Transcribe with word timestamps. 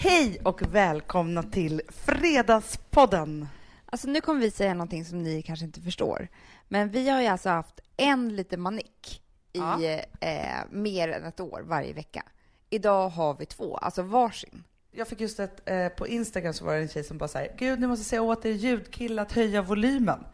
Hej 0.00 0.38
och 0.42 0.62
välkomna 0.74 1.42
till 1.42 1.82
Fredagspodden. 1.88 3.48
Alltså 3.86 4.08
nu 4.08 4.20
kommer 4.20 4.40
vi 4.40 4.50
säga 4.50 4.74
någonting 4.74 5.04
som 5.04 5.22
ni 5.22 5.42
kanske 5.42 5.64
inte 5.64 5.80
förstår. 5.80 6.28
Men 6.68 6.90
vi 6.90 7.08
har 7.08 7.20
ju 7.20 7.26
alltså 7.26 7.48
haft 7.48 7.80
en 7.96 8.36
liten 8.36 8.60
manick 8.60 9.22
i 9.52 9.58
Ja. 9.58 9.82
eh, 10.20 10.56
mer 10.70 11.08
än 11.08 11.24
ett 11.24 11.40
år 11.40 11.62
varje 11.66 11.92
vecka. 11.92 12.22
Idag 12.70 13.08
har 13.08 13.34
vi 13.38 13.46
två, 13.46 13.76
alltså 13.76 14.02
varsin. 14.02 14.64
Jag 14.92 15.08
fick 15.08 15.20
just 15.20 15.40
ett, 15.40 15.68
eh, 15.70 15.88
på 15.88 16.08
Instagram 16.08 16.52
så 16.54 16.64
var 16.64 16.74
det 16.74 16.80
en 16.80 16.88
tjej 16.88 17.04
som 17.04 17.18
bara 17.18 17.28
säger 17.28 17.56
Gud, 17.58 17.80
ni 17.80 17.86
måste 17.86 18.04
säga 18.04 18.22
åt 18.22 18.44
er 18.44 18.50
ljudkillar 18.50 19.22
att 19.22 19.32
höja 19.32 19.62
volymen. 19.62 20.24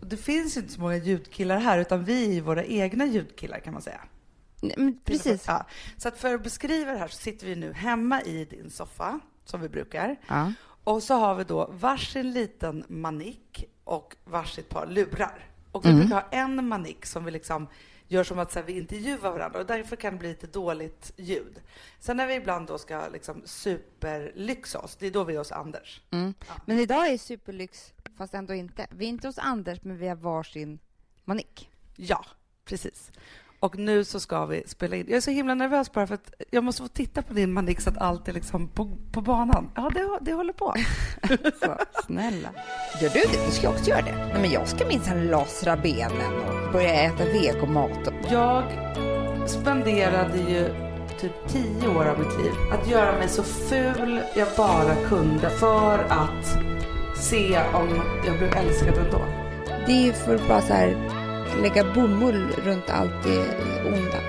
Och 0.00 0.06
det 0.06 0.16
finns 0.16 0.56
ju 0.56 0.60
inte 0.60 0.72
så 0.72 0.80
många 0.80 0.96
ljudkillar 0.96 1.58
här, 1.58 1.78
utan 1.78 2.04
vi 2.04 2.28
är 2.28 2.32
ju 2.32 2.40
våra 2.40 2.64
egna 2.64 3.06
ljudkillar 3.06 3.58
kan 3.58 3.72
man 3.72 3.82
säga. 3.82 4.00
Nej, 4.60 4.98
precis. 5.04 5.44
Ja. 5.46 5.66
Så 5.96 6.08
att 6.08 6.18
för 6.18 6.34
att 6.34 6.42
beskriva 6.42 6.92
det 6.92 6.98
här 6.98 7.08
så 7.08 7.16
sitter 7.18 7.46
vi 7.46 7.56
nu 7.56 7.72
hemma 7.72 8.22
i 8.22 8.44
din 8.44 8.70
soffa, 8.70 9.20
som 9.44 9.60
vi 9.60 9.68
brukar. 9.68 10.16
Ja. 10.28 10.52
Och 10.84 11.02
så 11.02 11.14
har 11.14 11.34
vi 11.34 11.44
då 11.44 11.70
varsin 11.72 12.32
liten 12.32 12.84
manik 12.88 13.64
och 13.84 14.16
varsitt 14.24 14.68
par 14.68 14.86
lurar. 14.86 15.46
Och 15.72 15.84
vi 15.84 15.88
Mm. 15.88 16.00
brukar 16.00 16.14
ha 16.16 16.28
en 16.30 16.68
manik 16.68 17.06
som 17.06 17.24
vi 17.24 17.30
liksom 17.30 17.66
gör 18.08 18.24
som 18.24 18.38
att 18.38 18.52
så 18.52 18.58
här, 18.58 18.66
vi 18.66 18.72
intervjuar 18.78 19.32
varandra 19.32 19.58
och 19.60 19.66
därför 19.66 19.96
kan 19.96 20.12
det 20.12 20.18
bli 20.18 20.28
lite 20.28 20.46
dåligt 20.46 21.12
ljud. 21.16 21.60
Sen 21.98 22.16
när 22.16 22.26
vi 22.26 22.34
ibland 22.34 22.66
då 22.68 22.78
ska 22.78 23.08
liksom 23.08 23.42
superlyxa 23.44 24.78
oss, 24.78 24.96
det 24.96 25.06
är 25.06 25.10
då 25.10 25.24
vi 25.24 25.34
är 25.34 25.38
hos 25.38 25.52
Anders. 25.52 26.00
Mm. 26.10 26.34
Men 26.66 26.78
idag 26.78 27.08
är 27.08 27.18
superlyx, 27.18 27.92
fast 28.16 28.34
ändå 28.34 28.54
inte. 28.54 28.86
Vi 28.90 29.04
är 29.04 29.08
inte 29.08 29.26
hos 29.28 29.38
Anders, 29.38 29.78
men 29.82 29.98
vi 29.98 30.08
har 30.08 30.16
varsin 30.16 30.78
manick. 31.24 31.70
Ja, 31.96 32.24
precis. 32.64 33.10
Och 33.60 33.78
nu 33.78 34.04
så 34.04 34.20
ska 34.20 34.46
vi 34.46 34.62
spela 34.66 34.96
in. 34.96 35.04
Jag 35.08 35.16
är 35.16 35.20
så 35.20 35.30
himla 35.30 35.54
nervös 35.54 35.92
bara 35.92 36.06
för 36.06 36.14
att 36.14 36.32
jag 36.50 36.64
måste 36.64 36.82
få 36.82 36.88
titta 36.88 37.22
på 37.22 37.34
din 37.34 37.52
manik 37.52 37.80
så 37.80 37.90
att 37.90 37.98
allt 37.98 38.28
är 38.28 38.32
liksom 38.32 38.68
på, 38.68 38.90
på 39.12 39.20
banan. 39.20 39.70
Ja, 39.74 39.90
det, 39.94 40.18
det 40.20 40.32
håller 40.32 40.52
på. 40.52 40.74
Så, 41.62 41.76
snälla. 42.06 42.48
Gör 43.00 43.08
du 43.08 43.20
det? 43.20 43.46
Du 43.46 43.52
ska 43.52 43.68
också 43.68 43.90
göra 43.90 44.02
det. 44.02 44.16
Nej, 44.16 44.40
men 44.40 44.50
jag 44.50 44.68
ska 44.68 44.86
minsann 44.86 45.26
lasra 45.26 45.76
benen 45.76 46.34
och 46.66 46.72
börja 46.72 46.92
äta 46.92 47.24
vegomat. 47.24 47.98
Jag 48.30 48.64
spenderade 49.46 50.38
ju 50.38 50.90
typ 51.20 51.32
tio 51.48 51.88
år 51.88 52.04
av 52.04 52.18
mitt 52.18 52.38
liv 52.38 52.52
att 52.72 52.90
göra 52.90 53.12
mig 53.12 53.28
så 53.28 53.42
ful 53.42 54.20
jag 54.36 54.48
bara 54.56 54.94
kunde 55.08 55.50
för 55.50 55.98
att 55.98 56.58
se 57.16 57.60
om 57.74 58.02
jag 58.26 58.38
blev 58.38 58.56
älskad 58.56 58.98
ändå. 58.98 59.24
Det 59.86 60.08
är 60.08 60.12
för 60.12 60.38
bara 60.48 60.60
så 60.60 60.72
här 60.72 61.19
lägga 61.56 61.94
bomull 61.94 62.50
runt 62.50 62.90
allt 62.90 63.22
det 63.24 63.56
onda. 63.86 64.22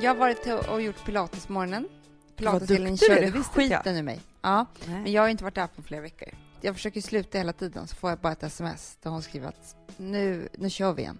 Jag 0.00 0.10
har 0.10 0.14
varit 0.14 0.46
och 0.68 0.82
gjort 0.82 1.04
pilatesmorgonen. 1.04 1.88
Pilateselin 2.36 2.90
duktig 2.90 3.08
du 3.08 3.12
är, 3.12 3.16
körde 3.16 3.38
det 3.38 3.44
skiten 3.44 3.96
ur 3.96 4.02
mig. 4.02 4.20
Ja, 4.42 4.66
Nej. 4.86 5.02
men 5.02 5.12
jag 5.12 5.22
har 5.22 5.28
inte 5.28 5.44
varit 5.44 5.54
där 5.54 5.66
på 5.66 5.82
flera 5.82 6.00
veckor. 6.00 6.28
Jag 6.60 6.74
försöker 6.74 7.00
sluta 7.00 7.38
hela 7.38 7.52
tiden, 7.52 7.86
så 7.86 7.96
får 7.96 8.10
jag 8.10 8.18
bara 8.18 8.32
ett 8.32 8.42
sms 8.42 8.98
där 9.02 9.10
hon 9.10 9.22
skriver 9.22 9.48
att 9.48 9.76
nu, 9.96 10.48
nu 10.58 10.70
kör 10.70 10.92
vi 10.92 11.02
igen. 11.02 11.18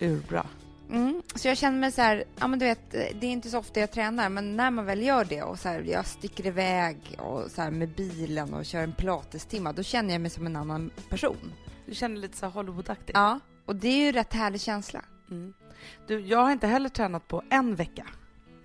Urbra. 0.00 0.46
Mm. 0.90 1.22
Så 1.34 1.48
jag 1.48 1.56
känner 1.56 1.78
mig 1.78 1.92
så 1.92 2.02
här, 2.02 2.24
ja 2.38 2.46
men 2.46 2.58
du 2.58 2.64
vet, 2.64 2.90
det 2.90 3.26
är 3.26 3.30
inte 3.30 3.50
så 3.50 3.58
ofta 3.58 3.80
jag 3.80 3.90
tränar, 3.90 4.28
men 4.28 4.56
när 4.56 4.70
man 4.70 4.84
väl 4.84 5.02
gör 5.02 5.24
det 5.24 5.42
och 5.42 5.58
så 5.58 5.68
här, 5.68 5.80
jag 5.80 6.06
sticker 6.06 6.46
iväg 6.46 7.18
och 7.18 7.50
så 7.50 7.62
här 7.62 7.70
med 7.70 7.88
bilen 7.88 8.54
och 8.54 8.64
kör 8.64 8.82
en 8.82 8.92
pilatestimma, 8.92 9.72
då 9.72 9.82
känner 9.82 10.14
jag 10.14 10.20
mig 10.20 10.30
som 10.30 10.46
en 10.46 10.56
annan 10.56 10.90
person. 11.08 11.52
Du 11.86 11.94
känner 11.94 12.16
lite 12.16 12.36
så 12.36 12.46
Hollywoodaktig. 12.46 13.16
Ja, 13.16 13.40
och 13.66 13.76
det 13.76 13.88
är 13.88 14.06
ju 14.06 14.12
rätt 14.12 14.32
härlig 14.32 14.60
känsla. 14.60 15.04
Mm. 15.30 15.52
Du, 16.06 16.20
jag 16.20 16.38
har 16.38 16.52
inte 16.52 16.66
heller 16.66 16.88
tränat 16.88 17.28
på 17.28 17.42
en 17.50 17.74
vecka. 17.74 18.06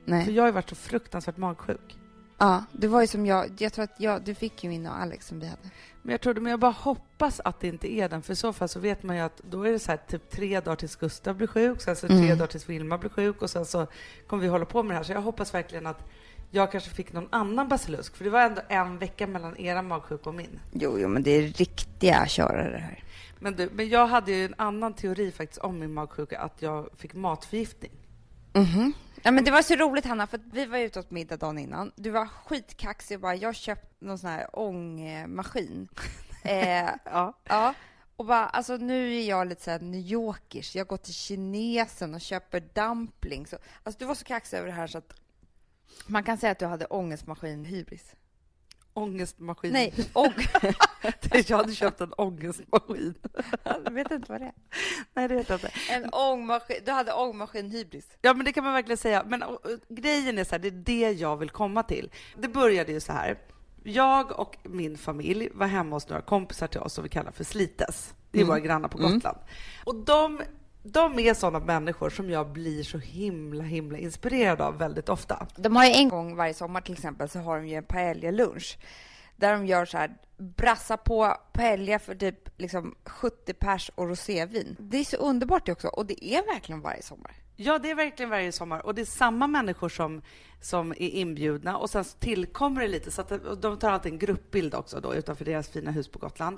För 0.06 0.12
Nej. 0.12 0.32
jag 0.32 0.44
har 0.44 0.48
ju 0.48 0.54
varit 0.54 0.70
så 0.70 0.76
fruktansvärt 0.76 1.38
magsjuk. 1.38 1.98
Ja, 2.38 2.64
det 2.72 2.88
var 2.88 3.02
ju 3.02 3.08
som 3.08 3.26
jag, 3.26 3.50
jag 3.58 3.74
tror 3.74 3.84
att 3.84 4.00
jag, 4.00 4.24
du 4.24 4.36
fick 4.36 4.64
ju 4.64 4.70
min 4.70 4.88
och 4.88 5.00
Alex 5.02 5.28
som 5.28 5.40
vi 5.40 5.46
hade. 5.48 5.62
Men 6.02 6.12
jag 6.12 6.22
trodde, 6.22 6.42
men 6.42 6.50
jag 6.50 6.60
bara 6.60 6.72
hoppas 6.72 7.40
att 7.40 7.60
det 7.60 7.68
inte 7.68 7.94
är 7.94 8.10
den, 8.10 8.22
för 8.22 8.34
i 8.34 8.36
så 8.36 8.54
fall 8.54 8.70
så 8.70 8.80
vet 8.80 9.04
man 9.04 9.16
ju 9.16 9.22
att 9.22 9.42
då 9.50 9.64
är 9.64 9.72
det 9.72 9.80
så 9.80 9.92
här 9.92 9.98
typ 10.08 10.30
tre 10.30 10.60
dagar 10.60 10.76
tills 10.76 10.96
Gustav 10.96 11.36
blir 11.36 11.48
sjuk, 11.48 11.82
sen 11.82 11.96
så 11.96 12.08
tre 12.08 12.18
Mm. 12.18 12.38
dagar 12.38 12.48
tills 12.48 12.70
Vilma 12.70 12.98
blir 12.98 13.10
sjuk 13.10 13.42
och 13.42 13.50
sen 13.50 13.66
så 13.66 13.88
kommer 14.28 14.44
vi 14.44 14.50
hålla 14.50 14.66
på 14.66 14.84
med 14.84 14.92
det 14.92 14.96
här. 14.98 15.04
Så 15.04 15.12
jag 15.12 15.22
hoppas 15.22 15.54
verkligen 15.54 15.88
att 15.88 16.06
jag 16.52 16.72
kanske 16.72 16.90
fick 16.90 17.14
någon 17.14 17.28
annan 17.32 17.68
basilusk, 17.68 18.16
för 18.16 18.24
det 18.24 18.30
var 18.30 18.42
ändå 18.42 18.62
en 18.68 18.98
vecka 18.98 19.28
mellan 19.28 19.58
era 19.58 19.82
magsjuka 19.82 20.30
och 20.30 20.36
min. 20.36 20.60
Jo, 20.74 20.98
jo, 21.00 21.08
men 21.08 21.24
det 21.24 21.32
är 21.32 21.42
riktiga 21.42 22.26
körare 22.28 22.72
det 22.72 22.78
här. 22.78 23.04
Men, 23.40 23.56
du, 23.56 23.70
men 23.74 23.90
jag 23.90 24.08
hade 24.08 24.32
ju 24.32 24.46
en 24.46 24.56
annan 24.58 24.94
teori 24.94 25.32
faktiskt 25.32 25.60
om 25.62 25.80
min 25.80 25.94
magsjuka, 25.94 26.40
att 26.40 26.62
jag 26.62 26.90
fick 26.98 27.14
matförgiftning. 27.14 27.92
Mhm. 28.54 28.94
Ja, 29.24 29.32
men 29.32 29.44
det 29.44 29.52
var 29.52 29.62
så 29.62 29.76
roligt, 29.76 30.06
Hanna, 30.06 30.28
för 30.28 30.38
att 30.38 30.44
vi 30.54 30.66
var 30.66 30.78
ute 30.78 31.00
åt 31.00 31.12
middag 31.12 31.38
dagen 31.38 31.58
innan. 31.60 31.92
Du 31.96 32.10
var 32.10 32.26
skitkaxig 32.26 33.18
och 33.18 33.22
bara, 33.22 33.36
jag 33.36 33.48
har 33.48 33.54
köpt 33.54 34.02
någon 34.02 34.18
sån 34.18 34.30
här 34.30 34.60
ångmaskin. 34.60 35.88
eh, 36.44 36.90
Ja. 37.06 37.34
ja. 37.44 37.74
Och 38.16 38.26
bara, 38.26 38.46
alltså 38.46 38.78
nu 38.78 39.16
är 39.16 39.30
jag 39.30 39.48
lite 39.48 39.64
såhär 39.64 39.80
New 39.80 40.02
Yorkers. 40.02 40.76
Jag 40.76 40.88
går 40.88 40.98
till 40.98 41.14
kinesen 41.14 42.16
och 42.16 42.22
köper 42.22 42.60
dumplings. 42.74 43.54
Alltså 43.84 44.00
du 44.00 44.06
var 44.06 44.16
så 44.16 44.26
kaxig 44.26 44.58
över 44.58 44.68
det 44.68 44.74
här 44.74 44.88
så 44.88 44.98
att 44.98 45.14
man 46.08 46.24
kan 46.24 46.38
säga 46.38 46.52
att 46.52 46.60
du 46.60 46.66
hade 46.66 46.86
ångestmaskin 46.86 47.66
hybris. 47.66 48.16
Ångestmaskin. 48.98 49.74
Nej, 49.74 49.94
ång... 50.14 50.34
jag 51.48 51.58
hade 51.58 51.74
köpt 51.74 52.02
en 52.02 52.14
ångestmaskin. 52.14 53.14
jag 53.86 53.92
vet 53.92 54.12
inte 54.12 54.32
vad 54.32 54.42
det 54.42 54.46
är. 54.46 54.54
Nej, 55.14 55.28
det 55.28 55.36
vet 55.36 55.50
jag 55.50 55.56
inte. 55.58 55.72
En 55.90 56.10
ångmaskin. 56.14 56.78
Du 56.86 56.92
hade 56.92 57.14
ångmaskin 57.14 57.72
hybris. 57.72 58.08
Ja, 58.22 58.34
men 58.34 58.46
det 58.46 58.54
kan 58.54 58.64
man 58.64 58.74
verkligen 58.74 58.98
säga. 58.98 59.24
Men 59.28 59.44
och, 59.44 59.66
och, 59.66 59.72
grejen 59.90 60.38
är 60.38 60.44
så 60.44 60.52
här, 60.52 60.60
det 60.60 60.68
är 60.68 60.72
det 60.72 61.12
jag 61.12 61.38
vill 61.38 61.50
komma 61.50 61.84
till. 61.84 62.12
Det 62.38 62.48
började 62.48 62.92
ju 62.92 63.00
så 63.00 63.12
här. 63.14 63.38
Jag 63.84 64.40
och 64.40 64.58
min 64.64 64.98
familj 64.98 65.50
var 65.54 65.68
hemma 65.68 65.96
hos 65.96 66.10
några 66.10 66.22
kompisar 66.22 66.68
till 66.68 66.80
oss 66.80 66.94
som 66.94 67.04
vi 67.04 67.10
kallar 67.10 67.32
för 67.32 67.44
Slites. 67.44 68.14
Det 68.32 68.38
är 68.40 68.42
Mm. 68.44 68.48
våra 68.50 68.60
grannar 68.60 68.90
på 68.90 68.98
Mm. 68.98 69.12
Gotland. 69.14 69.38
Och 69.86 69.96
de, 69.96 70.42
de 70.94 71.20
är 71.20 71.34
sådana 71.34 71.60
människor 71.60 72.10
som 72.10 72.30
jag 72.30 72.48
blir 72.48 72.84
så 72.84 72.98
himla, 72.98 73.64
himla 73.64 73.98
inspirerad 73.98 74.62
av 74.62 74.78
väldigt 74.78 75.10
ofta. 75.10 75.48
De 75.56 75.76
har 75.76 75.86
ju 75.86 75.92
en 75.92 76.10
gång 76.10 76.36
varje 76.36 76.54
sommar 76.54 76.82
till 76.82 76.94
exempel 76.94 77.30
så 77.30 77.40
har 77.40 77.58
de 77.58 77.68
ju 77.68 77.76
en 77.76 77.84
paella-lunch 77.84 78.78
där 79.36 79.52
de 79.52 79.66
gör 79.66 79.86
så 79.86 79.98
här 79.98 80.18
brassa 80.38 80.98
på 80.98 81.38
paella 81.54 82.00
för 82.00 82.16
typ 82.16 82.50
liksom 82.58 82.96
70 83.06 83.54
pers 83.54 83.92
och 83.96 84.10
rosévin. 84.10 84.76
Det 84.80 84.98
är 84.98 85.04
så 85.04 85.18
underbart 85.18 85.66
det 85.66 85.72
också 85.72 85.88
och 85.88 86.06
det 86.06 86.26
är 86.26 86.54
verkligen 86.54 86.82
varje 86.82 87.02
sommar. 87.02 87.36
Ja, 87.60 87.80
det 87.80 87.92
är 87.92 87.96
verkligen 87.96 88.30
varje 88.30 88.52
sommar. 88.52 88.86
Och 88.86 88.96
det 88.96 89.02
är 89.02 89.06
samma 89.06 89.48
människor 89.48 89.90
som, 89.90 90.22
som 90.62 90.92
är 90.92 91.10
inbjudna. 91.10 91.78
Och 91.78 91.90
sen 91.90 92.04
så 92.04 92.18
tillkommer 92.18 92.82
det 92.82 92.88
lite, 92.88 93.12
så 93.12 93.22
att 93.22 93.62
de 93.62 93.80
tar 93.80 93.92
alltid 93.92 94.12
en 94.12 94.20
gruppbild 94.20 94.76
också 94.76 95.00
då, 95.00 95.16
utanför 95.16 95.46
deras 95.46 95.70
fina 95.70 95.92
hus 95.92 96.08
på 96.08 96.20
Gotland. 96.20 96.58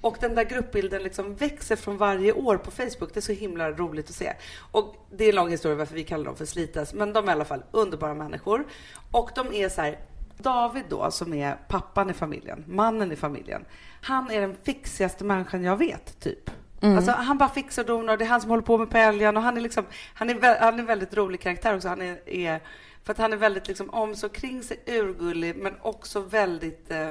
Och 0.00 0.16
den 0.20 0.34
där 0.34 0.44
gruppbilden 0.44 1.02
liksom 1.02 1.34
växer 1.34 1.76
från 1.76 1.96
varje 1.96 2.32
år 2.32 2.56
på 2.56 2.70
Facebook. 2.70 3.14
Det 3.14 3.16
är 3.16 3.20
så 3.20 3.32
himla 3.32 3.70
roligt 3.70 4.10
att 4.10 4.16
se. 4.16 4.32
Och 4.72 5.06
det 5.10 5.24
är 5.24 5.28
en 5.28 5.34
lång 5.34 5.50
historia 5.50 5.76
varför 5.76 5.94
vi 5.94 6.04
kallar 6.04 6.24
dem 6.24 6.36
för 6.36 6.44
Slitas, 6.44 6.94
men 6.94 7.12
de 7.12 7.24
är 7.24 7.28
i 7.28 7.32
alla 7.32 7.44
fall 7.44 7.62
underbara 7.70 8.14
människor. 8.14 8.66
Och 9.10 9.30
de 9.34 9.52
är 9.52 9.68
så 9.68 9.80
här, 9.80 9.98
David 10.38 10.84
då, 10.88 11.10
som 11.10 11.34
är 11.34 11.56
pappan 11.68 12.10
i 12.10 12.12
familjen, 12.12 12.64
mannen 12.66 13.12
i 13.12 13.16
familjen, 13.16 13.64
han 14.02 14.30
är 14.30 14.40
den 14.40 14.56
fixigaste 14.62 15.24
människan 15.24 15.64
jag 15.64 15.76
vet, 15.76 16.20
typ. 16.20 16.50
Alltså, 16.80 17.12
han 17.12 17.38
bara 17.38 17.48
fixar 17.48 17.82
och 17.82 17.88
donar. 17.88 18.16
Det 18.16 18.24
är 18.24 18.28
han 18.28 18.40
som 18.40 18.50
håller 18.50 18.62
på 18.62 18.78
med 18.78 18.90
paellan 18.90 19.36
och 19.36 19.42
han 19.42 19.56
är 19.56 19.60
liksom, 19.60 19.84
han 20.14 20.30
är, 20.30 20.60
han 20.60 20.74
är 20.74 20.78
en 20.78 20.86
väldigt 20.86 21.14
rolig 21.14 21.40
karaktär 21.40 21.76
också. 21.76 21.88
Han 21.88 22.02
är, 22.02 22.28
är 22.28 22.60
för 23.04 23.12
att 23.12 23.18
han 23.18 23.32
är 23.32 23.36
väldigt 23.36 23.68
liksom 23.68 23.90
om 23.90 24.16
så 24.16 24.28
kring 24.28 24.62
sig, 24.62 24.82
urgullig, 24.86 25.56
men 25.56 25.74
också 25.82 26.20
väldigt, 26.20 26.90
eh, 26.90 27.08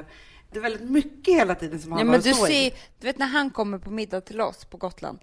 det 0.56 0.60
är 0.60 0.70
väldigt 0.70 0.90
mycket 0.90 1.34
hela 1.34 1.54
tiden 1.54 1.80
som 1.80 1.92
han 1.92 1.98
Ja, 1.98 2.04
men 2.04 2.20
du 2.20 2.34
står 2.34 2.50
i. 2.50 2.70
ser, 2.70 2.78
du 3.00 3.06
vet 3.06 3.18
när 3.18 3.26
han 3.26 3.50
kommer 3.50 3.78
på 3.78 3.90
middag 3.90 4.20
till 4.20 4.40
oss 4.40 4.64
på 4.64 4.76
Gotland. 4.76 5.18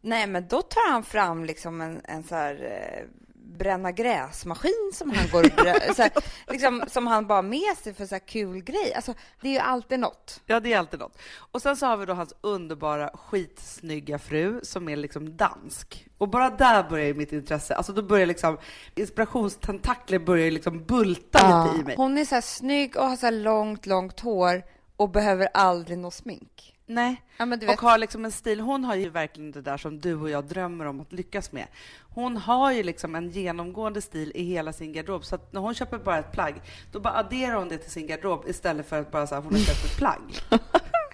Nej, 0.00 0.26
men 0.26 0.48
då 0.48 0.62
tar 0.62 0.90
han 0.90 1.02
fram 1.02 1.44
liksom 1.44 1.80
en, 1.80 2.00
en 2.04 2.22
så 2.22 2.34
här 2.34 2.54
eh, 2.64 3.04
bränna 3.48 3.92
gräsmaskin 3.92 4.90
som 4.94 5.10
han 5.10 5.28
går 5.32 5.44
och 5.44 5.50
så 5.96 6.02
här, 6.02 6.10
liksom, 6.48 6.84
som 6.86 7.06
han 7.06 7.26
bara 7.26 7.34
har 7.34 7.42
med 7.42 7.76
sig 7.82 7.94
för 7.94 8.06
så 8.06 8.14
här 8.14 8.26
kul 8.26 8.60
grej. 8.62 8.94
Alltså, 8.94 9.14
det 9.40 9.48
är 9.48 9.52
ju 9.52 9.58
alltid 9.58 10.00
något. 10.00 10.40
Ja, 10.46 10.60
det 10.60 10.72
är 10.72 10.78
alltid 10.78 11.00
något. 11.00 11.18
Och 11.52 11.62
sen 11.62 11.76
så 11.76 11.86
har 11.86 11.96
vi 11.96 12.06
då 12.06 12.12
hans 12.12 12.34
underbara, 12.40 13.10
skitsnygga 13.14 14.18
fru 14.18 14.60
som 14.62 14.88
är 14.88 14.96
liksom 14.96 15.36
dansk. 15.36 16.06
Och 16.18 16.28
bara 16.28 16.50
där 16.50 16.88
börjar 16.88 17.14
mitt 17.14 17.32
intresse. 17.32 17.74
Alltså 17.74 17.92
då 17.92 18.02
börjar 18.02 18.26
liksom, 18.26 18.58
inspirationstentakler 18.94 20.18
börjar 20.18 20.50
liksom 20.50 20.84
bulta 20.84 21.64
lite 21.64 21.80
i 21.80 21.84
mig. 21.84 21.96
Hon 21.96 22.18
är 22.18 22.24
så 22.24 22.34
här 22.34 22.42
snygg 22.42 22.96
och 22.96 23.04
har 23.04 23.16
så 23.16 23.26
här 23.26 23.32
långt, 23.32 23.86
långt 23.86 24.20
hår 24.20 24.62
och 24.96 25.10
behöver 25.10 25.48
aldrig 25.54 25.98
något 25.98 26.14
smink. 26.14 26.77
Nej, 26.88 27.22
Ja, 27.36 27.46
men 27.46 27.58
du 27.58 27.66
vet, 27.66 27.76
och 27.78 27.82
har 27.82 27.98
liksom 27.98 28.24
en 28.24 28.32
stil. 28.32 28.60
Hon 28.60 28.84
har 28.84 28.94
ju 28.94 29.08
verkligen 29.08 29.52
det 29.52 29.62
där 29.62 29.76
som 29.76 30.00
du 30.00 30.14
och 30.14 30.30
jag 30.30 30.44
drömmer 30.44 30.84
om 30.84 31.00
att 31.00 31.12
lyckas 31.12 31.52
med. 31.52 31.66
Hon 32.14 32.36
har 32.36 32.72
ju 32.72 32.82
liksom 32.82 33.14
en 33.14 33.30
genomgående 33.30 34.02
stil 34.02 34.32
i 34.34 34.42
hela 34.44 34.72
sin 34.72 34.92
garderob, 34.92 35.24
så 35.24 35.34
att 35.34 35.52
när 35.52 35.60
hon 35.60 35.74
köper 35.74 35.98
bara 35.98 36.18
ett 36.18 36.32
plagg, 36.32 36.54
då 36.92 37.00
bara 37.00 37.14
adderar 37.14 37.54
hon 37.54 37.68
det 37.68 37.78
till 37.78 37.90
sin 37.90 38.06
garderob 38.06 38.44
istället 38.48 38.88
för 38.88 39.00
att 39.00 39.10
bara 39.10 39.26
säga 39.26 39.40
hon 39.40 39.52
har 39.52 39.60
köpt 39.60 39.84
ett 39.84 39.96
plagg. 39.96 40.38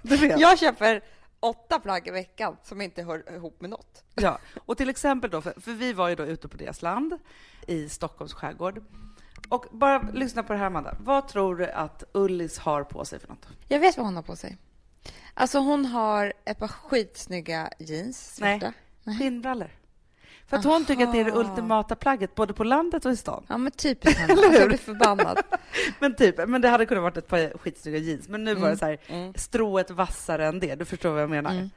Du 0.02 0.16
vet. 0.16 0.40
jag 0.40 0.58
köper 0.58 1.02
åtta 1.40 1.80
plagg 1.80 2.08
i 2.08 2.10
veckan 2.10 2.56
som 2.62 2.80
inte 2.80 3.02
hör 3.02 3.34
ihop 3.34 3.60
med 3.60 3.70
något. 3.70 4.04
Ja, 4.14 4.38
och 4.64 4.76
till 4.76 4.88
exempel 4.88 5.30
då, 5.30 5.40
för, 5.40 5.60
för 5.60 5.72
vi 5.72 5.92
var 5.92 6.08
ju 6.08 6.14
då 6.14 6.24
ute 6.26 6.48
på 6.48 6.56
deras 6.56 6.82
land 6.82 7.18
i 7.66 7.88
Stockholms 7.88 8.34
skärgård. 8.34 8.82
Och 9.48 9.66
bara 9.72 9.98
lyssna 10.12 10.42
på 10.42 10.52
det 10.52 10.58
här, 10.58 10.66
Amanda. 10.66 10.96
Vad 11.00 11.28
tror 11.28 11.56
du 11.56 11.70
att 11.70 12.04
Ullis 12.12 12.58
har 12.58 12.84
på 12.84 13.04
sig 13.04 13.18
för 13.18 13.28
något? 13.28 13.48
Jag 13.68 13.80
vet 13.80 13.96
vad 13.96 14.06
hon 14.06 14.16
har 14.16 14.22
på 14.22 14.36
sig. 14.36 14.56
Alltså 15.34 15.58
hon 15.58 15.84
har 15.86 16.32
ett 16.44 16.58
par 16.58 16.68
skitsnygga 16.68 17.70
jeans, 17.78 18.34
svarta. 18.34 18.72
Nej, 19.04 19.18
skinnbrallor. 19.18 19.70
För 20.46 20.56
att 20.56 20.64
hon 20.64 20.84
tycker 20.84 21.04
att 21.04 21.12
det 21.12 21.20
är 21.20 21.24
det 21.24 21.32
ultimata 21.32 21.94
plagget 21.94 22.34
både 22.34 22.52
på 22.52 22.64
landet 22.64 23.04
och 23.04 23.12
i 23.12 23.16
stan. 23.16 23.46
Ja, 23.48 23.58
men 23.58 23.72
typiskt 23.72 24.18
henne. 24.18 24.32
Alltså, 24.42 24.60
jag 24.60 24.68
blir 24.68 24.78
förbannad. 24.78 25.38
men 26.00 26.14
typ, 26.14 26.48
men 26.48 26.60
det 26.60 26.68
hade 26.68 26.86
kunnat 26.86 27.02
varit 27.02 27.16
ett 27.16 27.28
par 27.28 27.58
skitsnygga 27.58 27.98
jeans. 27.98 28.28
Men 28.28 28.44
nu 28.44 28.50
mm. 28.50 28.62
var 28.62 28.70
det 28.70 28.76
så 28.76 28.86
här, 28.86 28.98
mm. 29.06 29.34
strået 29.34 29.90
vassare 29.90 30.46
än 30.46 30.60
det. 30.60 30.74
Du 30.74 30.84
förstår 30.84 31.10
vad 31.10 31.22
jag 31.22 31.30
menar? 31.30 31.50
Mm. 31.50 31.70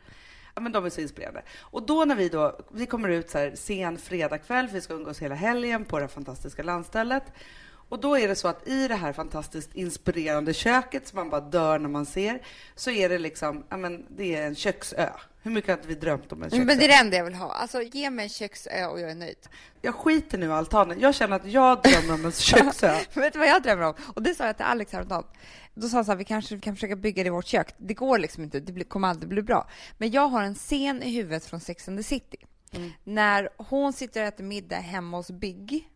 Ja, 0.56 0.62
men 0.62 0.72
de 0.72 0.86
är 0.86 0.90
så 0.90 1.02
inspirerande. 1.02 1.42
Och 1.60 1.86
då 1.86 2.06
när 2.06 2.16
vi 2.16 2.30
då, 2.30 2.60
vi 2.72 2.86
kommer 2.86 3.10
ut 3.10 3.30
så 3.30 3.38
här 3.38 3.52
sen 3.56 3.98
fredagkväll, 3.98 4.68
vi 4.68 4.82
ska 4.82 4.94
umgås 4.94 5.20
hela 5.20 5.36
helgen 5.36 5.86
på 5.86 6.00
det 6.00 6.08
fantastiska 6.08 6.64
landstället. 6.64 7.24
Och 7.90 8.00
då 8.00 8.18
är 8.18 8.28
det 8.28 8.36
så 8.36 8.48
att 8.48 8.68
i 8.68 8.88
det 8.88 8.96
här 8.96 9.14
fantastiskt 9.14 9.76
inspirerande 9.76 10.54
köket 10.54 11.08
som 11.08 11.16
man 11.16 11.30
bara 11.30 11.42
dör 11.42 11.80
när 11.80 11.90
man 11.90 12.06
ser, 12.06 12.42
så 12.76 12.92
är 12.92 13.10
det 13.10 13.20
liksom, 13.20 13.64
ja 13.70 13.78
men 13.78 14.06
det 14.10 14.36
är 14.36 14.48
en 14.48 14.56
köksö. 14.56 15.10
Hur 15.42 15.52
mycket 15.52 15.70
hade 15.70 15.88
vi 15.88 15.96
drömt 15.96 16.32
om 16.32 16.44
en 16.44 16.50
köksö? 16.50 16.66
Men 16.66 16.78
det 16.78 16.86
är 16.86 16.88
det 16.88 16.94
enda 16.94 17.18
jag 17.18 17.26
vill 17.26 17.36
ha. 17.36 17.52
Alltså 17.52 17.82
ge 17.82 18.10
mig 18.10 18.24
en 18.24 18.30
köksö 18.30 18.86
och 18.86 19.00
jag 19.00 19.12
är 19.12 19.16
nöjd. 19.16 19.38
Jag 19.82 19.96
skiter 19.96 20.38
nu 20.38 20.46
i 20.46 20.52
altanen. 20.52 21.00
Jag 21.00 21.16
känner 21.16 21.36
att 21.36 21.46
jag 21.46 21.82
drömmer 21.82 22.14
om 22.14 22.26
en 22.26 22.32
köksö. 22.32 23.00
Vet 23.14 23.34
du 23.34 23.40
vad 23.40 23.48
jag 23.48 23.64
drömmer 23.64 23.84
om? 23.84 23.94
Och 24.16 24.24
det 24.24 24.36
sa 24.36 24.46
jag 24.46 24.58
till 24.58 24.66
Alex 24.66 24.92
häromdagen. 24.92 25.24
Då 25.76 25.88
sa 25.88 25.98
han 25.98 26.06
så 26.06 26.12
här, 26.12 26.18
vi 26.18 26.26
kanske 26.26 26.60
kan 26.60 26.76
försöka 26.76 26.96
bygga 26.96 27.24
det 27.24 27.28
i 27.28 27.30
vårt 27.30 27.46
kök. 27.46 27.74
Det 27.78 27.94
går 27.94 28.18
liksom 28.20 28.44
inte, 28.44 28.60
det 28.60 28.84
kommer 28.84 29.08
aldrig 29.08 29.30
bli 29.30 29.42
bra. 29.42 29.70
Men 29.98 30.12
jag 30.12 30.28
har 30.28 30.44
en 30.44 30.56
scen 30.56 31.04
i 31.04 31.10
huvudet 31.12 31.46
från 31.46 31.60
Sex 31.60 31.88
and 31.88 32.00
the 32.00 32.04
City. 32.04 32.38
Mm. 32.72 32.92
När 33.04 33.50
hon 33.58 33.94
sitter 33.94 34.22
och 34.22 34.28
äter 34.28 34.44
middag 34.44 34.78
hemma 34.78 35.18
hos 35.18 35.32
Big 35.32 35.88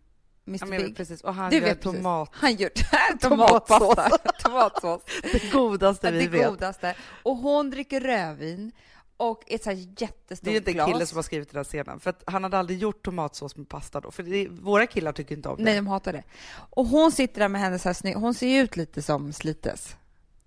Mr 0.48 0.74
ja, 0.74 0.80
Big. 0.80 0.96
Precis. 0.96 1.22
Och 1.22 1.34
han 1.36 1.50
du 1.50 1.58
gör 1.58 1.76
tomat... 1.76 2.30
Han 2.34 2.56
gör 2.56 2.70
tomatsås. 3.20 3.96
tomatsås. 4.44 5.02
Det 5.22 5.52
godaste 5.52 6.12
vi 6.12 6.20
det 6.20 6.28
vet. 6.28 6.50
Godaste. 6.50 6.96
Och 7.24 7.38
hon 7.38 7.70
dricker 7.70 8.02
rödvin 8.02 8.72
och 9.18 9.44
ett 9.48 9.64
så 9.64 9.70
här 9.70 9.78
jättestort. 9.78 10.46
Det 10.46 10.52
är 10.52 10.58
inte 10.58 10.72
en 10.72 10.86
kille 10.86 11.06
som 11.06 11.16
har 11.16 11.24
skrivit 11.24 11.52
den 11.52 11.58
här 11.58 11.64
scenen, 11.64 12.00
för 12.00 12.14
han 12.26 12.44
hade 12.44 12.58
aldrig 12.58 12.80
gjort 12.80 13.06
tomatsås 13.06 13.56
med 13.56 13.70
pasta 13.70 14.02
då, 14.02 14.12
för 14.12 14.24
det, 14.24 14.48
våra 14.48 14.88
killar 14.88 15.12
tycker 15.12 15.36
inte 15.36 15.50
om 15.50 15.58
det. 15.58 15.64
Nej, 15.64 15.76
de 15.76 15.88
hatar 15.88 16.14
det. 16.14 16.24
Och 16.54 16.86
hon 16.86 17.12
sitter 17.12 17.40
där 17.40 17.48
med 17.48 17.62
hennes 17.62 17.86
här 17.86 17.94
snygg, 17.94 18.16
hon 18.16 18.34
ser 18.34 18.48
ju 18.48 18.60
ut 18.62 18.78
lite 18.78 19.02
som 19.02 19.34
Slites. 19.34 19.96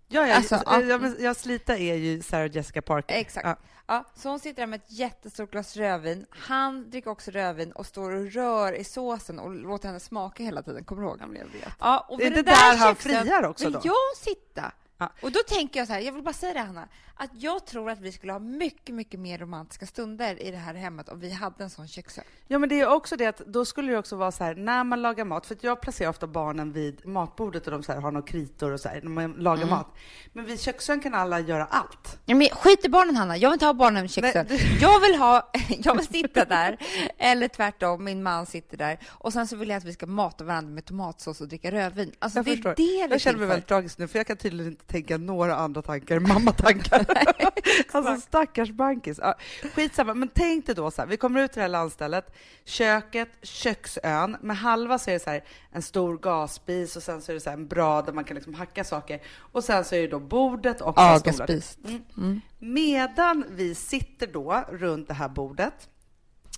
Ja, 0.09 0.27
ja, 0.27 0.35
alltså, 0.35 0.62
ja, 0.67 0.81
ja, 0.81 1.11
ja, 1.19 1.35
Slita 1.35 1.77
är 1.77 1.95
ju 1.95 2.23
Sarah 2.23 2.56
Jessica 2.56 2.83
Parker. 2.83 3.15
Exakt. 3.15 3.47
Ja. 3.47 3.56
ja. 3.87 4.05
så 4.15 4.29
hon 4.29 4.41
sitter 4.41 4.62
där 4.62 4.67
med 4.67 4.81
ett 4.81 4.93
jättestort 4.93 5.51
glas 5.51 5.77
rödvin. 5.77 6.27
Han 6.31 6.91
dricker 6.91 7.11
också 7.11 7.31
rödvin 7.31 7.73
och 7.73 7.87
står 7.87 8.11
och 8.11 8.33
rör 8.33 8.73
i 8.73 8.85
såsen 8.85 9.39
och 9.39 9.55
låter 9.55 9.89
henne 9.89 10.01
smaka 10.01 10.43
hela 10.43 10.62
tiden. 10.62 10.85
Kommer 10.85 11.03
du 11.03 11.09
ihåg? 11.09 11.19
Ja, 11.21 11.27
jag 11.27 11.61
vet. 11.61 11.73
Ja, 11.81 12.06
och 12.09 12.21
är 12.21 12.31
det, 12.31 12.37
det 12.37 12.43
där, 12.43 12.71
där 12.73 12.77
han 12.77 12.97
friar 12.97 13.43
också 13.43 13.71
då? 13.71 13.81
jag 13.85 14.17
sitta 14.17 14.73
Ja. 14.99 15.12
Och 15.23 15.33
då 15.33 15.41
tänker 15.49 15.81
jag 15.81 15.87
så 15.87 15.93
här, 15.93 16.01
jag 16.01 16.12
vill 16.12 16.23
bara 16.23 16.35
säga 16.35 16.53
det 16.53 16.61
Hanna, 16.61 16.89
att 17.16 17.31
jag 17.32 17.66
tror 17.66 17.90
att 17.90 18.00
vi 18.00 18.12
skulle 18.12 18.32
ha 18.32 18.38
mycket, 18.38 18.94
mycket 18.94 19.20
mer 19.20 19.38
romantiska 19.38 19.87
stunder 19.87 20.43
i 20.43 20.50
det 20.50 20.56
här 20.56 20.75
hemmet 20.75 21.08
om 21.08 21.20
vi 21.20 21.31
hade 21.31 21.64
en 21.64 21.70
sån 21.70 21.88
köksö. 21.88 22.22
Ja, 22.46 22.58
men 22.58 22.69
det 22.69 22.81
är 22.81 22.88
också 22.88 23.16
det 23.16 23.26
att 23.26 23.38
då 23.38 23.64
skulle 23.64 23.93
det 23.93 23.99
också 23.99 24.16
vara 24.16 24.32
så 24.32 24.44
här, 24.44 24.55
när 24.55 24.84
man 24.84 25.02
lagar 25.02 25.25
mat, 25.25 25.46
för 25.46 25.56
jag 25.61 25.81
placerar 25.81 26.11
ofta 26.11 26.26
barnen 26.26 26.72
vid 26.72 27.06
matbordet 27.06 27.66
och 27.66 27.72
de 27.72 27.82
så 27.82 27.93
här, 27.93 28.00
har 28.00 28.11
några 28.11 28.26
kritor 28.26 28.72
och 28.72 28.81
så 28.81 28.88
här, 28.88 29.00
när 29.02 29.11
man 29.11 29.32
lagar 29.32 29.62
mm. 29.62 29.75
mat. 29.75 29.94
Men 30.32 30.44
vid 30.44 30.61
köksön 30.61 31.00
kan 31.00 31.14
alla 31.14 31.40
göra 31.40 31.64
allt. 31.64 32.19
Ja, 32.25 32.34
men 32.34 32.49
skit 32.49 32.84
i 32.84 32.88
barnen 32.88 33.17
Hanna, 33.17 33.37
jag 33.37 33.50
vill 33.50 33.55
inte 33.55 33.67
ha 33.67 33.75
barnen 33.75 34.02
vid 34.02 34.10
köksön. 34.10 34.46
Du... 34.49 34.58
Jag 34.81 35.00
vill 35.00 35.14
ha, 35.14 35.50
jag 35.69 35.94
vill 35.94 36.06
sitta 36.06 36.44
där, 36.44 36.78
eller 37.19 37.49
tvärtom, 37.49 38.05
min 38.05 38.22
man 38.22 38.46
sitter 38.46 38.76
där 38.76 38.99
och 39.06 39.32
sen 39.32 39.49
så 39.49 39.56
vill 39.56 39.69
jag 39.69 39.76
att 39.76 39.84
vi 39.84 39.93
ska 39.93 40.06
mata 40.06 40.44
varandra 40.44 40.70
med 40.70 40.84
tomatsås 40.84 41.40
och 41.40 41.49
dricka 41.49 41.70
rödvin. 41.70 42.12
Alltså, 42.19 42.38
jag 42.38 42.46
det 42.46 42.50
förstår. 42.50 42.70
är 42.70 43.08
det 43.08 43.14
Jag 43.14 43.20
känner 43.20 43.38
mig 43.38 43.49
väldigt 43.49 43.69
tragisk 43.69 43.99
nu, 43.99 44.08
för 44.08 44.19
jag 44.19 44.26
kan 44.26 44.37
tydligen 44.37 44.72
inte 44.72 44.84
tänka 44.84 45.19
några 45.19 45.56
andra 45.56 45.82
tankar, 45.82 46.20
mammatankar. 46.20 47.04
alltså 47.93 48.21
stackars 48.21 48.71
bankis. 48.71 49.19
Ja, 49.23 49.35
skitsamma, 49.75 50.15
men 50.15 50.29
tänk 50.29 50.67
dig 50.67 50.75
då 50.75 50.91
så 50.91 51.03
här, 51.03 51.09
vi 51.09 51.17
kommer 51.17 51.45
ut 51.45 51.53
till 51.53 51.59
det 51.59 51.62
här 51.62 51.69
landstället, 51.69 52.35
köket, 52.65 53.29
köksön, 53.43 54.37
med 54.41 54.56
halva 54.56 54.99
så 54.99 55.11
är 55.11 55.15
det 55.15 55.21
så 55.21 55.31
här 55.31 55.45
en 55.73 55.83
stor 55.83 56.19
gasspis 56.19 56.97
och 56.97 57.03
sen 57.03 57.23
så 57.23 57.33
är 57.33 57.35
det 57.35 57.41
så 57.41 57.51
en 57.51 57.69
brad 57.69 58.06
där 58.06 58.12
man 58.12 58.25
kan 58.25 58.35
liksom 58.35 58.55
hacka 58.55 58.85
saker 58.85 59.21
och 59.39 59.65
sen 59.65 59.85
så 59.85 59.95
är 59.95 60.01
det 60.01 60.09
då 60.09 60.21
bordet 60.21 60.81
och 60.81 60.95
ja, 60.97 61.19
spis. 61.19 61.79
Mm. 61.85 62.03
Mm. 62.17 62.41
Medan 62.59 63.45
vi 63.51 63.75
sitter 63.75 64.27
då 64.27 64.65
runt 64.69 65.09
det 65.09 65.15
här 65.15 65.29
bordet 65.29 65.89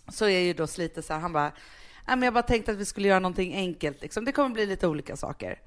så 0.08 0.24
är 0.24 0.38
ju 0.38 0.52
då 0.52 0.66
Slite 0.66 1.02
så 1.02 1.12
här, 1.12 1.20
han 1.20 1.32
bara, 1.32 1.52
jag 2.06 2.34
bara 2.34 2.42
tänkte 2.42 2.72
att 2.72 2.78
vi 2.78 2.84
skulle 2.84 3.08
göra 3.08 3.18
någonting 3.18 3.54
enkelt. 3.54 4.02
Liksom. 4.02 4.24
Det 4.24 4.32
kommer 4.32 4.50
bli 4.50 4.66
lite 4.66 4.86
olika 4.86 5.16
saker. 5.16 5.60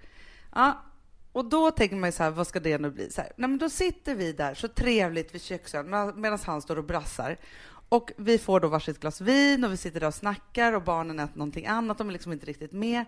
Ja, 0.56 0.84
och 1.31 1.46
då 1.46 1.72
tänker 1.72 1.96
man 1.96 2.08
ju 2.08 2.12
så 2.12 2.24
här, 2.24 2.31
vad 2.31 2.48
ska 2.48 2.60
det 2.60 2.78
nu 2.78 2.90
bli? 2.90 3.12
Så 3.12 3.22
här, 3.22 3.31
nej, 3.36 3.50
men 3.50 3.58
då 3.58 3.70
sitter 3.70 4.16
vi 4.16 4.31
där 4.34 4.54
så 4.54 4.68
trevligt 4.68 5.36
vid 5.36 5.42
köksön 5.42 5.90
medan 6.16 6.40
han 6.46 6.62
står 6.62 6.78
och 6.78 6.84
brassar. 6.84 7.38
Och 7.90 8.12
vi 8.18 8.38
får 8.38 8.60
då 8.60 8.68
varsitt 8.68 9.00
glas 9.00 9.22
vin 9.22 9.64
och 9.64 9.72
vi 9.72 9.78
sitter 9.78 10.00
där 10.00 10.08
och 10.08 10.14
snackar 10.14 10.74
och 10.74 10.84
barnen 10.84 11.20
äter 11.20 11.38
någonting 11.38 11.66
annat. 11.66 11.98
De 11.98 12.10
är 12.10 12.14
liksom 12.14 12.31
inte 12.31 12.46
riktigt 12.46 12.72
med. 12.72 13.06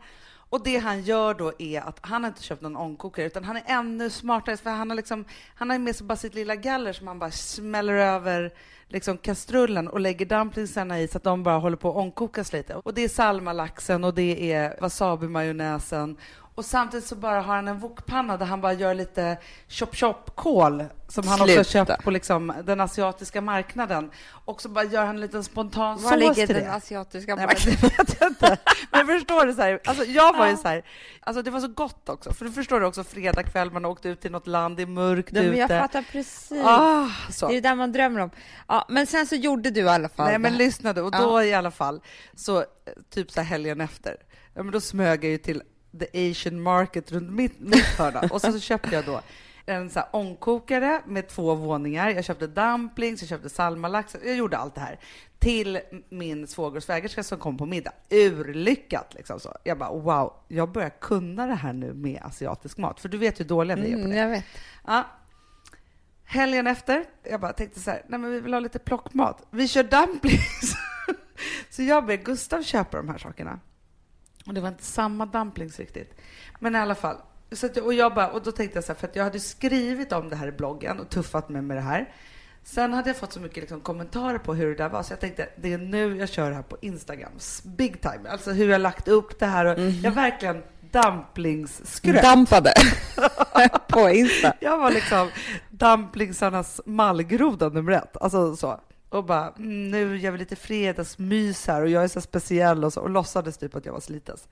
Och 0.50 0.64
det 0.64 0.78
han 0.78 1.02
gör 1.02 1.34
då 1.34 1.54
är 1.60 1.82
att 1.82 2.00
han 2.02 2.24
har 2.24 2.28
inte 2.28 2.44
köpt 2.44 2.62
någon 2.62 2.76
ångkokare 2.76 3.26
utan 3.26 3.44
han 3.44 3.58
är 3.58 3.64
ännu 3.66 4.10
smartare 4.10 4.58
för 4.58 4.70
han 4.70 4.90
har 4.90 4.98
liksom, 4.98 5.26
han 5.56 5.70
har 5.70 5.78
med 5.78 5.96
sig 5.96 6.08
bara 6.08 6.16
sitt 6.16 6.36
lilla 6.36 6.56
galler 6.56 6.94
som 6.94 7.08
han 7.08 7.20
bara 7.20 7.32
smäller 7.32 7.94
över 7.94 8.54
liksom 8.88 9.18
kastrullen 9.18 9.88
och 9.88 10.00
lägger 10.00 10.26
dumplingsarna 10.26 11.02
i 11.02 11.08
så 11.08 11.18
att 11.18 11.24
de 11.24 11.44
bara 11.44 11.58
håller 11.58 11.78
på 11.78 11.90
att 11.90 11.96
ångkokas 11.96 12.54
lite. 12.54 12.76
Och 12.76 12.94
det 12.94 13.02
är 13.02 13.10
salmalaxen 13.10 14.04
och 14.04 14.14
det 14.14 14.52
är 14.52 14.78
wasabi-majonnäsen 14.82 16.18
och 16.56 16.66
samtidigt 16.66 17.06
så 17.06 17.16
bara 17.16 17.42
har 17.42 17.56
han 17.56 17.68
en 17.68 17.80
wokpanna 17.80 18.38
där 18.38 18.46
han 18.46 18.62
bara 18.62 18.74
gör 18.74 18.94
lite 18.94 19.38
chop 19.68 19.96
chop 19.96 20.36
kål 20.36 20.86
som 21.08 21.28
han 21.28 21.38
Sluta. 21.38 21.60
också 21.60 21.72
köpt 21.72 22.04
på 22.04 22.12
liksom 22.12 22.54
den 22.64 22.82
asiatiska 22.82 23.42
marknaden. 23.42 24.12
Och 24.46 24.62
så 24.62 24.70
bara 24.70 24.86
gör 24.86 25.06
han 25.06 25.16
en 25.16 25.22
liten 25.22 25.44
spontan 25.44 26.00
sås 26.00 26.10
till 26.10 26.20
det. 26.20 26.28
Var 26.28 26.36
ligger 26.36 26.54
den 26.54 26.72
asiatiska 26.72 27.36
marknaden? 27.36 27.78
Nej, 27.82 27.92
men, 27.98 28.06
vet 28.06 28.22
inte. 28.22 28.58
men 28.92 29.08
förstår 29.08 29.46
du 29.46 29.54
så 29.54 29.62
här, 29.62 29.80
alltså 29.86 30.06
jag 30.06 30.38
var 30.38 30.48
ju 30.48 30.58
så 30.58 30.68
här, 30.68 30.86
alltså 31.22 31.44
det 31.44 31.52
var 31.52 31.60
så 31.60 31.68
gott 31.68 32.10
också, 32.10 32.34
för 32.34 32.46
du 32.46 32.52
förstår 32.52 32.80
du 32.80 32.86
också 32.86 33.04
fredag 33.04 33.44
kväll, 33.44 33.72
man 33.72 33.86
åkte 33.86 34.10
ut 34.10 34.22
till 34.22 34.32
något 34.32 34.48
land, 34.48 34.78
det 34.78 34.84
är 34.84 34.88
mörkt 34.88 35.32
Nej, 35.32 35.46
ute. 35.46 35.58
jag 35.58 35.70
fattar 35.70 36.06
precis. 36.12 36.64
Ah, 36.66 37.08
så. 37.30 37.48
Det 37.48 37.54
är 37.54 37.62
det 37.62 37.70
där 37.70 37.76
man 37.76 37.92
drömmer 37.92 38.20
om. 38.20 38.32
Ja, 38.68 38.86
men 38.90 39.08
sen 39.08 39.28
så 39.28 39.36
gjorde 39.36 39.70
du 39.70 39.82
i 39.82 39.90
alla 39.90 40.10
fall 40.10 40.28
Nej, 40.28 40.40
men 40.40 40.58
lyssna 40.58 40.94
du, 40.94 41.02
och 41.02 41.12
då 41.12 41.42
ja. 41.42 41.44
i 41.44 41.54
alla 41.54 41.72
fall, 41.72 42.02
så 42.36 42.66
typ 43.10 43.32
så 43.32 43.42
här 43.42 43.48
helgen 43.48 43.82
efter, 43.82 44.16
ja, 44.54 44.64
men 44.64 44.72
då 44.72 44.82
smög 44.82 45.24
jag 45.24 45.32
ju 45.32 45.38
till 45.38 45.62
the 46.00 46.32
Asian 46.32 46.62
market 46.62 47.12
runt 47.12 47.32
mitt, 47.32 47.60
mitt 47.60 47.86
hörna. 47.86 48.20
Och 48.20 48.42
så, 48.42 48.52
så 48.52 48.60
köpte 48.60 48.96
jag 48.96 49.06
då 49.06 49.22
en 49.66 49.90
så 49.90 50.00
här 50.00 50.08
ångkokare 50.12 51.02
med 51.06 51.28
två 51.28 51.56
våningar. 51.56 52.10
Jag 52.10 52.26
köpte 52.26 52.48
dumplings, 52.48 53.22
jag 53.22 53.30
köpte 53.30 53.50
salmalax. 53.50 54.16
Jag 54.26 54.36
gjorde 54.36 54.58
allt 54.58 54.76
det 54.76 54.82
här 54.82 55.00
till 55.40 55.80
min 56.10 56.48
svåger 56.48 56.78
och 56.78 56.84
svägerska 56.84 57.24
som 57.24 57.40
kom 57.40 57.58
på 57.58 57.66
middag. 57.66 57.92
Urlyckat 58.10 59.14
liksom 59.14 59.40
så. 59.40 59.58
Jag 59.64 59.78
bara 59.78 59.90
wow, 59.90 60.34
jag 60.48 60.72
börjar 60.72 60.90
kunna 60.90 61.48
det 61.48 61.56
här 61.56 61.74
nu 61.74 61.94
med 61.94 62.22
asiatisk 62.24 62.78
mat. 62.78 63.00
För 63.00 63.10
du 63.10 63.18
vet 63.18 63.40
hur 63.40 63.46
dåliga 63.46 63.78
vi 63.78 63.88
är 63.88 63.94
på 63.94 63.98
mm, 63.98 64.10
det. 64.10 64.18
jag 64.18 64.30
vet. 64.30 64.46
Ja. 64.88 65.06
Helgen 66.24 66.68
efter, 66.68 67.06
jag 67.24 67.42
bara 67.42 67.54
tänkte 67.54 67.80
så 67.80 67.92
här, 67.92 68.06
nej 68.08 68.20
men 68.20 68.32
vi 68.32 68.40
vill 68.40 68.54
ha 68.54 68.60
lite 68.60 68.80
plockmat. 68.80 69.48
Vi 69.52 69.68
kör 69.68 69.84
dumplings. 69.84 70.74
så 71.70 71.84
jag 71.84 72.06
ber 72.06 72.18
Gustav 72.18 72.64
köpa 72.64 72.98
de 72.98 73.10
här 73.10 73.18
sakerna. 73.18 73.60
Och 74.46 74.54
det 74.54 74.62
var 74.62 74.70
inte 74.70 74.84
samma 74.84 75.26
dumplings 75.26 75.80
riktigt. 75.80 76.16
Men 76.60 76.76
i 76.76 76.78
alla 76.78 76.96
fall. 76.96 77.18
Så 77.52 77.66
att, 77.66 77.78
och, 77.78 77.94
jag 77.94 78.14
bara, 78.14 78.28
och 78.28 78.44
då 78.44 78.52
tänkte 78.52 78.78
jag 78.78 78.84
så 78.84 78.94
här, 78.94 79.00
för 79.00 79.08
att 79.08 79.16
jag 79.16 79.24
hade 79.24 79.40
skrivit 79.40 80.12
om 80.12 80.30
det 80.30 80.36
här 80.36 80.48
i 80.48 80.52
bloggen 80.52 81.00
och 81.00 81.10
tuffat 81.10 81.50
mig 81.50 81.62
med 81.62 81.78
det 81.78 81.82
här. 81.82 82.14
Sen 82.64 82.94
hade 82.94 83.10
jag 83.10 83.18
fått 83.18 83.34
så 83.34 83.40
mycket 83.40 83.58
liksom, 83.58 83.82
kommentarer 83.82 84.38
på 84.38 84.54
hur 84.54 84.68
det 84.68 84.76
där 84.76 84.90
var, 84.90 85.04
så 85.04 85.14
jag 85.14 85.20
tänkte 85.20 85.50
det 85.56 85.74
är 85.74 85.78
nu 85.78 86.18
jag 86.18 86.30
kör 86.30 86.50
det 86.50 86.56
här 86.56 86.64
på 86.64 86.78
Instagram. 86.82 87.32
Big 87.64 88.02
time. 88.02 88.30
Alltså 88.30 88.52
hur 88.52 88.70
jag 88.70 88.82
lagt 88.82 89.08
upp 89.08 89.40
det 89.40 89.46
här 89.46 89.66
och 89.66 89.80
mm. 89.80 90.02
jag 90.02 90.12
verkligen 90.12 90.64
dumplingsskröt. 90.92 92.22
Dampade 92.22 92.74
på 93.88 94.10
Insta. 94.10 94.54
jag 94.60 94.78
var 94.78 94.92
liksom 94.92 95.30
dumplingsarnas 95.70 96.82
mallgroda 96.86 97.70
nummer 97.70 97.92
ett. 97.92 98.18
Alltså 98.18 98.56
så 98.56 98.80
och 99.12 99.26
bara 99.26 99.54
nu 99.58 100.18
gör 100.18 100.32
vi 100.32 100.38
lite 100.38 100.56
fredagsmys 100.56 101.68
här 101.68 101.82
och 101.82 101.90
jag 101.90 102.04
är 102.04 102.08
så 102.08 102.22
speciell 102.22 102.84
och 102.84 102.94
så 102.94 103.02
och 103.02 103.10
låtsades 103.10 103.58
typ 103.58 103.76
att 103.76 103.86
jag 103.86 103.94
var 103.94 104.00
slitas. 104.00 104.48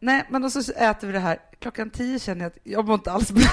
Nej, 0.00 0.26
men 0.30 0.44
och 0.44 0.52
så 0.52 0.72
äter 0.72 1.06
vi 1.06 1.12
det 1.12 1.18
här. 1.18 1.38
Klockan 1.58 1.90
tio 1.90 2.18
känner 2.18 2.40
jag 2.40 2.50
att 2.50 2.58
jag 2.62 2.86
mår 2.86 2.94
inte 2.94 3.12
alls 3.12 3.30
bra. 3.30 3.44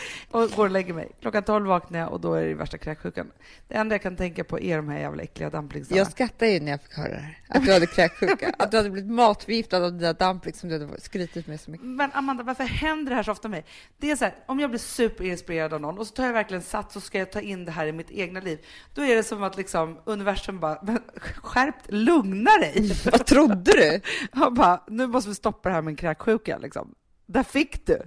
och 0.30 0.50
går 0.50 0.64
och 0.64 0.70
lägger 0.70 0.94
mig. 0.94 1.10
Klockan 1.20 1.42
12 1.42 1.66
vaknar 1.66 1.98
jag 1.98 2.12
och 2.12 2.20
då 2.20 2.34
är 2.34 2.46
det 2.46 2.54
värsta 2.54 2.78
kräksjukan. 2.78 3.30
Det 3.68 3.74
enda 3.74 3.94
jag 3.94 4.02
kan 4.02 4.16
tänka 4.16 4.44
på 4.44 4.60
är 4.60 4.76
de 4.76 4.88
här 4.88 4.98
jävla 4.98 5.22
äckliga 5.22 5.50
dumplingsarna. 5.50 5.98
Jag 5.98 6.10
skrattade 6.10 6.50
ju 6.50 6.60
när 6.60 6.70
jag 6.70 6.82
fick 6.82 6.96
höra 6.96 7.08
det 7.08 7.16
här. 7.16 7.38
Att 7.48 7.66
du 7.66 7.72
hade 7.72 7.86
kräksjuka. 7.86 8.54
Att 8.58 8.70
du 8.70 8.76
hade 8.76 8.90
blivit 8.90 9.10
matförgiftad 9.10 9.84
av 9.84 9.92
dina 9.92 10.12
dumplings 10.12 10.60
som 10.60 10.68
du 10.68 10.78
hade 10.78 11.00
skrytit 11.00 11.46
med 11.46 11.60
så 11.60 11.70
mycket. 11.70 11.86
Men 11.86 12.10
Amanda, 12.12 12.44
varför 12.44 12.64
händer 12.64 13.10
det 13.10 13.16
här 13.16 13.22
så 13.22 13.32
ofta 13.32 13.48
med 13.48 13.56
mig? 13.56 13.64
Det 13.98 14.10
är 14.10 14.16
så 14.16 14.24
här, 14.24 14.34
om 14.46 14.60
jag 14.60 14.70
blir 14.70 14.80
superinspirerad 14.80 15.74
av 15.74 15.80
någon 15.80 15.98
och 15.98 16.06
så 16.06 16.14
tar 16.14 16.26
jag 16.26 16.32
verkligen 16.32 16.62
sats 16.62 16.96
och 16.96 17.02
ska 17.02 17.18
jag 17.18 17.32
ta 17.32 17.40
in 17.40 17.64
det 17.64 17.72
här 17.72 17.86
i 17.86 17.92
mitt 17.92 18.10
egna 18.10 18.40
liv. 18.40 18.58
Då 18.94 19.02
är 19.02 19.16
det 19.16 19.22
som 19.22 19.42
att 19.42 19.56
liksom 19.56 19.98
universum 20.04 20.60
bara, 20.60 20.78
men 20.82 20.98
skärpt, 21.36 21.86
lugna 21.88 22.50
dig! 22.50 22.92
Vad 23.12 23.26
trodde 23.26 23.72
du? 23.72 24.00
Jag 24.32 24.54
bara, 24.54 24.82
nu 24.88 25.06
måste 25.06 25.28
vi 25.28 25.34
stoppa 25.34 25.68
det 25.68 25.74
här 25.74 25.82
med 25.82 25.92
en 25.92 25.96
kräksjuka 25.96 26.58
liksom. 26.58 26.94
Där 27.32 27.42
fick 27.42 27.86
du! 27.86 28.02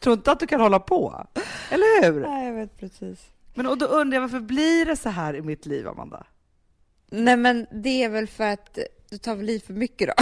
Tror 0.00 0.14
inte 0.14 0.32
att 0.32 0.40
du 0.40 0.46
kan 0.46 0.60
hålla 0.60 0.80
på, 0.80 1.26
eller 1.70 2.02
hur? 2.02 2.20
Nej, 2.20 2.46
jag 2.46 2.54
vet 2.54 2.78
precis. 2.80 3.20
Men 3.54 3.66
och 3.66 3.78
då 3.78 3.86
undrar 3.86 4.16
jag, 4.16 4.20
varför 4.20 4.40
blir 4.40 4.86
det 4.86 4.96
så 4.96 5.08
här 5.08 5.36
i 5.36 5.42
mitt 5.42 5.66
liv, 5.66 5.88
Amanda? 5.88 6.26
Nej, 7.10 7.36
men 7.36 7.66
det 7.70 8.02
är 8.02 8.08
väl 8.08 8.26
för 8.26 8.44
att 8.44 8.78
du 9.10 9.18
tar 9.18 9.36
väl 9.36 9.50
i 9.50 9.60
för 9.60 9.72
mycket 9.72 10.08
då? 10.08 10.14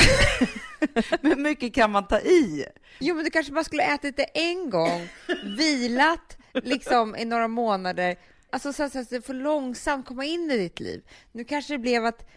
Men 1.20 1.32
hur 1.32 1.42
mycket 1.42 1.74
kan 1.74 1.90
man 1.90 2.06
ta 2.06 2.18
i? 2.20 2.66
Jo, 2.98 3.14
men 3.14 3.24
du 3.24 3.30
kanske 3.30 3.52
bara 3.52 3.64
skulle 3.64 3.94
ätit 3.94 4.16
det 4.16 4.24
en 4.34 4.70
gång, 4.70 5.08
vilat 5.56 6.38
liksom 6.52 7.16
i 7.16 7.24
några 7.24 7.48
månader, 7.48 8.16
alltså 8.50 8.72
så 8.72 8.82
att 8.82 9.10
det 9.10 9.26
får 9.26 9.34
långsamt 9.34 10.06
komma 10.06 10.24
in 10.24 10.50
i 10.50 10.56
ditt 10.58 10.80
liv. 10.80 11.02
Nu 11.32 11.44
kanske 11.44 11.74
det 11.74 11.78
blev 11.78 12.04
att 12.04 12.28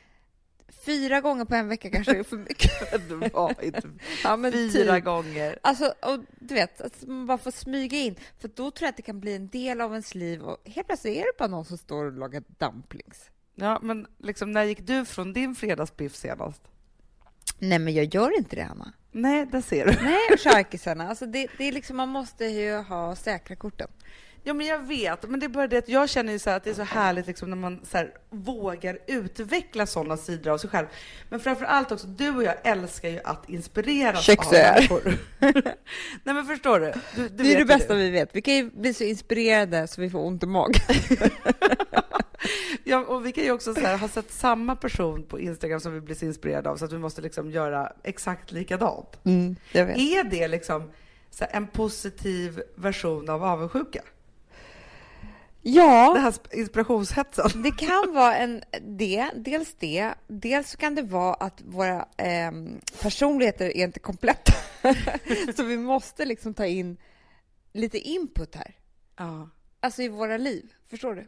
fyra 0.85 1.21
gånger 1.21 1.45
på 1.45 1.55
en 1.55 1.67
vecka 1.67 1.89
kanske 1.89 2.17
är 2.19 2.23
för 2.23 2.37
mycket. 2.37 2.71
Det 3.09 3.15
var 3.33 3.63
inte 3.63 3.89
Ja, 4.23 4.35
men 4.37 4.51
fyra 4.51 4.95
typ. 4.95 5.05
gånger. 5.05 5.59
Alltså, 5.63 5.85
och 5.85 6.19
du 6.39 6.53
vet, 6.53 6.81
att 6.81 7.01
man 7.07 7.25
bara 7.25 7.37
får 7.37 7.51
smyga 7.51 7.97
in, 7.97 8.15
för 8.39 8.47
då 8.47 8.71
tror 8.71 8.85
jag 8.85 8.89
att 8.89 8.97
det 8.97 9.03
kan 9.03 9.19
bli 9.19 9.35
en 9.35 9.47
del 9.47 9.81
av 9.81 9.91
ens 9.91 10.15
liv 10.15 10.41
och 10.41 10.57
helt 10.69 10.87
plötsligt 10.87 11.17
är 11.17 11.21
det 11.21 11.37
bara 11.37 11.47
någon 11.47 11.65
som 11.65 11.77
står 11.77 12.05
och 12.05 12.11
lagar 12.11 12.43
dumplings. 12.57 13.29
Ja, 13.55 13.79
men 13.81 14.07
liksom, 14.17 14.51
när 14.51 14.63
gick 14.63 14.87
du 14.87 15.05
från 15.05 15.33
din 15.33 15.55
fredagsbiff 15.55 16.15
senast? 16.15 16.61
Nej, 17.59 17.79
men 17.79 17.93
jag 17.93 18.05
gör 18.15 18.37
inte 18.37 18.55
det, 18.55 18.61
Anna. 18.65 18.93
Nej, 19.11 19.45
där 19.45 19.61
ser 19.61 19.85
du. 19.85 20.03
Nej, 20.03 20.37
charkisarna. 20.37 21.09
Alltså 21.09 21.25
det, 21.25 21.47
det 21.57 21.63
är 21.67 21.71
liksom, 21.71 21.97
man 21.97 22.09
måste 22.09 22.45
ju 22.45 22.75
ha 22.75 23.15
säkra 23.15 23.55
korten. 23.55 23.87
Ja, 24.47 24.53
men 24.53 24.65
jag 24.65 24.79
vet. 24.79 25.29
Men 25.29 25.39
det 25.39 25.45
är 25.45 25.49
bara 25.49 25.67
det 25.67 25.77
att 25.77 25.89
jag 25.89 26.09
känner 26.09 26.33
ju 26.33 26.39
så 26.39 26.49
att 26.49 26.63
det 26.63 26.69
är 26.69 26.73
så 26.73 26.83
härligt 26.83 27.27
liksom 27.27 27.49
när 27.49 27.57
man 27.57 27.79
så 27.83 27.97
här 27.97 28.13
vågar 28.29 28.97
utveckla 29.07 29.85
sådana 29.85 30.17
sidor 30.17 30.51
av 30.51 30.57
sig 30.57 30.69
själv. 30.69 30.87
Men 31.29 31.39
framför 31.39 31.65
allt 31.65 31.91
också, 31.91 32.07
du 32.07 32.29
och 32.29 32.43
jag 32.43 32.55
älskar 32.63 33.09
ju 33.09 33.19
att 33.23 33.49
inspireras 33.49 34.17
av 34.17 34.21
Köksöar. 34.21 34.73
människor. 34.73 35.17
Nej, 36.23 36.35
men 36.35 36.45
förstår 36.45 36.79
du? 36.79 36.93
du, 37.15 37.29
du 37.29 37.43
Det 37.43 37.53
är 37.53 37.57
det 37.57 37.65
bästa 37.65 37.93
vi 37.93 38.09
vet. 38.09 38.35
Vi 38.35 38.41
kan 38.41 38.53
ju 38.53 38.69
bli 38.69 38.93
så 38.93 39.03
inspirerade 39.03 39.87
så 39.87 40.01
vi 40.01 40.09
får 40.09 40.19
ont 40.19 40.43
i 40.43 40.45
magen. 40.45 40.81
Ja, 42.83 43.05
och 43.05 43.25
vi 43.25 43.31
kan 43.31 43.43
ju 43.43 43.51
också 43.51 43.73
så 43.73 43.79
här, 43.79 43.97
ha 43.97 44.07
sett 44.07 44.31
samma 44.31 44.75
person 44.75 45.23
på 45.23 45.39
Instagram 45.39 45.79
som 45.79 45.93
vi 45.93 46.01
blir 46.01 46.15
så 46.15 46.25
inspirerade 46.25 46.69
av 46.69 46.77
så 46.77 46.85
att 46.85 46.93
vi 46.93 46.97
måste 46.97 47.21
liksom 47.21 47.51
göra 47.51 47.93
exakt 48.03 48.51
likadant. 48.51 49.19
Mm. 49.23 49.55
Är 49.73 50.23
det 50.23 50.47
liksom 50.47 50.91
här, 51.39 51.49
en 51.51 51.67
positiv 51.67 52.61
version 52.75 53.29
av 53.29 53.43
avundsjuka? 53.43 54.01
Den 55.65 55.73
Ja, 55.73 56.17
här 56.19 56.31
sp- 56.31 56.53
inspirationshetsen? 56.53 57.61
det 57.63 57.71
kan 57.71 58.13
vara 58.13 58.35
en, 58.37 58.63
det, 58.81 59.29
dels 59.35 59.73
det. 59.79 60.13
Dels 60.27 60.69
så 60.71 60.77
kan 60.77 60.95
det 60.95 61.01
vara 61.01 61.33
att 61.33 61.61
våra 61.65 62.07
ehm, 62.17 62.79
personligheter 63.01 63.65
är 63.77 63.83
inte 63.83 63.99
kompletta. 63.99 64.51
så 65.55 65.63
vi 65.63 65.77
måste 65.77 66.25
liksom 66.25 66.53
ta 66.53 66.65
in 66.65 66.97
lite 67.73 67.97
input 67.99 68.55
här. 68.55 68.75
Ja. 69.17 69.49
Alltså 69.79 70.01
i 70.01 70.07
våra 70.07 70.37
liv. 70.37 70.73
Förstår 70.89 71.15
du? 71.15 71.27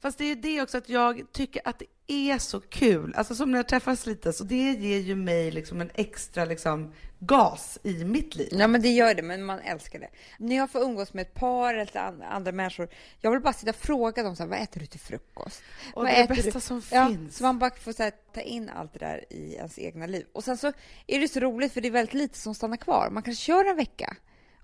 Fast 0.00 0.18
det 0.18 0.24
är 0.24 0.28
ju 0.28 0.34
det 0.34 0.62
också 0.62 0.78
att 0.78 0.88
jag 0.88 1.22
tycker 1.32 1.62
att 1.64 1.78
det 1.78 1.86
är 2.06 2.38
så 2.38 2.60
kul. 2.60 3.14
Alltså 3.16 3.34
som 3.34 3.50
när 3.50 3.58
jag 3.58 3.68
träffas 3.68 4.06
lite, 4.06 4.32
så 4.32 4.44
det 4.44 4.72
ger 4.72 4.98
ju 4.98 5.14
mig 5.16 5.50
liksom 5.50 5.80
en 5.80 5.90
extra 5.94 6.44
liksom 6.44 6.92
gas 7.18 7.78
i 7.82 8.04
mitt 8.04 8.34
liv. 8.36 8.48
Ja, 8.52 8.66
men 8.66 8.82
det 8.82 8.88
gör 8.88 9.14
det, 9.14 9.22
men 9.22 9.44
man 9.44 9.58
älskar 9.58 9.98
det. 9.98 10.08
När 10.38 10.56
jag 10.56 10.70
får 10.70 10.80
umgås 10.82 11.14
med 11.14 11.22
ett 11.22 11.34
par 11.34 11.74
eller 11.74 11.96
an- 11.96 12.22
andra 12.22 12.52
människor, 12.52 12.88
jag 13.20 13.30
vill 13.30 13.40
bara 13.40 13.52
sitta 13.52 13.70
och 13.70 13.76
fråga 13.76 14.22
dem 14.22 14.36
så 14.36 14.42
här, 14.42 14.50
vad 14.50 14.58
äter 14.62 14.80
du 14.80 14.86
till 14.86 15.00
frukost? 15.00 15.62
Och 15.94 16.02
Vad 16.02 16.06
det 16.12 16.16
är 16.16 16.28
det 16.28 16.34
bästa 16.34 16.50
du? 16.52 16.60
som 16.60 16.82
Ja, 16.92 17.08
finns. 17.08 17.36
så 17.36 17.42
man 17.44 17.58
bara 17.58 17.70
får 17.70 17.92
så 17.92 18.02
här, 18.02 18.12
ta 18.34 18.40
in 18.40 18.68
allt 18.68 18.92
det 18.92 18.98
där 18.98 19.24
i 19.30 19.54
ens 19.54 19.78
egna 19.78 20.06
liv. 20.06 20.26
Och 20.32 20.44
sen 20.44 20.56
så 20.56 20.72
är 21.06 21.20
det 21.20 21.28
så 21.28 21.40
roligt, 21.40 21.72
för 21.72 21.80
det 21.80 21.88
är 21.88 21.92
väldigt 21.92 22.14
lite 22.14 22.38
som 22.38 22.54
stannar 22.54 22.76
kvar. 22.76 23.10
Man 23.10 23.22
kanske 23.22 23.44
kör 23.44 23.64
en 23.64 23.76
vecka. 23.76 24.16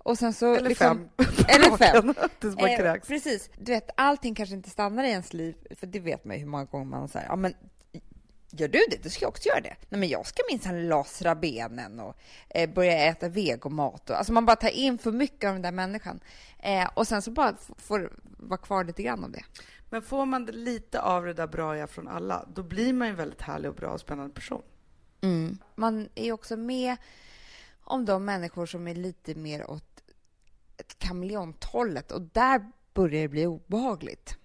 Och 0.08 0.18
sen 0.18 0.32
så 0.32 0.54
Eller 0.54 0.68
liksom, 0.68 1.08
fem. 1.18 1.26
Eller 1.48 1.76
fem. 1.76 2.14
Tills 2.40 2.56
man 2.56 2.64
Eh, 2.70 2.76
kräks. 2.76 3.08
precis. 3.08 3.50
Du 3.58 3.72
vet, 3.72 3.90
allting 3.96 4.34
kanske 4.34 4.54
inte 4.54 4.70
stannar 4.70 5.04
i 5.04 5.08
ens 5.10 5.32
liv, 5.32 5.56
för 5.76 5.86
det 5.86 6.00
vet 6.00 6.24
man 6.24 6.36
ju 6.36 6.40
hur 6.40 6.48
många 6.48 6.64
gånger 6.64 6.84
man 6.84 7.08
säger, 7.08 7.26
ja 7.26 7.36
men 7.36 7.54
Gör 8.50 8.68
du 8.68 8.78
det? 8.90 9.02
Du 9.02 9.10
ska 9.10 9.24
jag 9.24 9.28
också 9.28 9.48
göra 9.48 9.60
det. 9.60 9.76
Nej, 9.88 10.00
men 10.00 10.08
jag 10.08 10.26
ska 10.26 10.42
minsann 10.50 10.88
lasra 10.88 11.34
benen 11.34 12.00
och 12.00 12.16
eh, 12.48 12.70
börja 12.70 12.92
äta 13.08 13.28
vegomat. 13.28 14.10
Och, 14.10 14.16
alltså 14.16 14.32
man 14.32 14.46
bara 14.46 14.56
tar 14.56 14.68
in 14.68 14.98
för 14.98 15.12
mycket 15.12 15.48
av 15.48 15.54
den 15.54 15.62
där 15.62 15.72
människan. 15.72 16.20
Eh, 16.58 16.88
och 16.94 17.06
sen 17.08 17.22
så 17.22 17.30
bara 17.30 17.56
får 17.78 18.12
vara 18.22 18.58
kvar 18.60 18.84
lite 18.84 19.02
grann 19.02 19.24
av 19.24 19.30
det. 19.30 19.44
Men 19.90 20.02
får 20.02 20.26
man 20.26 20.44
lite 20.44 21.00
av 21.00 21.24
det 21.24 21.32
där 21.34 21.46
braiga 21.46 21.86
från 21.86 22.08
alla, 22.08 22.48
då 22.54 22.62
blir 22.62 22.92
man 22.92 23.08
ju 23.08 23.10
en 23.10 23.16
väldigt 23.16 23.42
härlig 23.42 23.70
och 23.70 23.76
bra 23.76 23.90
och 23.90 24.00
spännande 24.00 24.34
person. 24.34 24.62
Man 25.74 26.08
är 26.14 26.24
ju 26.24 26.32
också 26.32 26.56
med 26.56 26.96
om 27.88 28.04
de 28.04 28.24
människor 28.24 28.66
som 28.66 28.88
är 28.88 28.94
lite 28.94 29.34
mer 29.34 29.70
åt 29.70 29.87
ett 30.78 30.98
kameleonthållet 30.98 32.12
och 32.12 32.22
där 32.22 32.72
börjar 32.94 33.22
det 33.22 33.28
bli 33.28 33.46
obehagligt. 33.46 34.38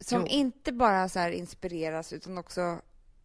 Som 0.00 0.20
Jo. 0.20 0.26
inte 0.26 0.72
bara 0.72 1.08
så 1.08 1.28
inspireras 1.28 2.12
utan 2.12 2.38
också 2.38 2.80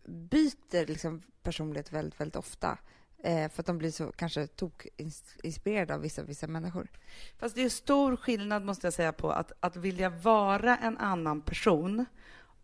byter 0.06 0.86
liksom 0.88 1.22
personlighet 1.44 1.92
väldigt, 1.94 2.20
väldigt 2.20 2.36
ofta. 2.36 2.78
Eh, 3.24 3.50
för 3.52 3.62
att 3.62 3.66
de 3.66 3.78
blir 3.78 3.92
så 3.92 4.12
kanske 4.12 4.48
tok 4.48 4.88
ins- 4.98 5.40
inspirerade 5.44 5.94
av 5.96 6.02
vissa, 6.02 6.24
vissa 6.24 6.48
människor. 6.48 6.88
Fast 7.38 7.56
det 7.56 7.62
är 7.64 7.70
stor 7.70 8.16
skillnad, 8.16 8.66
måste 8.66 8.88
jag 8.88 8.94
säga, 8.94 9.14
på 9.14 9.32
att, 9.32 9.52
att 9.60 9.76
vilja 9.76 10.10
vara 10.10 10.78
en 10.78 10.98
annan 10.98 11.42
person 11.42 12.06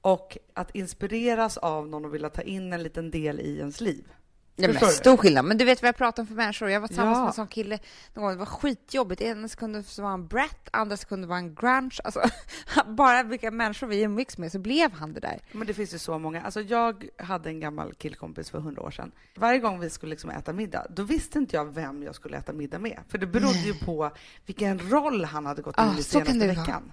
och 0.02 0.38
att 0.54 0.76
inspireras 0.76 1.58
av 1.58 1.88
någon 1.88 2.06
och 2.06 2.14
vilja 2.14 2.30
ta 2.30 2.42
in 2.42 2.74
en 2.74 2.84
liten 2.84 3.12
del 3.12 3.40
i 3.40 3.58
ens 3.60 3.82
liv. 3.82 4.12
Men 4.60 4.70
Förstår 4.72 4.88
du? 4.88 4.94
stor 4.94 5.18
skillnad. 5.18 5.46
Men 5.46 5.58
du 5.58 5.66
vet 5.66 5.82
vad 5.82 5.88
jag 5.88 5.96
pratar 5.98 6.24
om 6.24 6.28
för 6.28 6.36
människor. 6.36 6.70
Jag 6.70 6.80
var 6.82 6.88
tillsammans 6.88 7.16
Ja. 7.16 7.22
med 7.22 7.28
en 7.28 7.34
sån 7.34 7.48
kille 7.48 7.80
någon 8.14 8.24
gång. 8.24 8.32
Det 8.32 8.38
var 8.38 8.46
skitjobbigt. 8.46 9.22
Ena 9.22 9.48
sekunden 9.48 9.84
så 9.84 10.02
var 10.02 10.10
han 10.10 10.28
brat, 10.28 10.70
andra 10.72 10.98
sekunden 10.98 11.30
var 11.30 11.36
han 11.36 11.56
grunge. 11.56 12.00
Alltså, 12.04 12.22
bara 12.88 13.24
vilka 13.24 13.52
människor 13.52 13.88
vi 13.88 14.02
umgicks 14.02 14.38
med 14.38 14.52
så 14.52 14.60
blev 14.60 14.92
han 14.92 15.14
det 15.14 15.20
där. 15.20 15.40
Men 15.52 15.68
det 15.68 15.74
finns 15.74 15.94
ju 15.94 15.98
så 15.98 16.20
många. 16.20 16.42
Alltså 16.42 16.62
jag 16.62 17.06
hade 17.18 17.50
en 17.50 17.60
gammal 17.60 17.94
killkompis 17.94 18.50
för 18.50 18.60
hundra 18.60 18.82
år 18.82 18.92
sedan. 18.92 19.12
Varje 19.36 19.60
gång 19.60 19.80
vi 19.80 19.90
skulle 19.90 20.10
liksom 20.10 20.30
äta 20.30 20.54
middag, 20.54 20.86
då 20.90 21.04
visste 21.04 21.40
inte 21.40 21.56
jag 21.56 21.66
vem 21.74 22.04
jag 22.04 22.16
skulle 22.16 22.38
äta 22.38 22.54
middag 22.54 22.80
med. 22.80 23.00
För 23.10 23.18
det 23.18 23.28
berodde 23.28 23.60
ju 23.60 23.74
på 23.74 24.12
vilken 24.46 24.80
roll 24.90 25.26
han 25.26 25.46
hade 25.46 25.62
gått 25.62 25.78
in 25.78 25.84
Ah, 25.84 26.00
i 26.00 26.04
senaste 26.04 26.34
det 26.34 26.48
veckan. 26.48 26.92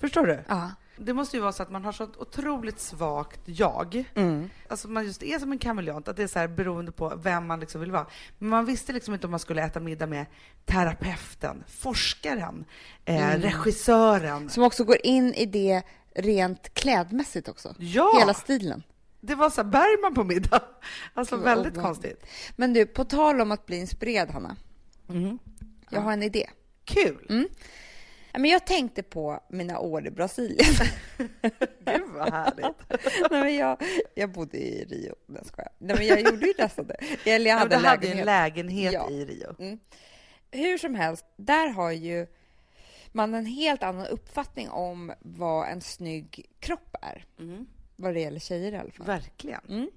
Förstår 0.00 0.26
du? 0.26 0.40
Ja. 0.48 0.70
Det 1.02 1.14
måste 1.14 1.36
ju 1.36 1.40
vara 1.42 1.52
så 1.52 1.62
att 1.62 1.70
man 1.70 1.84
har 1.84 1.92
så 1.92 2.04
otroligt 2.18 2.80
svagt 2.80 3.40
jag. 3.44 4.04
Mm. 4.14 4.50
Alltså 4.68 4.88
man 4.88 5.04
just 5.04 5.22
är 5.22 5.38
som 5.38 5.52
en 5.52 5.58
kameleont, 5.58 6.08
att 6.08 6.16
det 6.16 6.22
är 6.22 6.26
så 6.26 6.38
här 6.38 6.48
beroende 6.48 6.92
på 6.92 7.12
vem 7.22 7.46
man 7.46 7.60
liksom 7.60 7.80
vill 7.80 7.90
vara. 7.92 8.06
Men 8.38 8.48
man 8.48 8.64
visste 8.64 8.92
liksom 8.92 9.14
inte 9.14 9.26
om 9.26 9.30
man 9.30 9.40
skulle 9.40 9.62
äta 9.62 9.80
middag 9.80 10.06
med 10.06 10.26
terapeuten, 10.64 11.64
forskaren, 11.68 12.64
eh, 13.04 13.28
Mm. 13.30 13.40
regissören. 13.42 14.50
Som 14.50 14.62
också 14.62 14.84
går 14.84 14.96
in 15.06 15.34
i 15.34 15.46
det 15.46 15.82
rent 16.14 16.74
klädmässigt 16.74 17.48
också. 17.48 17.74
Ja! 17.78 18.18
Hela 18.20 18.34
stilen. 18.34 18.82
Det 19.20 19.34
var 19.34 19.50
så 19.50 19.62
här 19.62 19.68
Bergman 19.70 20.14
på 20.14 20.24
middag. 20.24 20.62
Alltså 21.14 21.36
Gud, 21.36 21.44
väldigt 21.44 21.76
obehagligt. 21.76 22.02
konstigt. 22.02 22.26
Men 22.56 22.72
du, 22.72 22.86
på 22.86 23.04
tal 23.04 23.40
om 23.40 23.52
att 23.52 23.66
bli 23.66 23.76
inspirerad, 23.76 24.30
Hanna. 24.30 24.56
Jag 25.90 26.00
har 26.00 26.12
en 26.12 26.22
idé. 26.22 26.50
Kul! 26.84 27.26
Mm. 27.28 27.48
Ja, 28.32 28.38
Men 28.38 28.50
jag 28.50 28.66
tänkte 28.66 29.02
på 29.02 29.40
mina 29.48 29.78
år 29.78 30.06
i 30.06 30.10
Brasilien. 30.10 30.74
Gud 31.84 32.08
vad 32.14 32.32
härligt. 32.32 32.76
Nej, 33.30 33.40
men 33.42 33.54
jag, 33.56 33.82
jag 34.14 34.30
bodde 34.32 34.58
i 34.58 34.84
Rio. 34.84 35.14
Nej, 35.26 35.42
skojar. 35.44 35.72
Nej, 35.78 35.96
men 35.96 36.06
jag 36.06 36.20
gjorde 36.20 36.46
ju 36.46 36.54
nästan 36.58 36.86
det. 36.86 37.30
Eller 37.30 37.50
jag 37.50 37.56
Ja, 37.56 37.58
hade 37.58 37.76
du 37.76 37.86
hade 37.86 38.08
en 38.08 38.24
lägenhet. 38.26 38.92
Ja. 38.92 39.10
i 39.10 39.24
Rio. 39.24 39.54
Mm. 39.58 39.78
Hur 40.50 40.78
som 40.78 40.94
helst, 40.94 41.24
där 41.36 41.68
har 41.68 41.90
ju 41.90 42.26
man 43.12 43.34
en 43.34 43.46
helt 43.46 43.82
annan 43.82 44.06
uppfattning 44.06 44.70
om 44.70 45.12
vad 45.20 45.68
en 45.68 45.80
snygg 45.80 46.46
kropp 46.60 46.96
är. 47.02 47.24
Mm. 47.38 47.66
Vad 47.96 48.14
det 48.14 48.20
gäller 48.20 48.40
tjejer 48.40 48.72
i 48.72 48.76
alla 48.76 48.90
fall. 48.90 49.06
Verkligen. 49.06 49.60
Mm. 49.68 49.90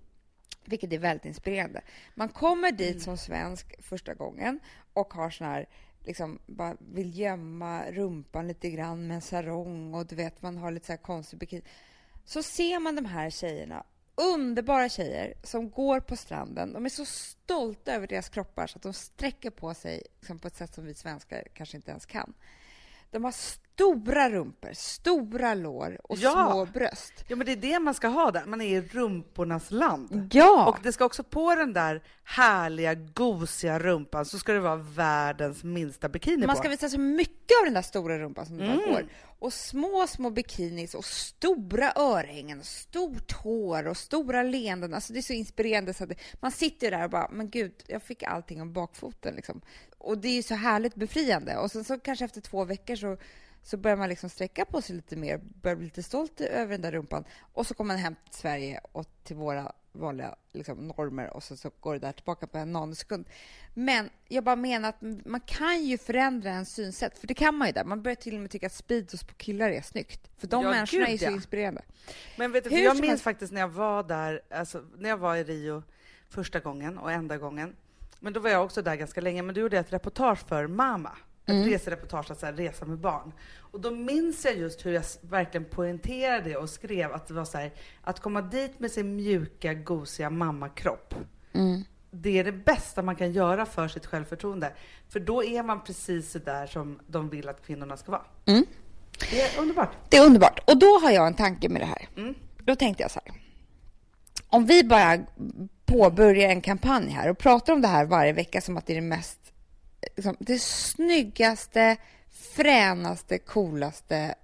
Vilket 0.65 0.93
är 0.93 0.97
väldigt 0.97 1.25
inspirerande. 1.25 1.81
Man 2.15 2.29
kommer 2.29 2.71
dit 2.71 3.01
som 3.01 3.17
svensk 3.17 3.83
första 3.83 4.13
gången 4.13 4.59
och 4.93 5.13
har 5.13 5.29
sån 5.29 5.47
här, 5.47 5.65
liksom, 6.03 6.39
bara 6.45 6.77
vill 6.79 7.19
gömma 7.19 7.91
rumpan 7.91 8.47
lite 8.47 8.69
grann 8.69 9.07
med 9.07 9.15
en 9.15 9.21
sarong 9.21 9.93
och 9.93 10.05
du 10.05 10.15
vet, 10.15 10.41
man 10.41 10.57
har 10.57 10.71
lite 10.71 10.85
så 10.85 10.91
här 10.91 10.97
konstig 10.97 11.39
bikini. 11.39 11.61
Så 12.25 12.43
ser 12.43 12.79
man 12.79 12.95
de 12.95 13.05
här 13.05 13.29
tjejerna, 13.29 13.83
underbara 14.15 14.89
tjejer 14.89 15.33
som 15.43 15.69
går 15.69 15.99
på 15.99 16.15
stranden. 16.15 16.73
De 16.73 16.85
är 16.85 16.89
så 16.89 17.05
stolta 17.05 17.93
över 17.93 18.07
deras 18.07 18.29
kroppar 18.29 18.67
så 18.67 18.77
att 18.77 18.83
de 18.83 18.93
sträcker 18.93 19.49
på 19.49 19.73
sig 19.73 20.03
liksom, 20.19 20.39
på 20.39 20.47
ett 20.47 20.55
sätt 20.55 20.73
som 20.73 20.85
vi 20.85 20.93
svenskar 20.93 21.43
kanske 21.53 21.77
inte 21.77 21.91
ens 21.91 22.05
kan. 22.05 22.33
De 23.13 23.23
har 23.23 23.31
stora 23.31 24.29
rumpor, 24.29 24.69
stora 24.73 25.53
lår 25.53 25.97
och 26.03 26.17
Ja. 26.17 26.31
små 26.31 26.65
bröst. 26.65 27.13
Ja, 27.27 27.35
men 27.35 27.45
det 27.45 27.51
är 27.51 27.55
det 27.55 27.79
man 27.79 27.93
ska 27.93 28.07
ha 28.07 28.31
där. 28.31 28.45
Man 28.45 28.61
är 28.61 28.77
i 28.77 28.81
rumpornas 28.81 29.71
land. 29.71 30.29
Ja! 30.33 30.65
Och 30.67 30.79
det 30.83 30.91
ska 30.91 31.05
också 31.05 31.23
på 31.23 31.55
den 31.55 31.73
där 31.73 32.03
härliga, 32.23 32.93
gosiga 32.93 33.79
rumpan 33.79 34.25
så 34.25 34.39
ska 34.39 34.53
det 34.53 34.59
vara 34.59 34.75
världens 34.75 35.63
minsta 35.63 36.09
bikini 36.09 36.47
Man 36.47 36.55
på. 36.55 36.59
ska 36.59 36.69
visa 36.69 36.89
så 36.89 36.99
mycket 36.99 37.57
av 37.61 37.65
den 37.65 37.73
där 37.73 37.81
stora 37.81 38.19
rumpan 38.19 38.45
som 38.45 38.57
det 38.57 38.63
Mm. 38.65 38.77
går. 38.79 39.05
Och 39.43 39.53
små, 39.53 40.07
små 40.07 40.29
bikinis 40.29 40.95
och 40.95 41.05
stora 41.05 41.93
örhängen 41.95 42.59
och 42.59 42.65
stort 42.65 43.31
hår 43.31 43.87
och 43.87 43.97
stora 43.97 44.43
leenden. 44.43 44.93
Alltså 44.93 45.13
det 45.13 45.19
är 45.19 45.21
så 45.21 45.33
inspirerande 45.33 45.93
så 45.93 46.03
att 46.03 46.11
man 46.39 46.51
sitter 46.51 46.91
där 46.91 47.03
och 47.03 47.09
bara, 47.09 47.29
men 47.31 47.49
gud, 47.49 47.71
jag 47.87 48.03
fick 48.03 48.23
allting 48.23 48.61
om 48.61 48.73
bakfoten 48.73 49.35
liksom. 49.35 49.61
Och 49.97 50.17
det 50.17 50.27
är 50.27 50.33
ju 50.33 50.43
så 50.43 50.55
härligt 50.55 50.95
befriande. 50.95 51.57
Och 51.57 51.71
sen 51.71 51.83
så 51.83 51.99
kanske 51.99 52.25
efter 52.25 52.41
två 52.41 52.65
veckor 52.65 52.95
så, 52.95 53.17
så 53.63 53.77
börjar 53.77 53.97
man 53.97 54.09
liksom 54.09 54.29
sträcka 54.29 54.65
på 54.65 54.81
sig 54.81 54.95
lite 54.95 55.15
mer, 55.15 55.37
börjar 55.61 55.75
bli 55.75 55.85
lite 55.85 56.03
stolt 56.03 56.41
över 56.41 56.71
den 56.71 56.81
där 56.81 56.91
rumpan. 56.91 57.23
Och 57.53 57.67
så 57.67 57.73
kommer 57.73 57.93
man 57.93 58.03
hem 58.03 58.15
till 58.25 58.33
Sverige 58.39 58.79
och 58.91 59.05
till 59.23 59.35
våra 59.35 59.71
vanliga 59.91 60.35
liksom, 60.53 60.87
normer 60.87 61.29
och 61.33 61.43
så, 61.43 61.55
så 61.57 61.71
går 61.79 61.93
det 61.93 61.99
där 61.99 62.11
tillbaka 62.11 62.47
på 62.47 62.57
en 62.57 62.71
nanosekund. 62.73 63.25
Men 63.73 64.09
jag 64.27 64.43
bara 64.43 64.55
menar 64.55 64.89
att 64.89 65.01
man 65.25 65.41
kan 65.41 65.83
ju 65.83 65.97
förändra 65.97 66.49
en 66.51 66.65
synsätt, 66.65 67.17
för 67.17 67.27
det 67.27 67.33
kan 67.33 67.55
man 67.55 67.67
ju 67.67 67.71
där. 67.73 67.83
Man 67.83 68.01
börjar 68.03 68.15
till 68.15 68.35
och 68.35 68.41
med 68.41 68.51
tycka 68.51 68.65
att 68.67 68.73
speedos 68.73 69.23
på 69.23 69.33
killar 69.33 69.69
är 69.69 69.81
snyggt. 69.81 70.29
För 70.37 70.47
de 70.47 70.63
Ja, 70.63 70.69
människorna 70.71 71.05
gud, 71.05 71.13
är 71.13 71.17
så 71.17 71.25
ja. 71.25 71.31
inspirerande. 71.31 71.81
Men 72.37 72.51
vet 72.51 72.63
du, 72.63 72.69
Hur 72.69 72.83
jag 72.83 72.95
minns 72.95 73.07
helst- 73.07 73.23
faktiskt 73.23 73.53
när 73.53 73.61
jag 73.61 73.67
var 73.69 74.03
där, 74.03 74.41
alltså, 74.49 74.83
när 74.97 75.09
jag 75.09 75.17
var 75.17 75.35
i 75.35 75.43
Rio 75.43 75.83
första 76.29 76.59
gången 76.59 76.97
och 76.97 77.11
enda 77.11 77.37
gången. 77.37 77.75
Men 78.19 78.33
då 78.33 78.39
var 78.39 78.49
jag 78.49 78.63
också 78.65 78.81
där 78.81 78.95
ganska 78.95 79.21
länge, 79.21 79.41
men 79.41 79.55
då 79.55 79.61
gjorde 79.61 79.75
jag 79.75 79.85
ett 79.85 79.93
reportage 79.93 80.47
för 80.47 80.67
Mama. 80.67 81.17
Ett 81.45 81.49
Mm. 81.49 81.69
resereportage, 81.69 82.31
att 82.31 82.39
så 82.39 82.45
här, 82.45 82.53
resa 82.53 82.85
med 82.85 82.97
barn. 82.97 83.31
Och 83.57 83.79
då 83.81 83.91
minns 83.91 84.45
jag 84.45 84.57
just 84.57 84.85
hur 84.85 84.93
jag 84.93 85.03
verkligen 85.21 85.65
poängterade 85.65 86.57
och 86.57 86.69
skrev 86.69 87.13
att 87.13 87.27
det 87.27 87.33
var 87.33 87.45
så 87.45 87.57
här, 87.57 87.71
att 88.01 88.19
komma 88.19 88.41
dit 88.41 88.79
med 88.79 88.91
sin 88.91 89.15
mjuka, 89.15 89.73
gosiga 89.73 90.29
mammakropp. 90.29 91.15
Mm. 91.53 91.83
Det 92.11 92.39
är 92.39 92.43
det 92.43 92.51
bästa 92.51 93.01
man 93.01 93.15
kan 93.15 93.31
göra 93.31 93.65
för 93.65 93.87
sitt 93.87 94.05
självförtroende. 94.05 94.73
För 95.09 95.19
då 95.19 95.43
är 95.43 95.63
man 95.63 95.83
precis 95.83 96.31
så 96.31 96.39
där 96.39 96.67
som 96.67 96.99
de 97.07 97.29
vill 97.29 97.49
att 97.49 97.65
kvinnorna 97.65 97.97
ska 97.97 98.11
vara. 98.11 98.25
Mm. 98.45 98.65
Det 99.31 99.41
är 99.41 99.61
underbart. 99.61 99.91
Det 100.09 100.17
är 100.17 100.25
underbart. 100.25 100.59
Och 100.69 100.77
då 100.77 100.99
har 100.99 101.11
jag 101.11 101.27
en 101.27 101.33
tanke 101.33 101.69
med 101.69 101.81
det 101.81 101.85
här. 101.85 102.07
Mm. 102.17 102.35
Då 102.63 102.75
tänkte 102.75 103.03
jag 103.03 103.11
så 103.11 103.19
här. 103.25 103.33
Om 104.47 104.65
vi 104.65 104.83
bara 104.83 105.17
påbörjar 105.85 106.49
en 106.49 106.61
kampanj 106.61 107.09
här 107.09 107.29
och 107.29 107.37
pratar 107.37 107.73
om 107.73 107.81
det 107.81 107.87
här 107.87 108.05
varje 108.05 108.33
vecka 108.33 108.61
som 108.61 108.77
att 108.77 108.85
det 108.85 108.93
är 108.93 108.95
det 108.95 109.01
mest, 109.07 109.39
liksom, 110.15 110.35
det 110.39 110.59
snyggaste, 110.61 111.97
fränaste, 112.55 113.37
coolaste, 113.37 114.35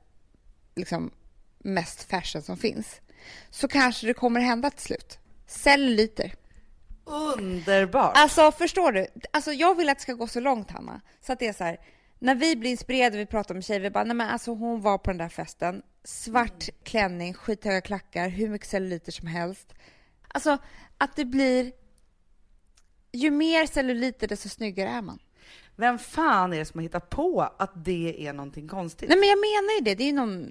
liksom 0.75 1.11
mest 1.57 2.03
fashion 2.03 2.41
som 2.41 2.57
finns. 2.57 3.01
Så 3.49 3.67
kanske 3.67 4.07
det 4.07 4.13
kommer 4.13 4.41
hända 4.41 4.69
till 4.69 4.85
slut. 4.85 5.19
Celluliter. 5.47 6.33
Underbart! 7.05 8.11
Alltså 8.15 8.51
förstår 8.51 8.91
du? 8.91 9.07
Alltså 9.31 9.51
jag 9.51 9.75
vill 9.75 9.89
att 9.89 9.97
det 9.97 10.01
ska 10.01 10.13
gå 10.13 10.27
så 10.27 10.39
långt 10.39 10.71
Hanna. 10.71 11.01
Så 11.21 11.33
att 11.33 11.39
det 11.39 11.47
är 11.47 11.53
så 11.53 11.63
här. 11.63 11.79
När 12.19 12.35
vi 12.35 12.55
blir 12.55 12.71
inspirerade 12.71 13.17
och 13.17 13.21
vi 13.21 13.25
pratar 13.25 13.55
med 13.55 13.65
tjejer, 13.65 13.79
vi 13.79 13.89
bara, 13.89 14.03
nej 14.03 14.15
men 14.15 14.29
alltså 14.29 14.53
hon 14.53 14.81
var 14.81 14.97
på 14.97 15.09
den 15.11 15.17
där 15.17 15.29
festen. 15.29 15.81
Svart 16.03 16.69
klänning, 16.83 17.33
skithöga 17.33 17.81
klackar, 17.81 18.29
hur 18.29 18.49
mycket 18.49 18.67
celluliter 18.67 19.11
som 19.11 19.27
helst. 19.27 19.73
Alltså 20.27 20.57
att 20.97 21.15
det 21.15 21.25
blir... 21.25 21.71
Ju 23.11 23.31
mer 23.31 23.65
celluliter 23.65 24.27
desto 24.27 24.49
snyggare 24.49 24.89
är 24.89 25.01
man. 25.01 25.19
Vem 25.79 25.99
fan 25.99 26.53
är 26.53 26.57
det 26.59 26.65
som 26.65 26.77
har 26.77 26.83
hittat 26.83 27.09
på 27.09 27.41
att 27.57 27.71
det 27.75 28.27
är 28.27 28.33
någonting 28.33 28.67
konstigt? 28.67 29.09
Nej 29.09 29.17
men 29.17 29.29
jag 29.29 29.37
menar 29.37 29.79
ju 29.79 29.83
det. 29.83 29.95
Det 29.95 30.09
är 30.09 30.13
någon, 30.13 30.49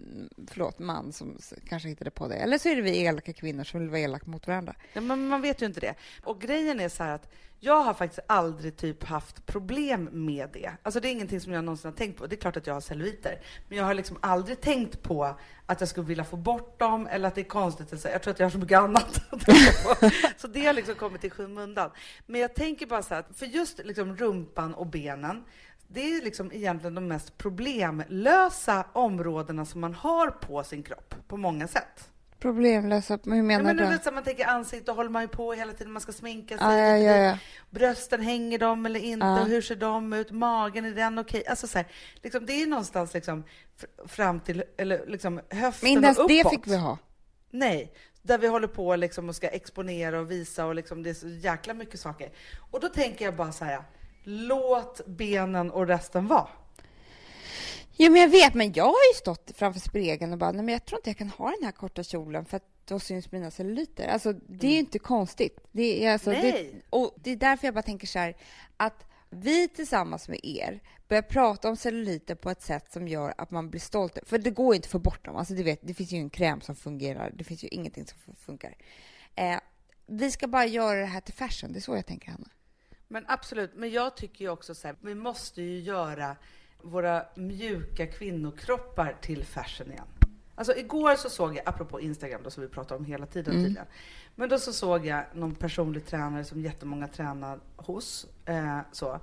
förlåt, 0.51 0.79
man 0.79 1.13
som 1.13 1.39
kanske 1.69 1.89
hittade 1.89 2.11
på 2.11 2.29
det. 2.29 2.35
Eller 2.35 2.59
så 2.59 2.69
är 2.69 2.77
det 2.77 2.83
vi 2.83 3.03
elaka 3.03 3.33
kvinnor 3.33 3.65
som 3.65 3.81
vill 3.81 3.89
vara 3.89 4.01
elaka 4.01 4.27
mot 4.27 4.47
varandra. 4.47 4.75
Ja, 4.93 5.01
men 5.01 5.29
man 5.29 5.43
vet 5.43 5.63
ju 5.63 5.67
inte 5.67 5.81
det. 5.81 5.95
Och 6.25 6.41
grejen 6.41 6.81
är 6.81 6.89
så 6.89 7.03
här 7.03 7.15
att 7.15 7.33
jag 7.61 7.83
har 7.83 7.95
faktiskt 7.95 8.21
aldrig 8.27 8.77
typ 8.77 9.05
haft 9.05 9.47
problem 9.47 10.09
med 10.13 10.49
det. 10.53 10.71
Alltså 10.83 11.01
det 11.01 11.09
är 11.09 11.13
ingenting 11.13 11.41
som 11.41 11.53
jag 11.53 11.65
någonsin 11.65 11.91
har 11.91 11.97
tänkt 11.97 12.19
på. 12.19 12.27
Det 12.27 12.37
är 12.37 12.41
klart 12.41 12.57
att 12.57 12.67
jag 12.67 12.75
har 12.75 12.81
celluliter, 12.81 13.41
men 13.69 13.79
jag 13.79 13.85
har 13.85 13.95
liksom 13.95 14.17
aldrig 14.21 14.61
tänkt 14.61 15.03
på 15.03 15.35
att 15.67 15.81
jag 15.81 15.89
skulle 15.89 16.07
vilja 16.07 16.25
få 16.25 16.37
bort 16.37 16.79
dem 16.79 17.07
eller 17.07 17.29
att 17.29 17.35
det 17.35 17.41
är 17.41 17.45
konstigt. 17.45 17.93
Eller 17.93 18.01
så. 18.01 18.09
Jag 18.09 18.23
tror 18.23 18.33
att 18.33 18.39
jag 18.39 18.47
har 18.47 18.51
så 18.51 18.59
mycket 18.59 18.79
annat 18.79 19.21
att 19.31 19.41
tänka 19.41 19.73
på. 19.85 20.11
Så 20.37 20.47
det 20.47 20.67
har 20.67 20.73
liksom 20.73 20.95
kommit 20.95 21.25
i 21.25 21.31
skymundan. 21.31 21.91
Men 22.27 22.41
jag 22.41 22.55
tänker 22.55 22.87
bara 22.87 23.03
så 23.03 23.15
här, 23.15 23.25
för 23.35 23.47
just 23.47 23.79
liksom 23.85 24.17
rumpan 24.17 24.75
och 24.75 24.87
benen, 24.87 25.45
det 25.89 26.01
är 26.01 26.23
liksom 26.23 26.53
egentligen 26.53 26.95
de 26.95 27.09
mest 27.09 27.39
problemlösa 27.39 28.85
områdena 28.93 29.65
som 29.65 29.81
man 29.81 29.95
har 29.95 30.31
på 30.31 30.65
sin 30.65 30.83
kropp 30.83 31.15
på 31.29 31.37
många 31.37 31.69
sätt. 31.69 32.11
Problemlösa, 32.39 33.19
hur 33.25 33.37
Ja, 33.37 33.43
menar 33.43 33.65
men 33.65 33.77
du? 33.77 33.87
vet, 33.87 34.05
så 34.05 34.11
man 34.11 34.25
tänker 34.25 34.47
ansikte 34.47 34.93
håller 34.93 35.11
man 35.11 35.23
ju 35.23 35.29
på 35.29 35.53
hela 35.53 35.73
tiden, 35.73 35.93
man 35.93 36.03
ska 36.03 36.13
sminka 36.13 36.59
sig. 36.59 36.67
Ja, 36.67 36.79
ja, 36.79 36.97
ja, 36.97 37.17
ja. 37.17 37.39
Brösten, 37.71 38.21
hänger 38.21 38.59
de 38.59 38.87
eller 38.87 39.01
inte? 39.01 39.27
Ja. 39.27 39.41
Och 39.41 39.47
hur 39.49 39.63
ser 39.63 39.77
de 39.77 40.13
ut? 40.13 40.31
Magen, 40.31 40.85
är 40.85 40.91
den 40.91 41.19
okej? 41.19 41.47
Alltså 41.47 41.67
så 41.67 41.79
här, 41.79 41.87
liksom, 42.23 42.47
det 42.47 42.63
är 42.63 42.67
någonstans 42.67 43.15
liksom 43.15 43.45
fram 44.07 44.41
till 44.41 44.65
eller 44.77 45.07
liksom 45.07 45.41
höften 45.51 45.87
Men 45.89 45.93
inte 45.93 46.05
ens 46.07 46.19
och 46.19 46.29
det 46.29 46.41
uppåt. 46.41 46.53
fick 46.53 46.67
vi 46.67 46.77
ha. 46.77 46.99
Nej, 47.51 47.93
där 48.23 48.39
vi 48.39 48.47
håller 48.47 48.69
på 48.69 48.97
liksom 48.97 49.29
och 49.29 49.37
ska 49.37 49.49
exponera 49.49 50.21
och 50.21 50.31
visa 50.31 50.67
och 50.67 50.75
liksom, 50.75 51.03
det 51.03 51.11
är 51.11 51.15
så 51.15 51.29
jäkla 51.29 51.75
mycket 51.75 52.01
saker. 52.01 52.31
Och 52.71 52.81
då 52.81 52.89
tänker 52.89 53.25
jag 53.25 53.37
bara 53.37 53.53
så 53.53 53.65
här, 53.65 53.83
låt 54.25 55.07
benen 55.07 55.71
och 55.71 55.87
resten 55.87 56.27
vara. 56.27 56.49
Jo, 58.01 58.13
men 58.13 58.21
jag 58.21 58.29
vet, 58.29 58.55
men 58.55 58.73
jag 58.73 58.85
har 58.85 59.13
ju 59.15 59.19
stått 59.19 59.53
framför 59.55 59.81
spegeln 59.81 60.33
och 60.33 60.39
bara, 60.39 60.53
nej 60.53 60.63
men 60.63 60.73
jag 60.73 60.85
tror 60.85 60.99
inte 60.99 61.11
jag 61.11 61.17
kan 61.17 61.29
ha 61.29 61.51
den 61.51 61.65
här 61.65 61.73
korta 61.73 62.03
kjolen 62.03 62.45
för 62.45 62.57
att 62.57 62.65
då 62.85 62.99
syns 62.99 63.33
mina 63.33 63.51
celluliter. 63.51 64.09
Alltså, 64.09 64.33
det 64.33 64.67
är 64.67 64.73
ju 64.73 64.79
inte 64.79 64.99
konstigt. 64.99 65.59
Det 65.73 66.07
är, 66.07 66.13
alltså, 66.13 66.31
det, 66.31 66.43
Nej. 66.43 66.83
och 66.91 67.15
det 67.17 67.31
är 67.31 67.37
därför 67.37 67.67
jag 67.67 67.75
bara 67.75 67.83
tänker 67.83 68.07
så 68.07 68.19
här, 68.19 68.37
att 68.77 69.05
vi 69.31 69.69
tillsammans 69.69 70.29
med 70.29 70.41
er 70.43 70.81
börjar 71.09 71.23
prata 71.23 71.69
om 71.69 71.77
celluliter 71.77 72.35
på 72.35 72.51
ett 72.51 72.63
sätt 72.63 72.93
som 72.93 73.09
gör 73.09 73.35
att 73.39 73.51
man 73.51 73.71
blir 73.71 73.81
stolt. 73.81 74.19
För 74.27 74.39
det 74.39 74.51
går 74.51 74.75
ju 74.75 74.77
inte 74.77 74.87
att 74.87 74.93
få 74.93 74.99
bort 74.99 75.25
dem. 75.25 75.37
Alltså, 75.37 75.55
du 75.55 75.63
vet, 75.63 75.79
det 75.83 75.95
finns 75.95 76.13
ju 76.13 76.19
en 76.19 76.31
kräm 76.31 76.61
som 76.61 76.77
fungerar. 76.77 77.31
Det 77.35 77.45
finns 77.45 77.65
ju 77.65 77.69
ingenting 77.69 78.07
som 78.07 78.35
funkar. 78.35 78.77
Eh, 79.35 79.59
vi 80.07 80.31
ska 80.31 80.47
bara 80.47 80.67
göra 80.67 81.01
det 81.01 81.07
här 81.07 81.21
till 81.21 81.35
fashion. 81.35 81.73
Det 81.73 81.79
är 81.79 81.81
så 81.81 81.97
jag 81.97 82.07
tänker, 82.07 82.31
Hanna. 82.31 82.49
Men 83.09 83.25
absolut, 83.29 83.73
men 83.75 83.91
jag 83.91 84.17
tycker 84.17 84.45
ju 84.45 84.51
också 84.51 84.75
så 84.75 84.89
här, 84.89 84.97
vi 85.01 85.15
måste 85.15 85.63
ju 85.63 85.81
göra 85.81 86.37
våra 86.83 87.25
mjuka 87.35 88.07
kvinnokroppar 88.07 89.17
till 89.21 89.45
fashion 89.45 89.93
igen. 89.93 90.07
Alltså 90.55 90.77
igår 90.77 91.17
så 91.17 91.31
såg 91.31 91.57
jag, 91.57 91.63
apropå 91.69 92.01
Instagram 92.01 92.41
då 92.45 92.51
som 92.51 92.63
vi 92.63 92.69
pratar 92.69 92.97
om 92.97 93.05
hela 93.05 93.27
tiden 93.27 93.55
tydligen, 93.55 93.87
men 94.35 94.49
då 94.49 94.59
så 94.59 94.73
såg 94.73 95.07
jag 95.07 95.25
någon 95.35 95.55
personlig 95.55 96.07
tränare 96.07 96.45
som 96.45 96.61
jättemånga 96.61 97.09
tränar 97.09 97.59
hos, 97.77 98.27
eh, 98.45 98.79
så. 98.93 99.21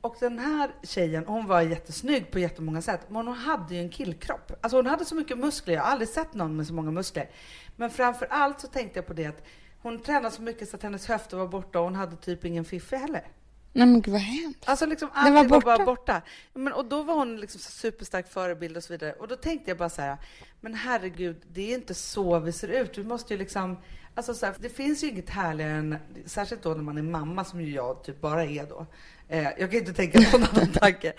Och 0.00 0.16
den 0.20 0.38
här 0.38 0.70
tjejen, 0.82 1.24
hon 1.26 1.46
var 1.46 1.60
jättesnygg 1.62 2.30
på 2.30 2.38
jättemånga 2.38 2.82
sätt, 2.82 3.00
men 3.08 3.26
hon 3.26 3.36
hade 3.36 3.74
ju 3.74 3.80
en 3.80 3.90
killkropp. 3.90 4.52
Alltså 4.60 4.76
hon 4.76 4.86
hade 4.86 5.04
så 5.04 5.14
mycket 5.14 5.38
muskler, 5.38 5.74
jag 5.74 5.82
har 5.82 5.90
aldrig 5.90 6.08
sett 6.08 6.34
någon 6.34 6.56
med 6.56 6.66
så 6.66 6.74
många 6.74 6.90
muskler. 6.90 7.30
Men 7.76 7.90
framför 7.90 8.26
allt 8.26 8.60
så 8.60 8.66
tänkte 8.66 8.98
jag 8.98 9.06
på 9.06 9.12
det 9.12 9.26
att 9.26 9.44
hon 9.82 10.02
tränade 10.02 10.30
så 10.30 10.42
mycket 10.42 10.68
så 10.68 10.76
att 10.76 10.82
hennes 10.82 11.08
höfter 11.08 11.36
var 11.36 11.48
borta 11.48 11.78
och 11.78 11.84
hon 11.84 11.94
hade 11.94 12.16
typ 12.16 12.44
ingen 12.44 12.64
fiffi 12.64 12.96
heller. 12.96 13.26
Nej 13.72 13.86
men 13.86 14.00
gud 14.02 14.12
vad 14.12 14.20
hemskt. 14.20 14.68
Alltså 14.68 14.86
liksom 14.86 15.08
var 15.08 15.16
allting 15.16 15.48
var, 15.48 15.60
bara 15.60 15.78
borta. 15.78 15.84
borta. 15.84 16.22
Men, 16.54 16.72
och 16.72 16.84
då 16.84 17.02
var 17.02 17.14
hon 17.14 17.40
liksom 17.40 17.60
så 17.60 17.70
superstark 17.70 18.28
förebild 18.28 18.76
och 18.76 18.84
så 18.84 18.92
vidare. 18.92 19.12
Och 19.12 19.28
då 19.28 19.36
tänkte 19.36 19.70
jag 19.70 19.78
bara 19.78 19.88
så 19.88 20.02
här, 20.02 20.16
men 20.60 20.74
herregud, 20.74 21.36
det 21.52 21.70
är 21.72 21.74
inte 21.74 21.94
så 21.94 22.38
vi 22.38 22.52
ser 22.52 22.68
ut. 22.68 22.98
Vi 22.98 23.04
måste 23.04 23.34
ju 23.34 23.38
liksom, 23.38 23.76
alltså 24.14 24.34
så 24.34 24.46
här, 24.46 24.54
det 24.58 24.68
finns 24.68 25.04
ju 25.04 25.08
inget 25.08 25.30
härligare 25.30 25.72
än, 25.72 25.96
särskilt 26.26 26.62
då 26.62 26.74
när 26.74 26.82
man 26.82 26.98
är 26.98 27.02
mamma 27.02 27.44
som 27.44 27.60
ju 27.60 27.74
jag 27.74 28.04
typ 28.04 28.20
bara 28.20 28.44
är 28.44 28.66
då. 28.66 28.86
Eh, 29.28 29.42
jag 29.42 29.70
kan 29.70 29.74
inte 29.80 29.92
tänka 29.92 30.30
på 30.30 30.38
någon 30.38 30.48
annan 30.52 30.72
tanke. 30.72 31.12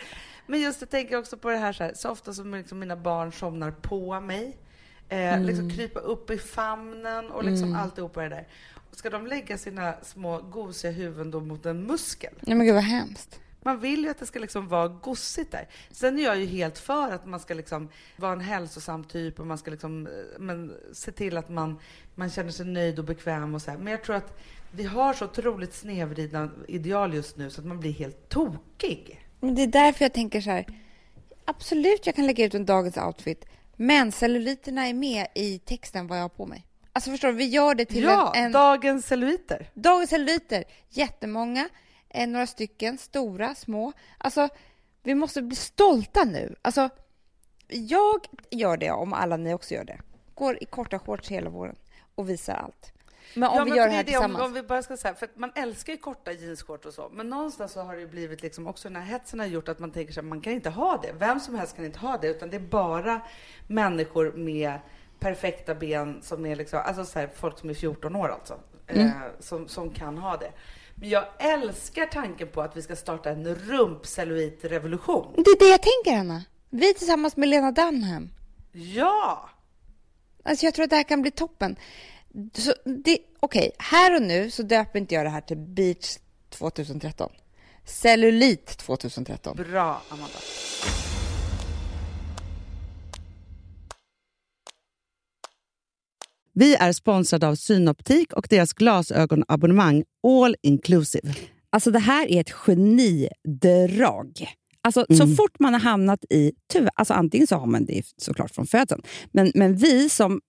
Men 0.47 0.62
just 0.62 0.81
jag 0.81 0.89
tänker 0.89 1.17
också 1.17 1.38
på 1.38 1.49
det 1.49 1.57
här 1.57 1.73
så, 1.73 1.83
här, 1.83 1.93
så 1.95 2.09
ofta 2.09 2.33
som 2.33 2.53
liksom 2.53 2.79
mina 2.79 2.95
barn 2.95 3.31
somnar 3.31 3.71
på 3.71 4.19
mig. 4.21 4.57
Eh, 5.09 5.41
Liksom 5.41 5.69
krypa 5.69 5.99
upp 5.99 6.29
i 6.31 6.38
famnen 6.38 7.31
och 7.31 7.43
liksom 7.43 7.75
alltihopa 7.75 8.21
det 8.21 8.29
där. 8.29 8.47
Ska 8.91 9.10
de 9.10 9.28
lägga 9.28 9.58
sina 9.58 9.93
små 10.02 10.41
gosiga 10.41 10.91
huvuden 10.91 11.32
då 11.32 11.39
mot 11.39 11.65
en 11.65 11.84
muskel? 11.84 12.34
Nej 12.41 12.56
men 12.56 12.65
gud 12.65 12.75
vad 12.75 12.84
hemskt. 12.84 13.39
Man 13.62 13.80
vill 13.80 14.04
ju 14.04 14.10
att 14.10 14.19
det 14.19 14.25
ska 14.25 14.39
liksom 14.39 14.67
vara 14.67 14.88
gossigt 14.88 15.52
där. 15.52 15.67
Sen 15.91 16.19
är 16.19 16.23
jag 16.23 16.39
ju 16.39 16.45
helt 16.45 16.78
för 16.78 17.12
att 17.12 17.25
man 17.25 17.39
ska 17.39 17.54
liksom 17.54 17.89
vara 18.17 18.34
en 18.34 18.41
hälsosam 18.41 19.04
typ 19.04 19.39
och 19.39 19.47
man 19.47 19.58
ska 19.58 19.71
liksom, 19.71 20.08
eh, 20.08 20.12
men, 20.39 20.73
se 20.93 21.12
till 21.12 21.38
att 21.38 21.49
man, 21.49 21.80
man 22.15 22.30
känner 22.30 22.52
sig 22.52 22.65
nöjd 22.65 22.99
och 22.99 23.06
bekväm 23.06 23.56
och 23.56 23.62
så 23.62 23.71
här. 23.71 23.78
Men 23.78 23.91
jag 23.91 24.04
tror 24.04 24.15
att 24.15 24.39
vi 24.71 24.84
har 24.84 25.13
så 25.13 25.25
otroligt 25.25 25.73
snedvridna 25.73 26.49
ideal 26.67 27.13
just 27.13 27.38
nu 27.38 27.49
så 27.49 27.62
att 27.62 27.67
man 27.67 27.80
blir 27.80 27.91
helt 27.91 28.30
tokig. 28.30 29.25
Men 29.39 29.56
det 29.56 29.63
är 29.63 29.67
därför 29.67 30.06
jag 30.06 30.13
tänker 30.13 30.41
så 30.41 30.49
här. 30.49 30.65
Absolut, 31.45 32.06
jag 32.06 32.15
kan 32.15 32.28
lägga 32.28 32.45
ut 32.45 32.54
en 32.54 32.65
dagens 32.65 32.97
outfit, 32.97 33.45
men 33.75 34.12
celluliterna 34.12 34.88
är 34.88 34.93
med 34.93 35.28
i 35.36 35.60
texten 35.60 36.08
vad 36.08 36.17
jag 36.17 36.23
har 36.23 36.30
på 36.30 36.45
mig. 36.45 36.65
Alltså 36.93 37.12
förstår 37.12 37.28
du, 37.28 37.34
vi 37.34 37.45
gör 37.45 37.75
det 37.75 37.86
till 37.86 38.04
ja, 38.04 38.34
en, 38.36 38.45
en 38.45 38.52
dagens 38.52 39.06
celluliter. 39.06 39.69
dagens 39.73 40.10
celluliter. 40.10 40.63
Jättemånga, 40.89 41.69
eh, 42.10 42.28
några 42.28 42.47
stycken, 42.47 42.97
stora, 42.97 43.56
små. 43.56 43.91
Alltså, 44.17 44.49
vi 45.04 45.15
måste 45.15 45.41
bli 45.41 45.56
stolta 45.56 46.23
nu. 46.23 46.56
Alltså, 46.62 46.89
jag 47.67 48.25
gör 48.49 48.78
det 48.78 48.91
om 48.91 49.13
alla 49.13 49.38
ni 49.38 49.54
också 49.54 49.73
gör 49.73 49.84
det. 49.84 49.99
Går 50.34 50.63
i 50.63 50.65
korta 50.65 50.99
shorts 50.99 51.30
hela 51.30 51.49
våren 51.49 51.75
och 52.15 52.30
visar 52.30 52.54
allt. 52.54 52.93
Men 53.36 53.49
om 53.49 53.58
ja, 53.58 53.63
vi 53.63 53.69
men 53.69 53.78
gör 53.78 53.86
det 53.86 53.93
här 53.93 53.99
är 53.99 54.04
tillsammans. 54.04 54.39
Om, 54.39 54.45
om 54.45 54.54
vi 54.54 54.63
bara 54.63 54.84
ska 54.84 54.97
säga, 54.97 55.15
för 55.15 55.30
man 55.36 55.52
älskar 55.56 55.93
ju 55.93 55.99
korta 55.99 56.32
jeansshorts 56.32 56.86
och 56.86 56.93
så, 56.93 57.10
men 57.13 57.30
någonstans 57.30 57.71
så 57.71 57.82
har 57.82 57.95
det 57.95 58.08
blivit 58.08 58.41
liksom 58.41 58.67
också 58.67 58.89
den 58.89 58.95
här 58.95 59.04
hetsen 59.04 59.39
har 59.39 59.47
gjort 59.47 59.69
att 59.69 59.80
man 59.80 59.91
tänker 59.91 60.13
sig 60.13 60.21
att 60.21 60.25
man 60.25 60.41
kan 60.41 60.54
inte 60.54 60.69
ha 60.69 60.97
det. 60.97 61.13
Vem 61.19 61.39
som 61.39 61.56
helst 61.56 61.75
kan 61.75 61.86
inte 61.86 61.99
ha 61.99 62.17
det, 62.17 62.28
utan 62.28 62.49
det 62.49 62.56
är 62.56 62.62
bara 62.62 63.21
människor 63.67 64.32
med 64.32 64.80
perfekta 65.19 65.75
ben 65.75 66.19
som 66.21 66.45
är 66.45 66.55
liksom, 66.55 66.82
alltså 66.86 67.05
så 67.05 67.19
här, 67.19 67.29
folk 67.36 67.60
som 67.60 67.69
är 67.69 67.73
14 67.73 68.15
år 68.15 68.29
alltså, 68.29 68.60
Mm. 68.88 69.08
eh, 69.08 69.13
som, 69.39 69.67
som 69.67 69.89
kan 69.89 70.17
ha 70.17 70.38
det. 70.38 70.51
Men 70.95 71.10
jag 71.10 71.25
älskar 71.39 72.05
tanken 72.05 72.47
på 72.47 72.62
att 72.62 72.77
vi 72.77 72.82
ska 72.82 72.95
starta 72.95 73.29
en 73.29 73.55
rumpcelluitrevolution. 73.55 75.34
Det 75.36 75.41
är 75.51 75.60
det 75.60 75.69
jag 75.69 75.82
tänker, 75.82 76.19
Anna. 76.19 76.43
Vi 76.69 76.93
tillsammans 76.93 77.38
med 77.38 77.49
Lena 77.49 77.71
Dunham. 77.71 78.29
Ja! 78.71 79.49
Alltså 80.43 80.65
jag 80.65 80.73
tror 80.73 80.84
att 80.84 80.89
det 80.89 80.95
här 80.95 81.03
kan 81.03 81.21
bli 81.21 81.32
toppen. 81.32 81.75
Så 82.53 82.73
det, 82.86 83.17
Okej, 83.39 83.71
här 83.77 84.15
och 84.15 84.21
nu 84.21 84.51
så 84.51 84.63
döper 84.63 84.99
inte 84.99 85.15
jag 85.15 85.25
det 85.25 85.29
här 85.29 85.41
till 85.41 85.58
Beach 85.58 86.17
2013. 86.49 87.29
Cellulit 87.86 88.65
2013. 88.77 89.55
Bra, 89.71 90.01
Amanda. 90.10 90.38
Vi 96.60 96.76
är 96.76 96.91
sponsrade 96.91 97.48
av 97.48 97.56
Synoptik 97.56 98.34
och 98.34 98.48
deras 98.50 98.74
glasögonabonnemang 98.74 100.04
All 100.28 100.56
Inclusive. 100.62 101.34
Alltså 101.69 101.91
det 101.91 102.00
här 102.00 102.28
är 102.32 102.41
ett 102.41 102.52
genidrag. 102.52 104.48
Alltså, 104.84 105.06
Så 105.10 105.24
Mm. 105.24 105.36
fort 105.36 105.60
man 105.60 105.74
har 105.74 105.82
hamnat 105.82 106.19
i... 106.30 106.52
Tyvärr, 106.74 106.89
alltså 106.95 107.13
antingen 107.13 107.48
så 107.48 107.56
har 107.56 107.65
man 107.65 107.86
det 107.86 108.04
såklart 108.17 108.52
från 108.56 108.67
födseln, 108.67 109.02
men, 109.32 109.52
men 109.56 109.76
vi 109.76 110.10
som 110.10 110.41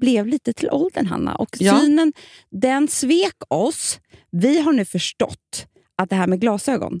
blev 0.00 0.26
lite 0.26 0.52
till 0.52 0.70
åldern, 0.70 1.06
Hanna, 1.06 1.34
och 1.34 1.56
Ja. 1.60 1.80
synen 1.80 2.12
den 2.50 2.88
svek 2.88 3.36
oss. 3.48 4.00
Vi 4.30 4.60
har 4.60 4.72
nu 4.72 4.84
förstått 4.84 5.66
att 5.98 6.10
det 6.10 6.16
här 6.16 6.26
med 6.26 6.40
glasögon, 6.40 7.00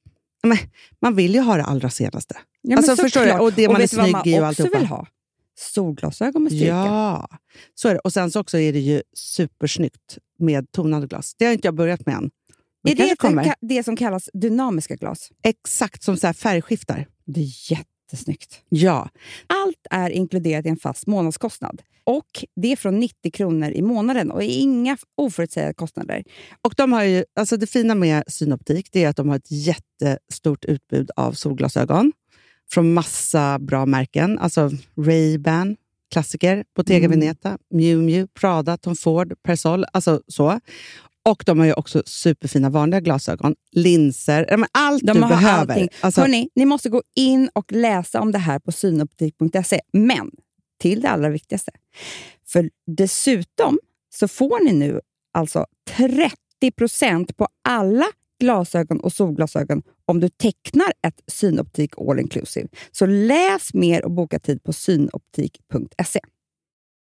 Men, 0.43 0.57
man 1.01 1.15
vill 1.15 1.33
ju 1.33 1.41
ha 1.41 1.57
det 1.57 1.63
allra 1.63 1.89
senaste. 1.89 2.37
Ja, 2.61 2.77
Alltså, 2.77 2.95
förstår 2.95 3.25
du? 3.25 3.33
Och 3.33 3.53
det 3.53 3.67
man 3.67 3.81
är 3.81 3.87
snygg 3.87 4.27
i 4.35 4.39
och 4.39 4.47
alltihopa. 4.47 4.77
vill 4.77 4.87
ha? 4.87 5.07
Solglasögon 5.59 6.43
med 6.43 6.51
styrka. 6.51 6.67
Ja, 6.67 7.29
så 7.75 7.89
är 7.89 7.93
det. 7.93 7.99
Och 7.99 8.13
sen 8.13 8.31
så 8.31 8.39
också 8.39 8.57
är 8.57 8.73
det 8.73 8.79
ju 8.79 9.01
supersnyggt 9.15 10.17
med 10.39 10.71
tonade 10.71 11.07
glas. 11.07 11.35
Det 11.37 11.45
har 11.45 11.53
inte 11.53 11.67
jag 11.67 11.75
börjat 11.75 12.05
med 12.05 12.15
än. 12.15 12.29
Men 12.83 12.93
Är 12.93 12.95
det 12.95 13.43
det, 13.43 13.55
det 13.75 13.83
som 13.83 13.95
kallas 13.95 14.29
dynamiska 14.33 14.95
glas? 14.95 15.29
Exakt 15.43 16.03
som 16.03 16.17
så 16.17 16.33
färgskiftar. 16.33 17.07
Det 17.25 17.41
är 17.41 17.43
jättesnyggt. 18.11 18.61
Ja, 18.69 19.09
Allt 19.47 19.87
är 19.89 20.09
inkluderat 20.09 20.65
i 20.65 20.69
en 20.69 20.77
fast 20.77 21.07
månadskostnad. 21.07 21.81
Och 22.03 22.45
Det 22.55 22.71
är 22.71 22.75
från 22.75 22.99
90 22.99 23.31
kronor 23.31 23.69
i 23.69 23.81
månaden 23.81 24.31
och 24.31 24.43
inga 24.43 24.97
oförutsägbara 25.17 25.73
kostnader. 25.73 26.23
och 26.61 26.73
de 26.77 26.93
har 26.93 27.03
ju, 27.03 27.23
alltså 27.35 27.57
det 27.57 27.67
fina 27.67 27.95
med 27.95 28.23
Synoptik 28.27 28.89
det 28.91 29.03
är 29.03 29.09
att 29.09 29.15
de 29.15 29.29
har 29.29 29.35
ett 29.35 29.51
jättestort 29.51 30.65
utbud 30.65 31.11
av 31.15 31.33
solglasögon 31.33 32.11
från 32.71 32.93
massa 32.93 33.59
bra 33.59 33.85
märken. 33.85 34.39
Alltså 34.39 34.69
Ray-Ban, 34.95 35.75
klassiker, 36.11 36.63
Bottega 36.75 37.05
Mm. 37.05 37.19
Veneta, 37.19 37.57
Miu 37.69 38.01
Miu, 38.01 38.27
Prada, 38.27 38.77
Tom 38.77 38.95
Ford, 38.95 39.33
Persol. 39.43 39.85
Alltså 39.93 40.21
så. 40.27 40.59
Och 41.29 41.43
de 41.45 41.59
har 41.59 41.65
ju 41.65 41.73
också 41.73 42.03
superfina 42.05 42.69
vanliga 42.69 42.99
glasögon, 42.99 43.55
linser, 43.71 44.65
allt 44.71 45.03
De 45.03 45.13
du 45.13 45.19
behöver. 45.19 45.73
allting. 45.73 45.89
Alltså, 46.01 46.21
Hörrni, 46.21 46.49
ni 46.55 46.65
måste 46.65 46.89
gå 46.89 47.03
in 47.15 47.49
och 47.53 47.71
läsa 47.71 48.21
om 48.21 48.31
det 48.31 48.37
här 48.37 48.59
på 48.59 48.71
synoptik.se. 48.71 49.81
Men 49.93 50.31
till 50.79 51.01
det 51.01 51.09
allra 51.09 51.29
viktigaste. 51.29 51.71
För 52.47 52.69
dessutom 52.87 53.79
så 54.13 54.27
får 54.27 54.65
ni 54.65 54.73
nu 54.73 55.01
alltså 55.33 55.65
30% 55.89 57.33
på 57.33 57.47
alla 57.63 58.05
glasögon 58.39 58.99
och 58.99 59.13
solglasögon 59.13 59.81
om 60.05 60.19
du 60.19 60.29
tecknar 60.29 60.93
ett 61.07 61.21
Synoptik 61.27 61.93
All 61.97 62.19
Inclusive. 62.19 62.67
Så 62.91 63.05
läs 63.05 63.73
mer 63.73 64.05
och 64.05 64.11
boka 64.11 64.39
tid 64.39 64.63
på 64.63 64.73
synoptik.se. 64.73 66.19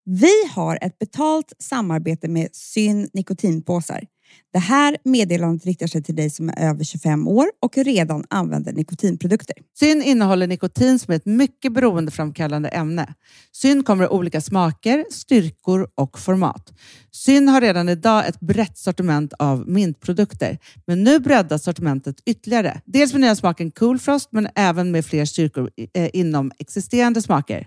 Vi 0.04 0.32
har 0.54 0.78
ett 0.82 0.98
betalt 0.98 1.52
samarbete 1.58 2.28
med 2.28 2.48
Syn 2.52 3.08
nikotinpåsar. 3.12 4.04
Det 4.52 4.58
här 4.58 4.96
meddelandet 5.04 5.66
riktar 5.66 5.86
sig 5.86 6.02
till 6.02 6.16
dig 6.16 6.30
som 6.30 6.48
är 6.48 6.68
över 6.68 6.84
25 6.84 7.28
år 7.28 7.46
och 7.62 7.76
redan 7.76 8.24
använder 8.30 8.72
nikotinprodukter. 8.72 9.56
Syn 9.78 10.02
innehåller 10.02 10.46
nikotin 10.46 10.98
som 10.98 11.12
är 11.12 11.16
ett 11.16 11.26
mycket 11.26 11.72
beroendeframkallande 11.72 12.68
ämne. 12.68 13.14
Syn 13.52 13.82
kommer 13.82 14.04
i 14.04 14.08
olika 14.08 14.40
smaker, 14.40 15.04
styrkor 15.10 15.88
och 15.94 16.18
format. 16.18 16.72
Syn 17.12 17.48
har 17.48 17.60
redan 17.60 17.88
idag 17.88 18.28
ett 18.28 18.40
brett 18.40 18.78
sortiment 18.78 19.32
av 19.38 19.68
mintprodukter, 19.68 20.58
men 20.86 21.04
nu 21.04 21.18
breddas 21.18 21.64
sortimentet 21.64 22.16
ytterligare. 22.26 22.80
Dels 22.84 23.12
med 23.12 23.20
nya 23.20 23.36
smaken 23.36 23.70
Cool 23.70 23.98
Frost, 23.98 24.28
men 24.32 24.48
även 24.54 24.90
med 24.90 25.04
fler 25.06 25.24
styrkor 25.24 25.70
eh, 25.94 26.10
inom 26.12 26.52
existerande 26.58 27.22
smaker. 27.22 27.66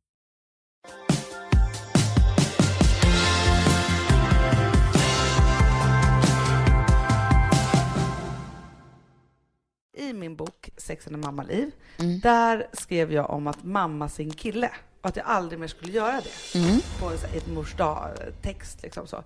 I 10.01 10.13
min 10.13 10.35
bok 10.35 10.69
Sex 10.77 11.07
and 11.07 11.17
mammaliv, 11.17 11.71
Mm. 11.97 12.19
där 12.19 12.67
skrev 12.73 13.13
jag 13.13 13.29
om 13.29 13.47
att 13.47 13.63
mamma 13.63 14.09
sin 14.09 14.31
kille 14.33 14.71
och 15.01 15.09
att 15.09 15.15
jag 15.15 15.25
aldrig 15.25 15.59
mer 15.59 15.67
skulle 15.67 15.91
göra 15.91 16.21
det. 16.21 16.59
Mm. 16.59 16.79
På 16.99 17.05
en, 17.09 17.13
ett 17.37 17.47
mors 17.47 17.73
dag-text. 17.75 18.83
Liksom 18.83 19.07
så. 19.07 19.23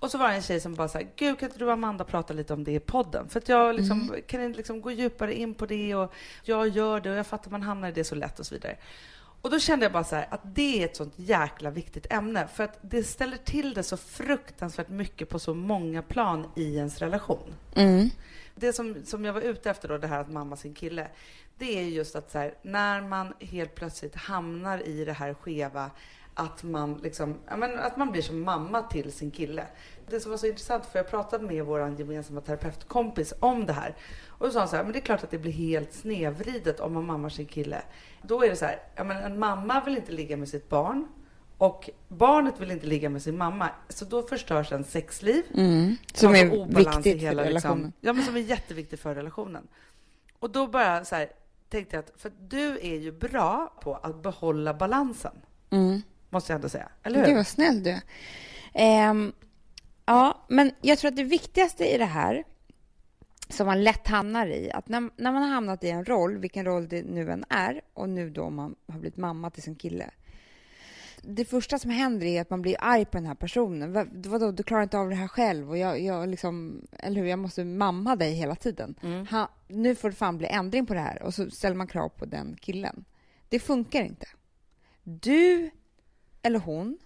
Och 0.00 0.10
så 0.10 0.18
var 0.18 0.28
det 0.28 0.34
en 0.34 0.42
tjej 0.42 0.60
som 0.60 0.74
bara 0.74 0.88
sa, 0.88 1.00
gud 1.16 1.38
kan 1.38 1.48
inte 1.48 1.58
du 1.58 1.64
och 1.66 1.72
Amanda 1.72 2.04
prata 2.04 2.34
lite 2.34 2.52
om 2.54 2.64
det 2.64 2.72
i 2.72 2.80
podden? 2.80 3.28
För 3.28 3.40
att 3.40 3.48
jag 3.48 3.74
liksom, 3.74 4.00
Mm. 4.02 4.22
kan 4.26 4.42
inte 4.42 4.56
liksom 4.56 4.80
gå 4.80 4.90
djupare 4.90 5.34
in 5.34 5.54
på 5.54 5.66
det 5.66 5.94
och 5.94 6.12
jag 6.42 6.68
gör 6.68 7.00
det 7.00 7.10
och 7.10 7.16
jag 7.16 7.26
fattar 7.26 7.50
man 7.50 7.62
hamnar 7.62 7.88
i 7.88 7.92
det 7.92 8.04
så 8.04 8.14
lätt 8.14 8.38
och 8.40 8.46
så 8.46 8.54
vidare. 8.54 8.76
Och 9.42 9.50
då 9.50 9.58
kände 9.58 9.84
jag 9.84 9.92
bara 9.92 10.04
så 10.04 10.16
här, 10.16 10.26
att 10.30 10.40
det 10.44 10.82
är 10.82 10.84
ett 10.84 10.96
sånt 10.96 11.14
jäkla 11.16 11.70
viktigt 11.70 12.06
ämne 12.12 12.48
för 12.54 12.64
att 12.64 12.78
det 12.82 13.02
ställer 13.02 13.36
till 13.36 13.74
det 13.74 13.82
så 13.82 13.96
fruktansvärt 13.96 14.88
mycket 14.88 15.28
på 15.28 15.38
så 15.38 15.54
många 15.54 16.02
plan 16.02 16.46
i 16.56 16.76
ens 16.76 16.98
relation. 16.98 17.54
Mm. 17.74 18.10
Det 18.54 18.72
som, 18.72 18.96
som 19.04 19.24
jag 19.24 19.32
var 19.32 19.40
ute 19.40 19.70
efter 19.70 19.88
då, 19.88 19.98
det 19.98 20.06
här 20.06 20.20
att 20.20 20.30
mamma 20.30 20.56
sin 20.56 20.74
kille, 20.74 21.08
det 21.58 21.78
är 21.78 21.82
just 21.82 22.16
att 22.16 22.30
så 22.30 22.38
här, 22.38 22.54
när 22.62 23.00
man 23.00 23.34
helt 23.40 23.74
plötsligt 23.74 24.16
hamnar 24.16 24.88
i 24.88 25.04
det 25.04 25.12
här 25.12 25.34
skeva 25.34 25.90
att 26.38 26.62
man, 26.62 27.00
liksom, 27.02 27.34
men, 27.56 27.78
att 27.78 27.96
man 27.96 28.10
blir 28.10 28.22
som 28.22 28.42
mamma 28.42 28.82
till 28.82 29.12
sin 29.12 29.30
kille. 29.30 29.66
Det 30.10 30.20
som 30.20 30.30
var 30.30 30.38
så 30.38 30.46
intressant, 30.46 30.86
för 30.86 30.98
jag 30.98 31.10
pratade 31.10 31.44
med 31.46 31.64
vår 31.64 31.94
gemensamma 31.98 32.40
terapeutkompis 32.40 33.34
om 33.40 33.66
det 33.66 33.72
här. 33.72 33.96
Och 34.26 34.46
då 34.46 34.52
sa 34.52 34.58
han 34.58 34.68
så 34.68 34.76
här, 34.76 34.82
men 34.84 34.92
det 34.92 34.98
är 34.98 35.00
klart 35.00 35.24
att 35.24 35.30
det 35.30 35.38
blir 35.38 35.52
helt 35.52 35.92
snedvridet 35.92 36.80
om 36.80 36.92
man 36.92 37.06
mammar 37.06 37.28
sin 37.28 37.46
kille. 37.46 37.82
Då 38.22 38.44
är 38.44 38.50
det 38.50 38.56
så 38.56 38.64
här, 38.64 38.80
ja, 38.96 39.04
men 39.04 39.16
en 39.16 39.38
mamma 39.38 39.84
vill 39.84 39.96
inte 39.96 40.12
ligga 40.12 40.36
med 40.36 40.48
sitt 40.48 40.68
barn 40.68 41.08
och 41.58 41.90
barnet 42.08 42.60
vill 42.60 42.70
inte 42.70 42.86
ligga 42.86 43.08
med 43.08 43.22
sin 43.22 43.38
mamma. 43.38 43.68
Så 43.88 44.04
då 44.04 44.22
förstörs 44.22 44.72
en 44.72 44.84
sexliv. 44.84 45.44
Mm. 45.54 45.96
Som 46.14 46.34
är 46.34 46.44
i 46.44 46.64
viktigt 46.74 47.20
för 47.20 47.28
relationen. 47.28 47.52
Liksom, 47.52 47.92
ja, 48.00 48.12
men 48.12 48.24
som 48.24 48.36
är 48.36 48.40
jätteviktigt 48.40 49.00
för 49.00 49.14
relationen. 49.14 49.68
Och 50.38 50.50
då 50.50 50.66
bara 50.66 51.04
så 51.04 51.14
här, 51.14 51.28
tänkte 51.68 51.96
jag 51.96 52.04
att, 52.04 52.20
för 52.20 52.32
du 52.40 52.78
är 52.78 52.96
ju 52.96 53.12
bra 53.12 53.72
på 53.82 53.94
att 53.94 54.22
behålla 54.22 54.74
balansen, 54.74 55.34
Mm. 55.70 56.02
Måste 56.30 56.52
jag 56.52 56.56
ändå 56.56 56.68
säga. 56.68 56.88
Eller 57.02 57.18
hur? 57.18 57.26
Gud 57.26 57.36
vad 57.36 57.46
snäll 57.46 57.82
du. 57.82 58.00
Ehm, 58.74 59.32
ja, 60.06 60.44
men 60.48 60.72
jag 60.80 60.98
tror 60.98 61.08
att 61.08 61.16
det 61.16 61.24
viktigaste 61.24 61.94
i 61.94 61.98
det 61.98 62.04
här, 62.04 62.44
som 63.48 63.66
man 63.66 63.84
lätt 63.84 64.08
hamnar 64.08 64.46
i, 64.46 64.70
att 64.72 64.88
när, 64.88 65.00
när 65.00 65.32
man 65.32 65.42
har 65.42 65.48
hamnat 65.48 65.84
i 65.84 65.90
en 65.90 66.04
roll, 66.04 66.38
vilken 66.38 66.64
roll 66.64 66.88
det 66.88 67.02
nu 67.02 67.30
än 67.30 67.44
är, 67.48 67.80
och 67.94 68.08
nu 68.08 68.30
då 68.30 68.50
man 68.50 68.74
har 68.88 68.98
blivit 68.98 69.16
mamma 69.16 69.50
till 69.50 69.62
sin 69.62 69.74
kille. 69.74 70.10
Det 71.22 71.44
första 71.44 71.78
som 71.78 71.90
händer 71.90 72.26
är 72.26 72.40
att 72.40 72.50
man 72.50 72.62
blir 72.62 72.76
arg 72.80 73.04
på 73.04 73.16
den 73.16 73.26
här 73.26 73.34
personen. 73.34 73.92
Vad, 73.92 74.26
vadå, 74.26 74.50
du 74.50 74.62
klarar 74.62 74.82
inte 74.82 74.98
av 74.98 75.08
det 75.08 75.14
här 75.14 75.28
själv 75.28 75.70
och 75.70 75.78
jag, 75.78 76.00
jag 76.00 76.28
liksom, 76.28 76.82
eller 76.98 77.20
hur, 77.20 77.28
jag 77.28 77.38
måste 77.38 77.64
mamma 77.64 78.16
dig 78.16 78.32
hela 78.32 78.54
tiden. 78.54 78.94
Mm. 79.02 79.26
Ha, 79.26 79.48
nu 79.68 79.94
får 79.94 80.10
det 80.10 80.16
fan 80.16 80.38
bli 80.38 80.46
ändring 80.46 80.86
på 80.86 80.94
det 80.94 81.00
här 81.00 81.22
och 81.22 81.34
så 81.34 81.50
ställer 81.50 81.76
man 81.76 81.86
krav 81.86 82.08
på 82.08 82.24
den 82.24 82.56
killen. 82.60 83.04
Det 83.48 83.58
funkar 83.58 84.02
inte. 84.02 84.26
Du 85.02 85.70
eller 86.48 86.58
hon 86.58 86.98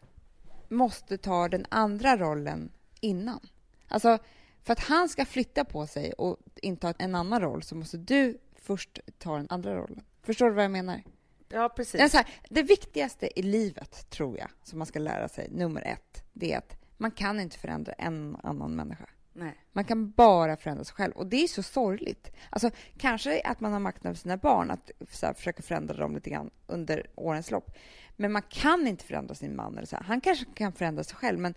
måste 0.69 1.19
ta 1.19 1.49
den 1.49 1.67
andra 1.69 2.17
rollen 2.17 2.73
innan. 3.01 3.41
Alltså, 3.89 4.19
för 4.63 4.73
att 4.73 4.81
han 4.81 5.09
ska 5.09 5.25
flytta 5.25 5.65
på 5.65 5.87
sig 5.87 6.13
och 6.13 6.37
inta 6.63 6.95
en 6.99 7.15
annan 7.15 7.41
roll 7.41 7.63
så 7.63 7.75
måste 7.75 7.97
du 7.97 8.39
först 8.55 9.01
ta 9.19 9.37
den 9.37 9.47
andra 9.51 9.77
rollen. 9.77 10.05
Förstår 10.23 10.47
du 10.47 10.53
vad 10.53 10.65
jag 10.65 10.71
menar? 10.71 11.03
Ja, 11.49 11.69
precis. 11.69 12.13
Här, 12.13 12.27
det 12.49 12.63
viktigaste 12.63 13.41
i 13.41 13.43
livet, 13.43 14.11
tror 14.11 14.39
jag, 14.39 14.49
som 14.63 14.79
man 14.79 14.87
ska 14.87 14.99
lära 14.99 15.29
sig, 15.29 15.49
nummer 15.51 15.83
ett, 15.83 16.25
det 16.33 16.53
är 16.53 16.59
att 16.59 16.77
man 16.97 17.11
kan 17.11 17.41
inte 17.41 17.59
förändra 17.59 17.93
en 17.93 18.37
annan 18.43 18.75
människa. 18.77 19.07
Nej. 19.33 19.55
Man 19.73 19.85
kan 19.85 20.11
bara 20.11 20.57
förändra 20.57 20.85
sig 20.85 20.95
själv. 20.95 21.13
Och 21.13 21.27
det 21.27 21.37
är 21.37 21.49
så 21.49 21.63
sorgligt. 21.63 22.33
Alltså, 22.51 22.71
kanske 22.97 23.41
att 23.45 23.61
man 23.61 23.73
har 23.73 23.81
makten 23.81 24.07
över 24.07 24.19
sina 24.19 24.37
barn, 24.37 24.71
att 24.71 24.91
så 25.11 25.27
här, 25.27 25.35
försöka 25.35 25.63
förändra 25.63 25.97
dem 25.97 26.15
lite 26.15 26.31
grann 26.31 26.51
under 26.67 27.07
årens 27.15 27.51
lopp. 27.51 27.77
Men 28.17 28.33
man 28.33 28.43
kan 28.43 28.87
inte 28.87 29.05
förändra 29.05 29.35
sin 29.35 29.57
man. 29.57 29.77
Eller 29.77 29.87
så 29.87 29.97
här. 29.97 30.03
Han 30.03 30.21
kanske 30.21 30.45
kan 30.55 30.73
förändra 30.73 31.05
sig 31.05 31.17
själv, 31.17 31.39
men 31.39 31.55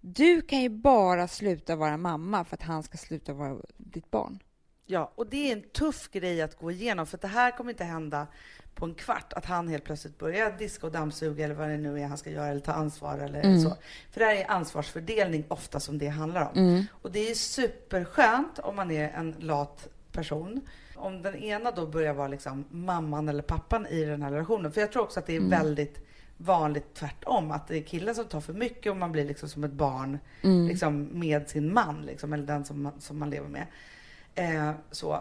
du 0.00 0.40
kan 0.40 0.60
ju 0.60 0.68
bara 0.68 1.28
sluta 1.28 1.76
vara 1.76 1.96
mamma 1.96 2.44
för 2.44 2.56
att 2.56 2.62
han 2.62 2.82
ska 2.82 2.98
sluta 2.98 3.32
vara 3.32 3.56
ditt 3.76 4.10
barn. 4.10 4.38
Ja, 4.86 5.12
och 5.14 5.26
det 5.26 5.48
är 5.50 5.52
en 5.56 5.62
tuff 5.62 6.08
grej 6.12 6.42
att 6.42 6.58
gå 6.58 6.70
igenom, 6.70 7.06
för 7.06 7.18
det 7.18 7.26
här 7.28 7.50
kommer 7.50 7.70
inte 7.70 7.84
hända 7.84 8.26
på 8.74 8.84
en 8.84 8.94
kvart, 8.94 9.32
att 9.32 9.44
han 9.46 9.68
helt 9.68 9.84
plötsligt 9.84 10.18
börjar 10.18 10.58
diska 10.58 10.86
och 10.86 10.92
dammsuga 10.92 11.44
eller 11.44 11.54
vad 11.54 11.68
det 11.68 11.76
nu 11.76 12.00
är 12.00 12.06
han 12.06 12.18
ska 12.18 12.30
göra, 12.30 12.46
eller 12.46 12.60
ta 12.60 12.72
ansvar 12.72 13.18
eller 13.18 13.40
Mm. 13.42 13.60
så. 13.60 13.76
För 14.10 14.20
det 14.20 14.26
här 14.26 14.34
är 14.36 14.50
ansvarsfördelning 14.50 15.44
ofta 15.48 15.80
som 15.80 15.98
det 15.98 16.08
handlar 16.08 16.42
om. 16.50 16.58
Mm. 16.58 16.84
Och 17.02 17.12
det 17.12 17.30
är 17.30 17.34
superskönt 17.34 18.58
om 18.58 18.76
man 18.76 18.90
är 18.90 19.10
en 19.10 19.34
lat 19.38 19.88
person. 20.12 20.60
Om 20.96 21.22
den 21.22 21.34
ena 21.36 21.70
då 21.70 21.86
börjar 21.86 22.14
vara 22.14 22.28
liksom 22.28 22.64
mamman 22.70 23.28
eller 23.28 23.42
pappan 23.42 23.86
i 23.86 24.04
den 24.04 24.22
här 24.22 24.30
relationen. 24.32 24.72
För 24.72 24.80
jag 24.80 24.92
tror 24.92 25.02
också 25.02 25.20
att 25.20 25.26
det 25.26 25.36
är 25.36 25.40
väldigt 25.40 26.00
vanligt 26.36 26.94
tvärtom. 26.94 27.50
Att 27.50 27.68
det 27.68 27.76
är 27.78 27.82
killen 27.82 28.14
som 28.14 28.24
tar 28.24 28.40
för 28.40 28.52
mycket 28.52 28.90
och 28.90 28.96
man 28.96 29.12
blir 29.12 29.24
liksom 29.24 29.48
som 29.48 29.64
ett 29.64 29.72
barn 29.72 30.18
liksom 30.68 31.08
med 31.12 31.48
sin 31.48 31.72
man, 31.74 32.02
liksom, 32.02 32.32
eller 32.32 32.46
den 32.46 32.64
som 32.64 32.82
man, 32.82 33.00
som 33.00 33.18
man 33.18 33.30
lever 33.30 33.48
med. 33.48 33.66
Eh, 34.34 34.70
så. 34.90 35.20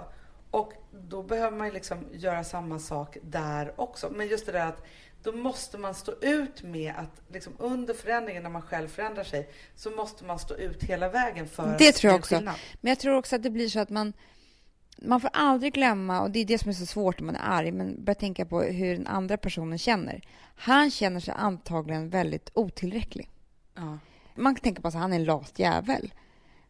Och 0.51 0.73
då 0.91 1.23
behöver 1.23 1.57
man 1.57 1.67
ju 1.67 1.73
liksom 1.73 1.97
göra 2.13 2.43
samma 2.43 2.79
sak 2.79 3.17
där 3.21 3.73
också. 3.81 4.09
Men 4.09 4.27
just 4.27 4.45
det 4.45 4.51
där 4.51 4.67
att 4.67 4.83
då 5.23 5.31
måste 5.31 5.77
man 5.77 5.95
stå 5.95 6.11
ut 6.21 6.63
med 6.63 6.93
att 6.97 7.21
liksom 7.33 7.53
under 7.57 7.93
förändringen 7.93 8.43
när 8.43 8.49
man 8.49 8.61
själv 8.61 8.87
förändrar 8.87 9.23
sig 9.23 9.49
så 9.75 9.89
måste 9.89 10.25
man 10.25 10.39
stå 10.39 10.55
ut 10.55 10.83
hela 10.83 11.09
vägen 11.09 11.47
för 11.47 11.75
Det 11.79 11.89
att 11.89 11.95
tror 11.95 12.11
jag 12.11 12.19
också. 12.19 12.35
skillnad. 12.35 12.55
Men 12.81 12.89
jag 12.89 12.99
tror 12.99 13.15
också 13.15 13.35
att 13.35 13.43
det 13.43 13.49
blir 13.49 13.69
så 13.69 13.79
att 13.79 13.89
man 13.89 14.13
man 14.97 15.21
får 15.21 15.29
aldrig 15.33 15.73
glömma, 15.73 16.21
och 16.21 16.31
det 16.31 16.39
är 16.39 16.45
det 16.45 16.57
som 16.57 16.69
är 16.69 16.73
så 16.73 16.85
svårt 16.85 17.19
när 17.19 17.25
man 17.25 17.35
är 17.35 17.39
arg, 17.43 17.71
men 17.71 18.03
börja 18.03 18.15
tänka 18.15 18.45
på 18.45 18.61
hur 18.61 18.95
den 18.97 19.07
andra 19.07 19.37
personen 19.37 19.77
känner. 19.77 20.21
Han 20.55 20.91
känner 20.91 21.19
sig 21.19 21.33
antagligen 21.37 22.09
väldigt 22.09 22.49
otillräcklig. 22.53 23.29
Ja. 23.75 23.97
Man 24.35 24.55
kan 24.55 24.61
tänka 24.63 24.81
på 24.81 24.87
att 24.87 24.93
han 24.93 25.11
är 25.13 25.15
en 25.15 25.23
lat 25.23 25.59
jävel. 25.59 26.13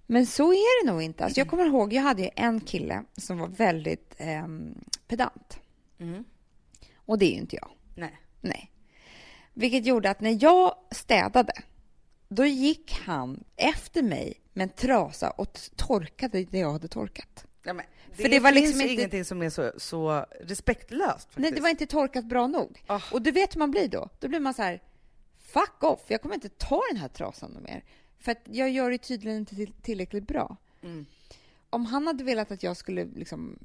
Men 0.05 0.25
så 0.25 0.53
är 0.53 0.85
det 0.85 0.91
nog 0.91 1.01
inte. 1.01 1.23
Alltså 1.25 1.39
jag 1.39 1.47
kommer 1.47 1.65
ihåg, 1.65 1.93
jag 1.93 2.01
hade 2.01 2.27
en 2.27 2.61
kille 2.61 3.03
som 3.17 3.37
var 3.37 3.47
väldigt 3.47 4.13
ehm, 4.17 4.75
pedant. 5.07 5.59
Mm. 5.99 6.23
Och 6.95 7.17
det 7.19 7.25
är 7.25 7.31
ju 7.31 7.37
inte 7.37 7.55
jag. 7.55 7.69
Nej. 7.95 8.19
Nej. 8.41 8.71
Vilket 9.53 9.85
gjorde 9.85 10.09
att 10.09 10.21
när 10.21 10.43
jag 10.43 10.75
städade, 10.91 11.53
då 12.27 12.45
gick 12.45 12.93
han 13.05 13.43
efter 13.55 14.03
mig 14.03 14.33
med 14.53 14.63
en 14.63 14.69
trasa 14.69 15.29
och 15.29 15.59
torkade 15.75 16.43
det 16.43 16.57
jag 16.59 16.71
hade 16.71 16.87
torkat. 16.87 17.45
Ja, 17.63 17.73
men 17.73 17.85
det, 18.09 18.21
För 18.23 18.29
det 18.29 18.39
var 18.39 18.51
finns 18.51 18.61
liksom 18.65 18.81
ju 18.81 18.87
inte- 18.89 18.93
ingenting 19.01 19.25
som 19.25 19.41
är 19.41 19.49
så, 19.49 19.71
så 19.77 20.25
respektlöst. 20.41 21.13
Faktiskt. 21.13 21.37
Nej, 21.39 21.51
det 21.51 21.61
var 21.61 21.69
inte 21.69 21.85
torkat 21.85 22.25
bra 22.25 22.47
nog. 22.47 22.83
Ah. 22.87 23.01
Och 23.11 23.21
du 23.21 23.31
vet 23.31 23.55
hur 23.55 23.59
man 23.59 23.71
blir 23.71 23.87
då? 23.87 24.09
Då 24.19 24.27
blir 24.27 24.39
man 24.39 24.53
så 24.53 24.61
här, 24.61 24.81
fuck 25.39 25.83
off, 25.83 26.01
jag 26.07 26.21
kommer 26.21 26.35
inte 26.35 26.49
ta 26.49 26.81
den 26.91 26.97
här 27.01 27.07
trasan 27.07 27.57
mer. 27.63 27.83
För 28.23 28.31
att 28.31 28.41
jag 28.45 28.69
gör 28.69 28.91
det 28.91 28.97
tydligen 28.97 29.37
inte 29.37 29.55
till- 29.55 29.73
tillräckligt 29.81 30.27
bra. 30.27 30.57
Mm. 30.81 31.05
Om 31.69 31.85
han 31.85 32.07
hade 32.07 32.23
velat 32.23 32.51
att 32.51 32.63
jag 32.63 32.77
skulle 32.77 33.05
liksom 33.05 33.59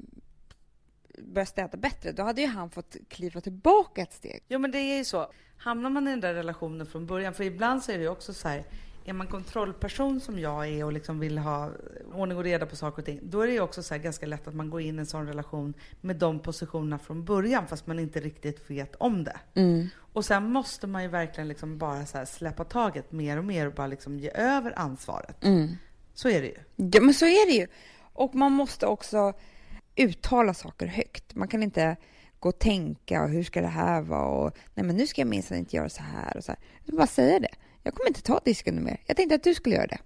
börja 1.19 1.47
städa 1.47 1.77
bättre, 1.77 2.13
då 2.13 2.23
hade 2.23 2.41
ju 2.41 2.47
han 2.47 2.71
fått 2.71 2.97
kliva 3.09 3.41
tillbaka 3.41 4.03
ett 4.03 4.13
steg. 4.13 4.43
Jo 4.49 4.59
men 4.59 4.71
det 4.71 4.79
är 4.79 4.97
ju 4.97 5.05
så. 5.05 5.33
Hamnar 5.59 5.91
man 5.91 6.09
i 6.09 6.11
den 6.11 6.21
där 6.21 6.35
relationen 6.35 6.87
från 6.87 7.07
början, 7.07 7.35
för 7.35 7.45
ibland 7.45 7.83
så 7.83 7.93
är 7.93 7.97
det 7.99 8.03
ju 8.03 8.09
också 8.11 8.35
så 8.35 8.49
här, 8.49 8.65
är 9.09 9.13
man 9.13 9.27
kontrollperson 9.27 10.21
som 10.21 10.39
jag 10.39 10.69
är 10.69 10.85
och 10.85 10.93
liksom 10.93 11.19
vill 11.19 11.39
ha 11.39 11.71
ordning 12.13 12.39
och 12.39 12.45
reda 12.45 12.67
på 12.67 12.77
saker 12.77 13.03
och 13.03 13.07
ting, 13.07 13.21
då 13.23 13.41
är 13.41 13.47
det 13.47 13.61
också 13.61 13.83
så 13.83 13.99
ganska 13.99 14.27
lätt 14.27 14.49
att 14.49 14.55
man 14.55 14.71
går 14.71 14.81
in 14.81 14.97
i 14.97 14.99
en 14.99 15.07
sån 15.07 15.27
relation 15.27 15.75
med 16.01 16.17
de 16.17 16.39
positionerna 16.39 16.99
från 16.99 17.25
början 17.25 17.67
fast 17.67 17.87
man 17.87 17.99
inte 17.99 18.21
riktigt 18.21 18.71
vet 18.71 18.97
om 18.97 19.25
det. 19.25 19.39
Och 20.13 20.25
sen 20.25 20.53
måste 20.53 20.87
man 20.87 21.03
ju 21.03 21.09
verkligen 21.09 21.49
liksom 21.49 21.79
bara 21.79 22.27
släppa 22.27 22.65
taget 22.65 23.13
mer 23.13 23.39
och 23.39 23.45
mer 23.45 23.67
och 23.67 23.75
bara 23.75 23.87
liksom 23.87 24.19
ge 24.19 24.31
över 24.31 24.79
ansvaret. 24.79 25.37
Så 26.15 26.29
är 26.29 26.43
det 26.43 26.49
ju. 26.49 26.59
Ja, 26.77 27.01
men 27.01 27.15
så 27.15 27.25
är 27.25 27.47
det 27.47 27.53
ju. 27.53 27.67
Och 28.13 28.35
man 28.35 28.53
måste 28.53 28.87
också 28.87 29.33
uttala 29.97 30.55
saker 30.55 30.87
högt. 30.87 31.35
Man 31.35 31.49
kan 31.49 31.63
inte 31.63 31.97
gå 32.39 32.49
och 32.49 32.59
tänka 32.59 33.23
och 33.23 33.29
hur 33.29 33.43
ska 33.43 33.61
det 33.61 33.67
här 33.67 34.03
vara 34.03 34.29
och 34.29 34.57
nej 34.75 34.87
men 34.87 34.97
nu 34.97 35.07
ska 35.07 35.21
jag 35.21 35.29
minsann 35.29 35.59
inte 35.59 35.77
göra 35.77 35.89
så 35.89 36.03
här 36.03 36.37
och 36.37 36.45
så 36.45 36.53
här. 36.53 36.61
Bara 36.97 37.07
säga 37.07 37.41
det. 37.41 37.55
Jag 37.89 37.95
kommer 37.95 38.09
inte 38.09 38.23
ta 38.23 38.41
disken 38.45 38.85
mer. 38.85 39.01
Jag 39.07 39.17
tänkte 39.17 39.35
att 39.35 39.43
du 39.43 39.55
skulle 39.55 39.75
göra 39.75 39.87
det. 39.87 39.99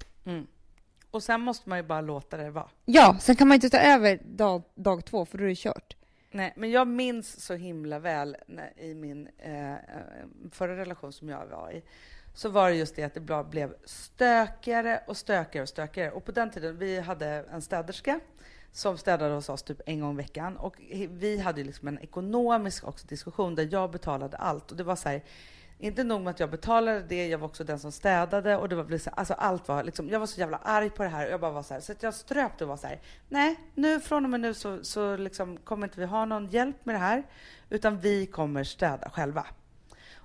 Och 1.10 1.22
sen 1.22 1.40
måste 1.40 1.68
man 1.68 1.78
ju 1.78 1.84
bara 1.84 2.00
låta 2.00 2.36
det 2.36 2.50
vara. 2.50 2.68
Ja, 2.84 3.16
sen 3.20 3.36
kan 3.36 3.48
man 3.48 3.54
inte 3.54 3.70
ta 3.70 3.78
över 3.78 4.20
dag, 4.24 4.62
dag 4.74 5.04
två 5.04 5.24
för 5.24 5.38
då 5.38 5.44
är 5.44 5.48
det 5.48 5.54
kört. 5.54 5.96
Nej, 6.30 6.52
men 6.56 6.70
jag 6.70 6.88
minns 6.88 7.44
så 7.44 7.54
himla 7.54 7.98
väl 7.98 8.36
när, 8.46 8.80
i 8.80 8.94
min 8.94 9.28
eh, 9.38 9.72
eh, 9.72 9.78
förra 10.50 10.76
relation 10.76 11.12
som 11.12 11.28
jag 11.28 11.46
var 11.46 11.70
i, 11.70 11.82
så 12.34 12.48
var 12.48 12.70
det 12.70 12.76
just 12.76 12.96
det 12.96 13.02
att 13.02 13.14
det 13.14 13.44
blev 13.50 13.74
stökigare 13.84 15.00
och 15.06 15.16
stökigare 15.16 15.62
och 15.62 15.68
stökigare. 15.68 16.10
Och 16.10 16.24
på 16.24 16.32
den 16.32 16.50
tiden, 16.50 16.78
vi 16.78 17.00
hade 17.00 17.26
en 17.26 17.62
städerska 17.62 18.20
som 18.72 18.98
städade 18.98 19.34
hos 19.34 19.48
oss 19.48 19.62
typ 19.62 19.80
en 19.86 20.00
gång 20.00 20.12
i 20.14 20.16
veckan. 20.16 20.56
Och 20.56 20.76
vi 21.08 21.38
hade 21.38 21.64
liksom 21.64 21.88
en 21.88 21.98
ekonomisk 21.98 22.88
också 22.88 23.06
diskussion 23.06 23.54
där 23.54 23.68
jag 23.70 23.90
betalade 23.90 24.36
allt. 24.36 24.70
Och 24.70 24.76
det 24.76 24.84
var 24.84 24.96
så 24.96 25.08
här, 25.08 25.22
inte 25.82 26.04
nog 26.04 26.20
med 26.20 26.30
att 26.30 26.40
jag 26.40 26.50
betalade 26.50 27.02
det, 27.08 27.28
jag 27.28 27.38
var 27.38 27.48
också 27.48 27.64
den 27.64 27.78
som 27.78 27.92
städade 27.92 28.56
och 28.56 28.68
det 28.68 28.76
var 28.76 28.98
så, 28.98 29.10
alltså 29.10 29.34
allt 29.34 29.68
var 29.68 29.82
liksom, 29.82 30.08
jag 30.08 30.20
var 30.20 30.26
så 30.26 30.40
jävla 30.40 30.56
arg 30.56 30.90
på 30.90 31.02
det 31.02 31.08
här 31.08 31.26
och 31.26 31.32
jag 31.32 31.40
bara 31.40 31.50
var 31.50 31.62
så 31.62 31.74
här, 31.74 31.80
så 31.80 31.92
att 31.92 32.02
jag 32.02 32.14
ströp 32.14 32.62
och 32.62 32.68
var 32.68 32.76
så 32.76 32.86
här, 32.86 33.00
nej, 33.28 33.56
nu 33.74 34.00
från 34.00 34.24
och 34.24 34.30
med 34.30 34.40
nu 34.40 34.54
så, 34.54 34.84
så 34.84 35.16
liksom 35.16 35.56
kommer 35.56 35.86
inte 35.86 36.00
vi 36.00 36.06
ha 36.06 36.24
någon 36.24 36.46
hjälp 36.46 36.76
med 36.84 36.94
det 36.94 36.98
här, 36.98 37.22
utan 37.70 37.98
vi 37.98 38.26
kommer 38.26 38.64
städa 38.64 39.10
själva. 39.10 39.46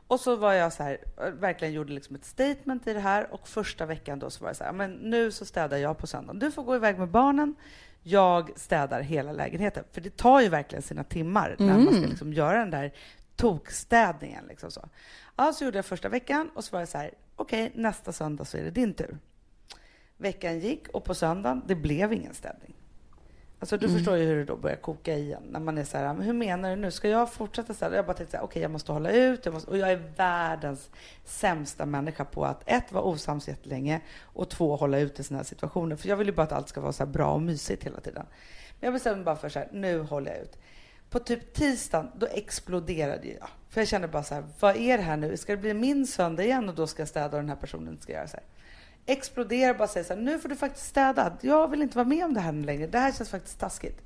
Och 0.08 0.20
så 0.20 0.36
var 0.36 0.54
jag 0.54 0.74
så 0.74 0.84
här, 0.84 0.98
verkligen 1.32 1.74
gjorde 1.74 1.94
liksom 1.94 2.16
ett 2.16 2.26
statement 2.26 2.88
i 2.88 2.94
det 2.94 3.00
här 3.00 3.34
och 3.34 3.48
första 3.48 3.86
veckan 3.86 4.20
då 4.20 4.30
så 4.30 4.44
var 4.44 4.50
det 4.50 4.56
så 4.56 4.64
här, 4.64 4.72
men 4.72 4.92
nu 4.92 5.32
så 5.32 5.46
städar 5.46 5.78
jag 5.78 5.98
på 5.98 6.08
söndagen. 6.08 6.40
Du 6.40 6.52
får 6.52 6.64
gå 6.64 6.76
iväg 6.76 7.00
med 7.00 7.10
barnen. 7.10 7.56
Jag 8.04 8.52
städar 8.56 9.02
hela 9.02 9.32
lägenheten. 9.32 9.84
För 9.92 10.02
det 10.02 10.18
tar 10.18 10.42
ju 10.42 10.50
verkligen 10.50 10.82
sina 10.82 11.04
timmar 11.04 11.56
när 11.60 11.78
man 11.78 11.94
ska 11.94 12.08
liksom 12.08 12.34
göra 12.34 12.60
den 12.60 12.72
där 12.72 12.94
tokstädningen. 13.38 14.46
Liksom 14.48 14.72
så. 14.72 14.90
Ja, 15.36 15.54
så 15.54 15.66
gjorde 15.66 15.78
jag 15.78 15.86
första 15.86 16.10
veckan 16.10 16.50
och 16.56 16.64
så 16.64 16.72
var 16.72 16.80
det 16.80 16.88
så 16.88 16.98
här, 16.98 17.12
okej, 17.36 17.72
nästa 17.76 18.12
söndag 18.12 18.46
så 18.46 18.58
är 18.58 18.64
det 18.64 18.72
din 18.72 18.94
tur. 18.94 19.18
Veckan 20.18 20.60
gick 20.60 20.88
och 20.88 21.04
på 21.04 21.16
söndagen, 21.16 21.64
det 21.68 21.76
blev 21.76 22.14
ingen 22.14 22.34
städning. 22.34 22.74
Alltså 23.60 23.78
du 23.78 23.90
förstår 23.90 24.18
ju 24.18 24.26
hur 24.26 24.36
det 24.36 24.46
då 24.46 24.56
börjar 24.56 24.76
koka 24.76 25.16
igen 25.16 25.44
när 25.50 25.60
man 25.60 25.78
är 25.78 25.84
så 25.84 25.98
här, 25.98 26.14
hur 26.16 26.34
menar 26.34 26.70
du 26.70 26.76
nu? 26.76 26.92
Ska 26.92 27.10
jag 27.10 27.34
fortsätta 27.34 27.74
städa? 27.74 27.96
Jag 27.96 28.06
bara 28.06 28.14
tänkte 28.14 28.32
så 28.32 28.38
här, 28.38 28.44
okej 28.44 28.62
jag 28.62 28.72
måste 28.72 28.92
hålla 28.92 29.12
ut. 29.12 29.46
Jag 29.46 29.54
måste, 29.54 29.72
och 29.72 29.78
jag 29.78 29.92
är 29.92 30.12
världens 30.18 30.90
sämsta 31.26 31.86
människa 31.86 32.26
på 32.26 32.46
att 32.46 32.64
ett, 32.66 32.92
vara 32.92 33.04
osams 33.04 33.48
jättelänge 33.48 34.02
och 34.22 34.50
två, 34.50 34.76
hålla 34.76 35.00
ut 35.00 35.20
i 35.20 35.24
sådana 35.24 35.40
här 35.40 35.46
situationer. 35.46 35.96
För 35.96 36.10
jag 36.10 36.18
vill 36.18 36.28
ju 36.28 36.34
bara 36.34 36.44
att 36.44 36.52
allt 36.52 36.70
ska 36.70 36.82
vara 36.82 36.94
så 36.94 37.06
bra 37.06 37.34
och 37.34 37.42
mysigt 37.42 37.84
hela 37.84 38.00
tiden. 38.00 38.26
Men 38.80 38.88
jag 38.88 38.94
bestämde 38.94 39.18
mig 39.18 39.26
bara 39.26 39.36
för 39.36 39.50
så 39.50 39.60
här, 39.60 39.70
nu 39.72 40.02
håller 40.02 40.32
jag 40.32 40.42
ut. 40.42 40.58
På 41.10 41.20
typ 41.20 41.54
tisdagen, 41.54 42.12
då 42.18 42.28
exploderade 42.28 43.28
jag. 43.28 43.48
För 43.70 43.82
jag 43.82 43.88
kände 43.88 44.08
bara 44.08 44.24
så 44.24 44.36
här, 44.36 44.44
vad 44.60 44.76
är 44.76 44.98
det 44.98 45.04
här 45.04 45.18
nu? 45.18 45.38
Ska 45.38 45.52
det 45.52 45.58
bli 45.62 45.74
min 45.74 46.08
söndag 46.08 46.44
igen 46.44 46.70
och 46.70 46.76
då 46.76 46.88
ska 46.88 47.02
jag 47.02 47.10
städa 47.10 47.26
och 47.38 47.44
den 47.44 47.50
här 47.50 47.56
personen 47.56 47.98
ska 48.02 48.14
göra 48.14 48.28
så 48.28 48.38
här? 48.38 48.46
Exploderar 49.06 49.74
bara 49.74 49.88
säger 49.88 50.04
så 50.08 50.14
här, 50.14 50.22
nu 50.22 50.40
får 50.40 50.50
du 50.50 50.56
faktiskt 50.56 50.86
städa. 50.86 51.38
Jag 51.42 51.68
vill 51.68 51.82
inte 51.82 51.98
vara 51.98 52.08
med 52.08 52.26
om 52.26 52.34
det 52.34 52.40
här 52.40 52.52
längre. 52.52 52.88
Det 52.88 53.00
här 53.00 53.12
känns 53.12 53.30
faktiskt 53.30 53.60
taskigt. 53.60 54.02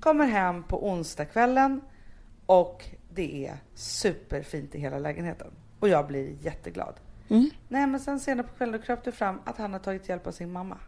Kommer 0.00 0.24
hem 0.26 0.62
på 0.62 0.88
onsdagskvällen 0.88 1.80
och 2.46 2.84
det 3.14 3.46
är 3.46 3.56
superfint 3.74 4.74
i 4.74 4.78
hela 4.80 4.98
lägenheten. 4.98 5.50
Och 5.80 5.88
jag 5.88 6.06
blir 6.06 6.36
jätteglad. 6.40 6.94
Nej, 7.68 7.86
men 7.86 8.00
sen 8.00 8.20
senare 8.20 8.46
på 8.46 8.54
kvällen 8.54 8.82
kröp 8.82 9.04
det 9.04 9.12
fram 9.12 9.40
att 9.44 9.58
han 9.58 9.72
har 9.72 9.80
tagit 9.80 10.08
hjälp 10.08 10.26
av 10.26 10.32
sin 10.32 10.52
mamma. 10.52 10.78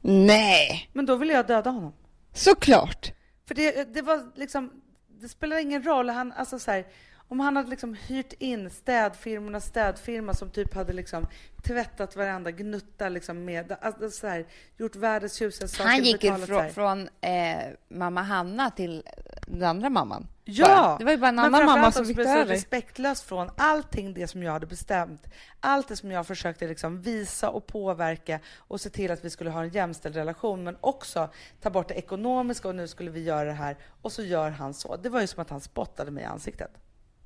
Nej, 0.00 0.90
Men 0.92 1.06
då 1.06 1.16
vill 1.16 1.28
jag 1.28 1.46
döda 1.46 1.70
honom. 1.70 1.92
såklart. 2.32 3.12
För 3.46 3.54
det, 3.54 3.94
det 3.94 4.02
var 4.02 4.30
liksom, 4.34 4.82
det 5.08 5.28
spelar 5.28 5.58
ingen 5.58 5.82
roll. 5.82 6.08
Han, 6.08 6.32
alltså 6.32 6.58
så 6.58 6.70
här, 6.70 6.86
om 7.28 7.40
han 7.40 7.56
hade 7.56 7.70
liksom 7.70 7.94
hyrt 7.94 8.32
in 8.32 8.70
städfirmornas 8.70 9.64
städfirma 9.64 10.34
som 10.34 10.50
typ 10.50 10.74
hade 10.74 10.92
liksom 10.92 11.26
tvättat 11.62 12.16
varenda 12.16 12.50
gnutta 12.50 13.08
liksom 13.08 13.44
med, 13.44 13.76
alltså 13.80 14.10
så 14.10 14.26
här, 14.26 14.46
gjort 14.76 14.96
världens 14.96 15.34
tjusigaste 15.34 15.76
saker. 15.76 15.90
Han 15.90 16.04
gick 16.04 16.24
här. 16.24 16.68
från, 16.68 17.08
eh, 17.20 17.56
mamma 17.88 18.22
Hanna 18.22 18.70
till 18.70 19.02
den 19.46 19.62
andra 19.62 19.90
mamman. 19.90 20.28
Ja! 20.44 20.66
Bara. 20.66 20.98
Det 20.98 21.04
var 21.04 21.12
ju 21.12 21.18
bara 21.18 21.28
en 21.28 21.38
annan 21.38 21.64
mamma 21.64 21.92
som 21.92 22.06
fick 22.06 22.16
ta 22.16 22.22
över. 22.22 22.46
respektlöst 22.46 23.24
från 23.24 23.50
allting 23.56 24.14
det 24.14 24.28
som 24.28 24.42
jag 24.42 24.52
hade 24.52 24.66
bestämt. 24.66 25.26
Allt 25.60 25.88
det 25.88 25.96
som 25.96 26.10
jag 26.10 26.26
försökte 26.26 26.66
liksom 26.66 27.02
visa 27.02 27.50
och 27.50 27.66
påverka 27.66 28.40
och 28.56 28.80
se 28.80 28.90
till 28.90 29.10
att 29.10 29.24
vi 29.24 29.30
skulle 29.30 29.50
ha 29.50 29.62
en 29.62 29.68
jämställd 29.68 30.16
relation 30.16 30.64
men 30.64 30.76
också 30.80 31.28
ta 31.60 31.70
bort 31.70 31.88
det 31.88 31.94
ekonomiska 31.94 32.68
och 32.68 32.74
nu 32.74 32.88
skulle 32.88 33.10
vi 33.10 33.22
göra 33.22 33.44
det 33.44 33.52
här 33.52 33.76
och 34.02 34.12
så 34.12 34.22
gör 34.22 34.50
han 34.50 34.74
så. 34.74 34.96
Det 34.96 35.08
var 35.08 35.20
ju 35.20 35.26
som 35.26 35.42
att 35.42 35.50
han 35.50 35.60
spottade 35.60 36.10
mig 36.10 36.22
i 36.22 36.26
ansiktet. 36.26 36.70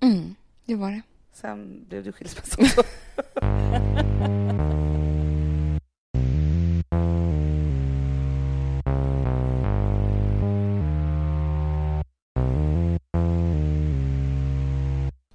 Mm, 0.00 0.34
det 0.66 0.74
var 0.74 0.90
det. 0.90 1.02
Sen 1.32 1.84
blev 1.88 2.04
det 2.04 2.12
skilsmässa 2.12 2.62
också. 2.62 2.82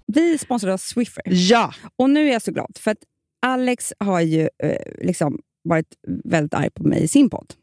Vi 0.08 0.38
sponsrar 0.38 0.72
av 0.72 0.78
Swiffer. 0.78 1.24
Ja! 1.26 1.74
Och 1.96 2.10
nu 2.10 2.28
är 2.28 2.34
jag 2.34 2.42
så 2.42 2.52
glad, 2.52 2.78
för 2.80 2.92
att 2.92 2.98
Alex 3.46 3.94
har 4.00 4.22
ju 4.22 4.50
eh, 4.64 5.06
liksom 5.06 5.40
varit 5.64 5.88
väldigt 6.24 6.54
arg 6.54 6.70
på 6.70 6.84
mig 6.84 7.04
i 7.04 7.08
sin 7.08 7.30
podd. 7.30 7.54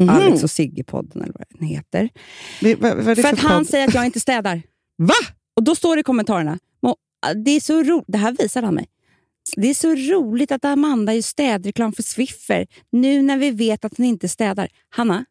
Mhm. 0.00 0.08
Alex 0.10 0.42
och 0.42 0.48
Sigge-podden, 0.50 1.22
eller 1.22 1.32
vad 1.32 1.44
den 1.58 1.68
heter. 1.68 2.08
Vi- 2.60 2.74
vad- 2.74 2.96
vad 2.96 3.08
är 3.08 3.14
det 3.16 3.22
För 3.22 3.28
att 3.32 3.38
för 3.40 3.48
han 3.48 3.58
podd? 3.58 3.66
säger 3.68 3.88
att 3.88 3.94
jag 3.94 4.04
inte 4.06 4.20
städar. 4.20 4.62
Va? 4.98 5.14
Och 5.56 5.64
då 5.64 5.74
står 5.74 5.96
det 5.96 6.00
i 6.00 6.02
kommentarerna, 6.02 6.58
"Må, 6.82 6.96
det 7.44 7.50
är 7.50 7.60
så 7.60 7.82
ro- 7.82 8.04
det 8.08 8.18
här 8.18 8.36
visar 8.38 8.62
han 8.62 8.74
mig. 8.74 8.86
Det 9.56 9.68
är 9.70 9.74
så 9.74 9.94
roligt 9.94 10.52
att 10.52 10.64
Amanda 10.64 11.14
gör 11.14 11.22
städreklam 11.22 11.92
för 11.92 12.02
Swiffer 12.02 12.66
nu 12.92 13.22
när 13.22 13.38
vi 13.38 13.50
vet 13.50 13.84
att 13.84 13.96
hon 13.96 14.06
inte 14.06 14.28
städar. 14.28 14.68
Hanna, 14.90 15.24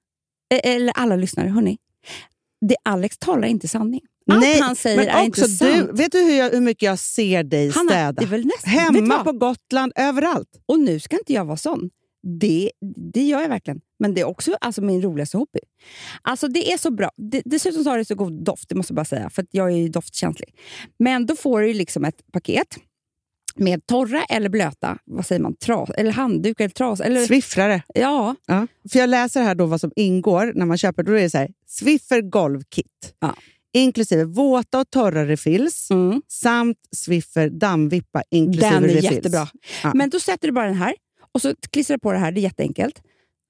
eh, 0.54 0.72
eller 0.76 0.94
alla 0.98 1.16
lyssnare, 1.16 1.48
hörni. 1.50 1.78
Det 2.70 2.76
Alex 2.84 3.18
talar 3.18 3.48
inte 3.48 3.68
sanning. 3.68 4.02
Allt 4.32 4.60
han 4.60 4.76
säger 4.76 4.98
men 4.98 5.08
är 5.08 5.24
inte 5.26 5.42
också 5.42 5.66
du, 5.66 5.74
sant. 5.74 6.00
Vet 6.00 6.12
du 6.12 6.18
hur, 6.24 6.34
jag, 6.38 6.50
hur 6.52 6.62
mycket 6.62 6.84
jag 6.84 7.00
ser 7.00 7.44
dig 7.44 7.70
Hanna, 7.70 7.90
städa? 7.90 8.12
det 8.12 8.24
är 8.24 8.28
väl 8.28 8.46
nästan, 8.46 8.72
Hemma 8.74 9.24
på 9.24 9.32
Gotland, 9.32 9.92
överallt. 9.96 10.50
Och 10.66 10.80
nu 10.80 11.00
ska 11.00 11.18
inte 11.18 11.34
jag 11.34 11.46
vara 11.46 11.58
sån. 11.58 11.90
Det, 12.40 12.72
det 13.14 13.24
gör 13.24 13.42
jag 13.42 13.50
verkligen. 13.50 13.82
Men 14.02 14.14
det 14.14 14.22
är 14.22 14.26
också 14.26 14.58
alltså, 14.62 14.82
min 14.82 15.02
roligaste 15.02 15.38
hobby. 15.38 15.60
Alltså 16.22 16.48
Det 16.48 16.72
är 16.74 16.78
så 16.78 16.92
bra. 16.92 17.12
Det, 17.18 17.42
dessutom 17.46 17.84
så 17.84 17.90
har 17.90 17.98
det 17.98 18.06
så 18.06 18.16
god 18.16 18.44
doft, 18.44 18.70
det 18.70 18.76
måste 18.76 18.92
jag 18.92 18.96
bara 18.96 19.06
säga. 19.06 19.30
För 19.30 19.46
jag 19.52 19.72
är 19.72 19.76
ju 19.78 19.90
doftkänslig. 19.90 20.56
Men 21.00 21.26
då 21.26 21.36
får 21.36 21.62
du 21.62 21.74
liksom 21.74 22.06
ett 22.06 22.22
paket 22.34 22.68
med 23.56 23.86
torra 23.86 24.24
eller 24.24 24.50
blöta, 24.50 24.98
vad 25.06 25.26
säger 25.26 25.42
man, 25.42 25.56
tras, 25.56 25.90
eller 25.90 26.12
handdukar 26.12 26.64
eller 26.66 26.74
tras. 26.74 27.00
Eller, 27.02 27.26
Swiffrare. 27.26 27.84
ja, 27.94 28.36
Ja. 28.46 28.68
För 28.92 29.00
jag 29.00 29.10
läser 29.10 29.42
här 29.44 29.56
då 29.56 29.66
vad 29.66 29.82
som 29.82 29.92
ingår 29.96 30.52
när 30.56 30.66
man 30.66 30.78
köper. 30.78 31.04
Då 31.04 31.12
är 31.12 31.22
det 31.22 31.30
så 31.30 31.38
här, 31.38 31.50
Swiffer 31.68 32.22
golvkit. 32.22 33.14
Ja. 33.20 33.36
Inklusive 33.74 34.24
våta 34.24 34.80
och 34.80 34.90
torra 34.90 35.26
refills 35.26 35.92
mm, 35.92 36.22
samt 36.28 36.78
Swiffer 36.96 37.50
dammvippa 37.50 38.24
inklusive 38.32 38.74
den 38.74 38.84
är 38.84 38.88
refills. 38.88 39.12
jättebra. 39.12 39.48
Ja. 39.84 39.92
Men 39.96 40.10
då 40.10 40.20
sätter 40.20 40.48
du 40.48 40.52
bara 40.52 40.66
den 40.66 40.76
här 40.76 40.94
och 41.32 41.42
så 41.42 41.56
klistrar 41.72 41.98
du 41.98 42.02
på 42.02 42.12
det 42.12 42.18
här. 42.18 42.32
Det 42.32 42.40
är 42.40 42.44
jätteenkelt. 42.44 43.02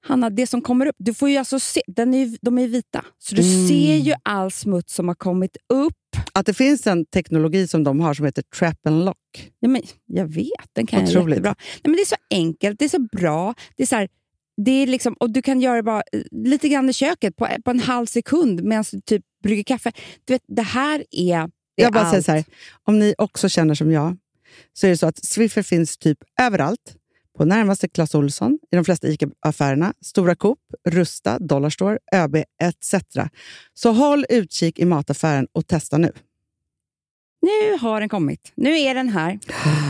Hanna, 0.04 0.30
det 0.30 0.48
som 0.48 0.62
kommer 0.62 0.86
upp, 0.86 0.96
du 1.00 1.14
får 1.14 1.30
ju 1.30 1.38
alltså 1.38 1.60
se, 1.60 1.82
den 1.88 2.14
är, 2.14 2.38
de 2.42 2.58
är 2.58 2.68
vita. 2.68 3.06
Så 3.20 3.36
du 3.36 3.42
Mm. 3.42 3.68
ser 3.68 3.96
ju 3.96 4.14
all 4.24 4.52
smuts 4.52 4.94
som 4.96 5.08
har 5.08 5.16
kommit 5.16 5.58
upp. 5.74 5.94
Att 6.34 6.46
det 6.46 6.54
finns 6.54 6.88
en 6.88 7.06
teknologi 7.06 7.68
som 7.68 7.84
de 7.84 8.00
har 8.00 8.14
som 8.14 8.26
heter 8.26 8.44
Trap 8.60 8.88
and 8.88 9.06
Lock. 9.06 9.52
Ja, 9.60 9.68
men 9.70 9.82
jag 10.06 10.26
vet, 10.28 10.46
den 10.74 10.88
kan 10.88 11.00
jag 11.00 11.10
Otroligt. 11.10 11.30
jättebra. 11.30 11.56
Nej, 11.60 11.82
men 11.84 11.94
det 11.96 12.02
är 12.02 12.06
så 12.06 12.16
enkelt, 12.30 12.80
det 12.80 12.86
är 12.86 12.90
så 12.90 13.08
bra. 13.18 13.54
Det 13.78 13.84
är 13.84 13.88
så 13.88 13.96
här, 13.96 14.08
det 14.66 14.72
är 14.72 14.88
liksom, 14.88 15.14
och 15.14 15.30
du 15.32 15.42
kan 15.42 15.62
göra 15.62 15.76
det 15.76 15.84
bara 15.84 16.04
eh, 16.12 16.22
lite 16.32 16.70
grann 16.70 16.90
i 16.90 16.94
köket 16.94 17.36
på, 17.36 17.48
på 17.66 17.72
en 17.72 17.80
halv 17.80 18.06
sekund 18.06 18.64
medan 18.64 18.84
du 18.92 19.02
typ 19.02 19.24
brygger 19.44 19.64
kaffe. 19.64 19.92
Du 20.26 20.34
vet, 20.34 20.44
det 20.48 20.62
här 20.62 21.06
är, 21.12 21.38
är 21.42 21.50
Jag 21.76 21.94
bara 21.94 22.04
säger 22.06 22.16
allt. 22.18 22.26
så 22.26 22.32
här, 22.32 22.44
om 22.84 23.00
ni 23.00 23.16
också 23.18 23.50
känner 23.50 23.76
som 23.76 23.92
jag, 23.92 24.18
så 24.74 24.88
är 24.88 24.92
det 24.92 24.98
så 24.98 25.08
att 25.08 25.26
Swiffer 25.26 25.64
finns 25.64 25.98
typ 25.98 26.18
överallt. 26.42 26.96
På 27.38 27.46
närmaste 27.46 27.88
Clas 27.88 28.16
Ohlson, 28.16 28.60
i 28.72 28.76
de 28.76 28.86
flesta 28.86 29.08
ICA-affärerna, 29.08 29.94
Stora 30.02 30.36
Coop, 30.36 30.60
Rusta, 30.90 31.40
Dollarstore, 31.40 31.98
ÖB 32.14 32.36
etc. 32.36 32.96
Så 33.74 33.92
håll 33.92 34.26
utkik 34.30 34.80
i 34.80 34.86
mataffären 34.86 35.48
och 35.54 35.68
testa 35.68 35.98
nu. 35.98 36.12
Nu 37.42 37.78
har 37.82 38.00
den 38.00 38.10
kommit. 38.10 38.52
Nu 38.56 38.80
är 38.80 38.96
den 38.96 39.10
här. 39.10 39.40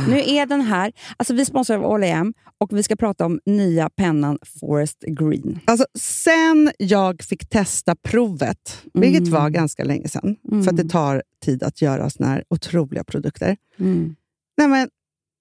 Nu 0.09 0.19
är 0.19 0.45
den 0.45 0.61
här. 0.61 0.91
Alltså, 1.17 1.33
vi 1.33 1.45
sponsrar 1.45 1.77
av 1.77 1.85
All 1.93 2.03
AM 2.03 2.33
och 2.57 2.77
vi 2.77 2.83
ska 2.83 2.95
prata 2.95 3.25
om 3.25 3.39
nya 3.45 3.89
pennan 3.89 4.39
Forest 4.59 5.01
Green. 5.07 5.59
Alltså, 5.65 5.85
sen 5.99 6.71
jag 6.77 7.23
fick 7.23 7.49
testa 7.49 7.95
provet, 7.95 8.81
vilket 8.93 9.19
Mm. 9.27 9.31
var 9.31 9.49
ganska 9.49 9.83
länge 9.83 10.07
sedan, 10.07 10.35
Mm. 10.51 10.63
för 10.63 10.71
att 10.71 10.77
det 10.77 10.89
tar 10.89 11.23
tid 11.45 11.63
att 11.63 11.81
göra 11.81 12.09
såna 12.09 12.29
här 12.29 12.43
otroliga 12.49 13.03
produkter. 13.03 13.57
Mm. 13.79 14.15
Nej, 14.57 14.67
men 14.67 14.89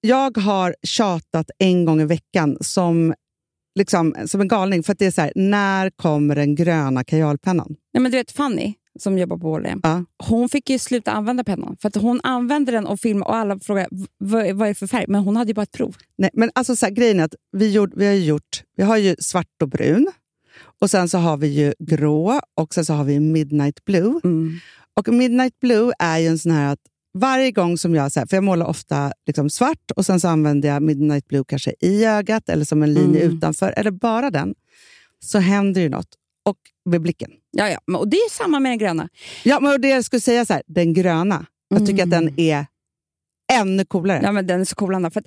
jag 0.01 0.37
har 0.39 0.75
tjatat 0.83 1.51
en 1.59 1.85
gång 1.85 2.01
i 2.01 2.05
veckan 2.05 2.57
som, 2.61 3.15
liksom, 3.79 4.15
som 4.27 4.41
en 4.41 4.49
galning, 4.49 4.83
för 4.83 4.93
att 4.93 4.99
det 4.99 5.07
är 5.07 5.11
så 5.11 5.21
här, 5.21 5.33
när 5.35 5.91
kommer 5.91 6.35
den 6.35 6.55
gröna 6.55 7.05
kajalpennan? 7.05 7.77
Nej, 7.95 8.03
men 8.03 8.13
du 8.13 8.19
vet 8.19 8.31
Fanny, 8.33 8.75
som 8.99 9.19
jobbar 9.19 9.37
på 9.39 9.57
AM, 9.57 9.81
Ja. 9.83 10.05
hon 10.29 10.49
fick 10.49 10.71
ju 10.71 10.79
sluta 10.79 11.11
använda 11.13 11.45
pennan. 11.45 11.77
För 11.81 11.89
att 11.89 11.95
hon 11.97 12.21
använde 12.23 12.73
den 12.73 12.87
och 12.87 13.01
filmade 13.01 13.29
och 13.29 13.37
alla 13.37 13.59
frågade 13.59 13.89
"V- 13.91 14.53
vad, 14.53 14.65
är 14.65 14.69
det 14.69 14.75
för 14.75 14.87
färg? 14.87 15.05
Men 15.09 15.21
hon 15.25 15.37
hade 15.37 15.49
ju 15.51 15.55
bara 15.55 15.63
ett 15.63 15.73
prov. 15.73 15.97
Nej, 16.19 16.31
men 16.33 16.51
alltså 16.55 16.77
så 16.77 16.87
här, 16.87 16.93
grejen 16.93 17.21
är 17.21 17.25
att 17.25 17.35
vi, 17.53 17.71
gjort, 17.73 17.91
vi 17.97 18.07
har 18.07 18.15
gjort, 18.15 18.63
vi 18.77 18.83
har 18.83 18.97
ju 18.97 19.17
svart 19.19 19.63
och 19.63 19.69
brun, 19.69 20.11
och 20.81 20.91
sen 20.91 21.09
så 21.09 21.19
har 21.19 21.37
vi 21.37 21.47
ju 21.47 21.75
grå 21.79 22.41
och 22.57 22.75
sen 22.75 22.85
så 22.85 22.93
har 22.95 23.05
vi 23.05 23.21
midnight 23.21 23.85
blue. 23.85 24.21
Och 24.97 25.09
Midnight 25.09 25.61
Blue 25.61 25.93
är 25.99 26.19
ju 26.19 26.27
en 26.27 26.39
sån 26.39 26.53
här 26.53 26.73
att 26.73 26.79
varje 27.19 27.51
gång 27.51 27.79
som 27.79 27.95
jag, 27.95 28.13
så 28.13 28.21
här, 28.21 28.27
för 28.27 28.37
jag 28.37 28.45
målar 28.45 28.67
ofta 28.67 29.13
liksom 29.27 29.51
svart 29.51 29.91
och 29.97 30.07
sen 30.07 30.21
så 30.21 30.29
använder 30.29 30.69
jag 30.69 30.83
Midnight 30.83 31.29
Blue 31.29 31.45
kanske 31.49 31.75
i 31.81 32.05
ögat 32.05 32.49
eller 32.49 32.65
som 32.65 32.83
en 32.83 32.95
linje 32.95 33.23
Mm. 33.25 33.37
utanför, 33.37 33.75
eller 33.77 33.91
bara 33.91 34.31
den, 34.31 34.55
så 35.25 35.39
händer 35.39 35.81
ju 35.81 35.89
något. 35.89 36.09
Och 36.45 36.57
med 36.85 37.01
blicken. 37.01 37.31
Ja, 37.51 37.69
ja. 37.69 37.99
Och 37.99 38.09
det 38.09 38.17
är 38.17 38.31
samma 38.31 38.61
med 38.61 38.71
den 38.73 38.79
gröna. 38.79 39.09
Ja, 39.45 39.61
men 39.61 39.81
det 39.81 39.89
jag 39.89 40.05
skulle 40.05 40.21
säga 40.21 40.45
så 40.45 40.53
här, 40.53 40.63
den 40.67 40.95
gröna, 40.95 41.47
jag 41.69 41.87
tycker 41.87 42.03
att 42.03 42.11
den 42.11 42.41
är 42.41 42.67
ännu 43.53 43.85
coolare. 43.85 44.21
Ja, 44.23 44.33
men 44.33 44.47
den 44.47 44.61
är 44.61 44.65
så 44.65 44.75
cool, 44.75 44.95
Anna. 44.95 45.11
För 45.11 45.21
att, 45.21 45.27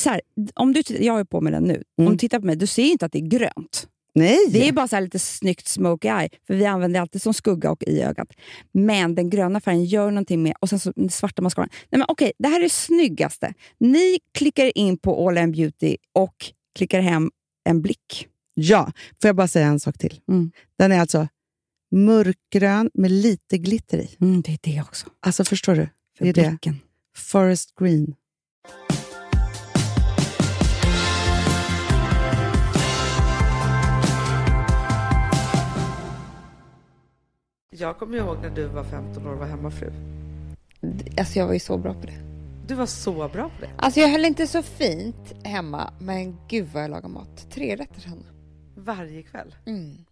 så 0.00 0.10
här, 0.10 0.20
om 0.54 0.72
du, 0.72 0.82
jag 0.88 1.12
har 1.12 1.20
ju 1.20 1.24
på 1.26 1.40
mig 1.40 1.52
den 1.52 1.62
nu. 1.62 1.82
Mm. 1.98 2.06
Om 2.08 2.12
du 2.12 2.18
tittar 2.18 2.40
på 2.40 2.46
mig, 2.46 2.56
du 2.56 2.66
ser 2.66 2.82
inte 2.82 3.06
att 3.06 3.12
det 3.12 3.18
är 3.18 3.28
grönt. 3.28 3.88
Nej! 4.14 4.38
Det 4.50 4.68
är 4.68 4.72
bara 4.72 4.88
så 4.88 4.96
här 4.96 5.02
lite 5.02 5.18
snyggt 5.18 5.68
smoky 5.68 6.08
eye, 6.08 6.28
för 6.46 6.54
vi 6.54 6.66
använder 6.66 6.98
det 6.98 7.02
alltid 7.02 7.22
som 7.22 7.34
skugga 7.34 7.70
och 7.70 7.82
i 7.82 8.02
ögat. 8.02 8.28
Men 8.72 9.14
den 9.14 9.30
gröna 9.30 9.60
färgen 9.60 9.84
gör 9.84 10.10
någonting 10.10 10.42
med, 10.42 10.54
och 10.60 10.68
sen 10.68 10.78
så 10.80 10.92
den 10.96 11.10
svarta 11.10 11.42
mascaran. 11.42 11.68
Nej 11.72 11.98
men 11.98 12.04
okej, 12.08 12.32
det 12.38 12.48
här 12.48 12.56
är 12.58 12.62
det 12.62 12.70
snyggaste. 12.72 13.54
Ni 13.78 14.18
klickar 14.34 14.78
in 14.78 14.98
på 14.98 15.28
All 15.28 15.38
In 15.38 15.52
Beauty 15.52 15.96
och 16.12 16.34
klickar 16.74 17.00
hem 17.00 17.30
en 17.64 17.82
blick. 17.82 18.28
Ja, 18.54 18.92
får 19.22 19.28
jag 19.28 19.36
bara 19.36 19.48
säga 19.48 19.66
en 19.66 19.80
sak 19.80 19.98
till? 19.98 20.20
Mm. 20.28 20.50
Den 20.78 20.92
är 20.92 21.00
alltså 21.00 21.28
mörkgrön 21.90 22.90
med 22.94 23.10
lite 23.10 23.58
glitter 23.58 23.98
i. 23.98 24.16
Mm, 24.20 24.42
det 24.42 24.52
är 24.52 24.58
det 24.62 24.80
också. 24.80 25.06
Alltså 25.20 25.44
förstår 25.44 25.74
du? 25.74 25.88
För 26.18 26.24
Det 26.24 26.30
är 26.30 26.32
det. 26.44 26.48
blicken. 26.48 26.80
Forest 27.16 27.74
green. 27.80 28.14
Jag 37.76 37.98
kommer 37.98 38.18
ihåg 38.18 38.38
när 38.42 38.50
du 38.50 38.66
var 38.66 38.84
15 38.84 39.26
år 39.26 39.32
och 39.32 39.38
var 39.38 39.46
hemmafru. 39.46 39.92
Alltså 41.18 41.38
jag 41.38 41.46
var 41.46 41.52
ju 41.52 41.60
så 41.60 41.78
bra 41.78 41.94
på 41.94 42.06
det. 42.06 42.20
Du 42.66 42.74
var 42.74 42.86
så 42.86 43.28
bra 43.28 43.48
på 43.48 43.60
det. 43.60 43.70
Alltså 43.76 44.00
jag 44.00 44.08
höll 44.08 44.24
inte 44.24 44.46
så 44.46 44.62
fint 44.62 45.34
hemma, 45.44 45.92
men 45.98 46.36
gud 46.48 46.68
vad 46.72 46.82
jag 46.82 46.90
lagar 46.90 47.08
mat. 47.08 47.50
Tre 47.50 47.76
rätter 47.76 48.08
Hanna. 48.08 48.26
Varje 48.76 49.22
kväll. 49.22 49.54
Mm. 49.66 50.04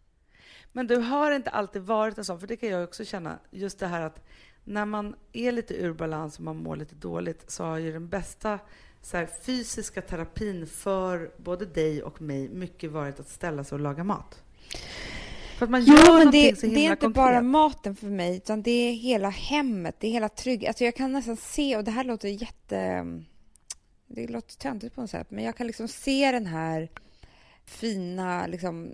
Men 0.72 0.86
du 0.86 0.96
har 0.96 1.32
inte 1.32 1.50
alltid 1.50 1.82
varit 1.82 2.18
en 2.18 2.24
sån, 2.24 2.40
för 2.40 2.46
det 2.46 2.56
kan 2.56 2.68
jag 2.68 2.84
också 2.84 3.04
känna. 3.04 3.38
Just 3.50 3.78
det 3.78 3.86
här 3.86 4.00
att 4.00 4.24
när 4.64 4.84
man 4.84 5.14
är 5.32 5.52
lite 5.52 5.74
ur 5.74 5.92
balans 5.92 6.38
och 6.38 6.44
man 6.44 6.56
mår 6.56 6.76
lite 6.76 6.94
dåligt 6.94 7.50
så 7.50 7.64
har 7.64 7.78
ju 7.78 7.92
den 7.92 8.08
bästa 8.08 8.58
så 9.02 9.16
här, 9.16 9.28
fysiska 9.42 10.02
terapin 10.02 10.66
för 10.66 11.30
både 11.36 11.66
dig 11.66 12.02
och 12.02 12.22
mig 12.22 12.48
mycket 12.48 12.90
varit 12.90 13.20
att 13.20 13.28
ställa 13.28 13.64
sig 13.64 13.76
och 13.76 13.80
laga 13.80 14.04
mat. 14.04 14.42
För 15.62 15.64
att 15.64 15.70
man 15.70 15.84
gör 15.84 15.94
Ja, 15.94 16.18
men 16.18 16.30
det, 16.30 16.58
så 16.58 16.66
det 16.66 16.72
himla 16.72 16.80
är 16.80 16.90
inte 16.90 16.96
konkret. 16.96 17.14
bara 17.14 17.42
maten 17.42 17.96
för 17.96 18.06
mig, 18.06 18.36
utan 18.36 18.62
det 18.62 18.70
är 18.70 18.92
hela 18.92 19.28
hemmet, 19.28 19.96
det 19.98 20.06
är 20.06 20.10
hela 20.10 20.28
tryggheten. 20.28 20.68
Alltså 20.70 20.84
jag 20.84 20.94
kan 20.94 21.12
nästan 21.12 21.36
se, 21.36 21.76
och 21.76 21.84
det 21.84 21.90
här 21.90 22.04
låter 22.04 22.28
jätte... 22.28 23.04
Det 24.06 24.26
låter 24.26 24.56
töntigt 24.56 24.94
på 24.94 25.00
något 25.00 25.10
sätt, 25.10 25.30
men 25.30 25.44
jag 25.44 25.56
kan 25.56 25.66
liksom 25.66 25.88
se 25.88 26.32
den 26.32 26.46
här 26.46 26.88
fina 27.64 28.46
liksom, 28.46 28.92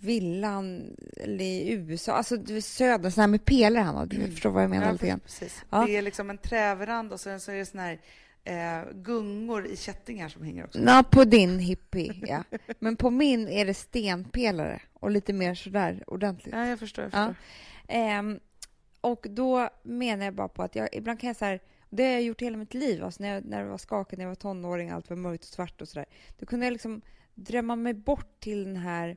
villan 0.00 0.96
i 1.38 1.72
USA, 1.72 2.12
alltså 2.12 2.36
södern, 2.62 3.12
sån 3.12 3.20
här 3.20 3.28
med 3.28 3.44
pelare, 3.44 3.82
Hanna. 3.84 4.06
Du 4.06 4.30
förstår 4.30 4.50
vad 4.50 4.62
jag 4.62 4.70
menar 4.70 4.86
Ja, 4.86 4.92
lite 4.92 5.06
grann. 5.06 5.20
Ja. 5.70 5.86
Det 5.86 5.96
är 5.96 6.02
liksom 6.02 6.30
en 6.30 6.38
träveranda 6.38 7.14
och 7.14 7.20
sen 7.20 7.40
så 7.40 7.52
är 7.52 7.56
det 7.56 7.66
såna 7.66 7.82
här 7.82 7.98
eh, 8.46 8.80
gungor 8.94 9.66
i 9.66 9.76
kättingar 9.76 10.28
som 10.28 10.42
hänger 10.42 10.64
också. 10.64 10.78
Ja, 10.78 11.04
på 11.10 11.24
din 11.24 11.58
hippie, 11.58 12.14
ja. 12.26 12.44
Men 12.78 12.96
på 12.96 13.10
min 13.10 13.48
är 13.48 13.66
det 13.66 13.74
stenpelare 13.74 14.82
och 14.92 15.10
lite 15.10 15.32
mer 15.32 15.54
sådär 15.54 16.04
ordentligt. 16.06 16.54
Ja, 16.54 16.66
jag 16.66 16.78
förstår. 16.78 17.04
Jag 17.04 17.12
Ja. 17.12 17.34
förstår. 17.34 17.44
Ehm, 17.88 18.40
och 19.00 19.26
då 19.30 19.70
menar 19.82 20.24
jag 20.24 20.34
bara 20.34 20.48
på 20.48 20.62
att 20.62 20.76
jag 20.76 20.88
ibland 20.92 21.20
kan 21.20 21.26
jag 21.28 21.36
så 21.36 21.44
här, 21.44 21.60
det 21.90 22.02
har 22.04 22.10
jag 22.10 22.22
gjort 22.22 22.42
hela 22.42 22.56
mitt 22.56 22.74
liv, 22.74 23.04
alltså 23.04 23.22
när, 23.22 23.34
jag, 23.34 23.44
när 23.44 23.60
jag 23.60 23.66
var 23.66 23.78
skakig, 23.78 24.18
när 24.18 24.24
jag 24.24 24.30
var 24.30 24.34
tonåring, 24.34 24.90
allt 24.90 25.10
var 25.10 25.16
mörkt 25.16 25.44
och 25.44 25.50
svart 25.50 25.80
och 25.82 25.88
sådär. 25.88 26.06
Då 26.38 26.46
kunde 26.46 26.66
jag 26.66 26.72
liksom 26.72 27.02
drömma 27.34 27.76
mig 27.76 27.94
bort 27.94 28.40
till 28.40 28.64
den 28.64 28.76
här, 28.76 29.16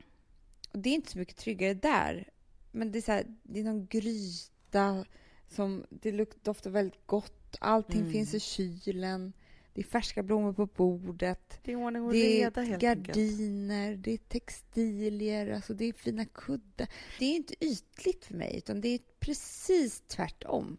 och 0.72 0.78
det 0.78 0.90
är 0.90 0.94
inte 0.94 1.10
så 1.10 1.18
mycket 1.18 1.36
tryggare 1.36 1.74
där, 1.74 2.28
men 2.70 2.92
det 2.92 2.98
är 2.98 3.02
så 3.02 3.12
här, 3.12 3.24
det 3.42 3.60
är 3.60 3.64
någon 3.64 3.86
gryta 3.86 5.04
som, 5.48 5.84
det 5.90 6.12
lukt, 6.12 6.44
doftar 6.44 6.70
väldigt 6.70 7.06
gott, 7.06 7.39
allting 7.60 8.00
Mm. 8.00 8.12
finns 8.12 8.34
i 8.34 8.40
kylen, 8.40 9.32
det 9.74 9.80
är 9.80 9.84
färska 9.84 10.22
blommor 10.22 10.52
på 10.52 10.66
bordet. 10.66 11.60
Det 11.64 11.72
är 11.72 11.76
ordning 11.76 12.02
och 12.04 12.12
Det 12.12 12.18
reda 12.28 12.60
är 12.60 12.64
helt 12.66 12.82
enkelt. 12.84 13.06
gardiner, 13.16 13.96
det 13.96 14.12
är 14.12 14.18
textilier, 14.18 15.50
alltså 15.54 15.74
det 15.74 15.84
är 15.84 15.92
fina 15.92 16.24
kuddar. 16.24 16.88
Det 17.18 17.24
är 17.24 17.36
inte 17.36 17.64
ytligt 17.64 18.24
för 18.24 18.34
mig, 18.34 18.56
utan 18.56 18.80
det 18.80 18.88
är 18.88 19.00
precis 19.20 20.00
tvärtom. 20.00 20.76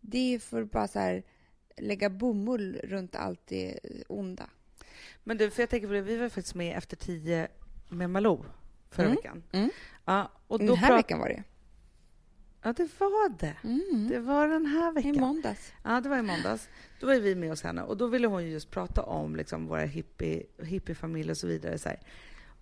Det 0.00 0.34
är 0.34 0.38
för 0.38 0.62
att 0.62 0.70
bara 0.70 0.88
så 0.88 0.98
här, 0.98 1.22
lägga 1.76 2.10
bomull 2.10 2.80
runt 2.84 3.16
allt 3.16 3.46
det 3.46 3.78
onda. 4.08 4.50
Men 5.24 5.36
du, 5.36 5.50
för 5.50 5.62
jag 5.62 5.70
tänker 5.70 5.86
på 5.86 5.92
det, 5.92 6.00
vi 6.02 6.16
var 6.16 6.28
faktiskt 6.28 6.54
med 6.54 6.78
Efter 6.78 6.96
tio 6.96 7.48
med 7.88 8.10
Malou 8.10 8.44
förra 8.90 9.06
Mm. 9.06 9.16
veckan. 9.16 9.42
Mm. 9.52 9.70
Ja, 10.04 10.30
och 10.46 10.58
då 10.58 10.66
Den 10.66 10.76
här 10.76 10.96
veckan 10.96 11.18
var 11.18 11.28
det. 11.28 11.42
Ja, 12.62 12.72
det 12.72 12.88
var 13.00 13.38
det. 13.38 13.56
Mm. 13.64 14.08
Det 14.08 14.18
var 14.20 14.48
den 14.48 14.66
här 14.66 14.90
I 14.90 14.94
veckan. 14.94 15.20
måndags. 15.20 15.72
Ja, 15.82 16.00
det 16.00 16.08
var 16.08 16.18
i 16.18 16.22
måndags. 16.22 16.68
Då 17.00 17.06
var 17.06 17.14
vi 17.14 17.34
med 17.34 17.50
hos 17.50 17.62
henne 17.62 17.82
och 17.82 17.96
då 17.96 18.06
ville 18.06 18.26
hon 18.26 18.44
ju 18.44 18.50
just 18.50 18.70
prata 18.70 19.02
om 19.02 19.36
liksom, 19.36 19.66
våra 19.66 19.84
hippie, 19.84 20.42
hippiefamiljer 20.62 21.30
och 21.30 21.36
så 21.36 21.46
vidare. 21.46 21.78
Så 21.78 21.88
här. 21.88 21.98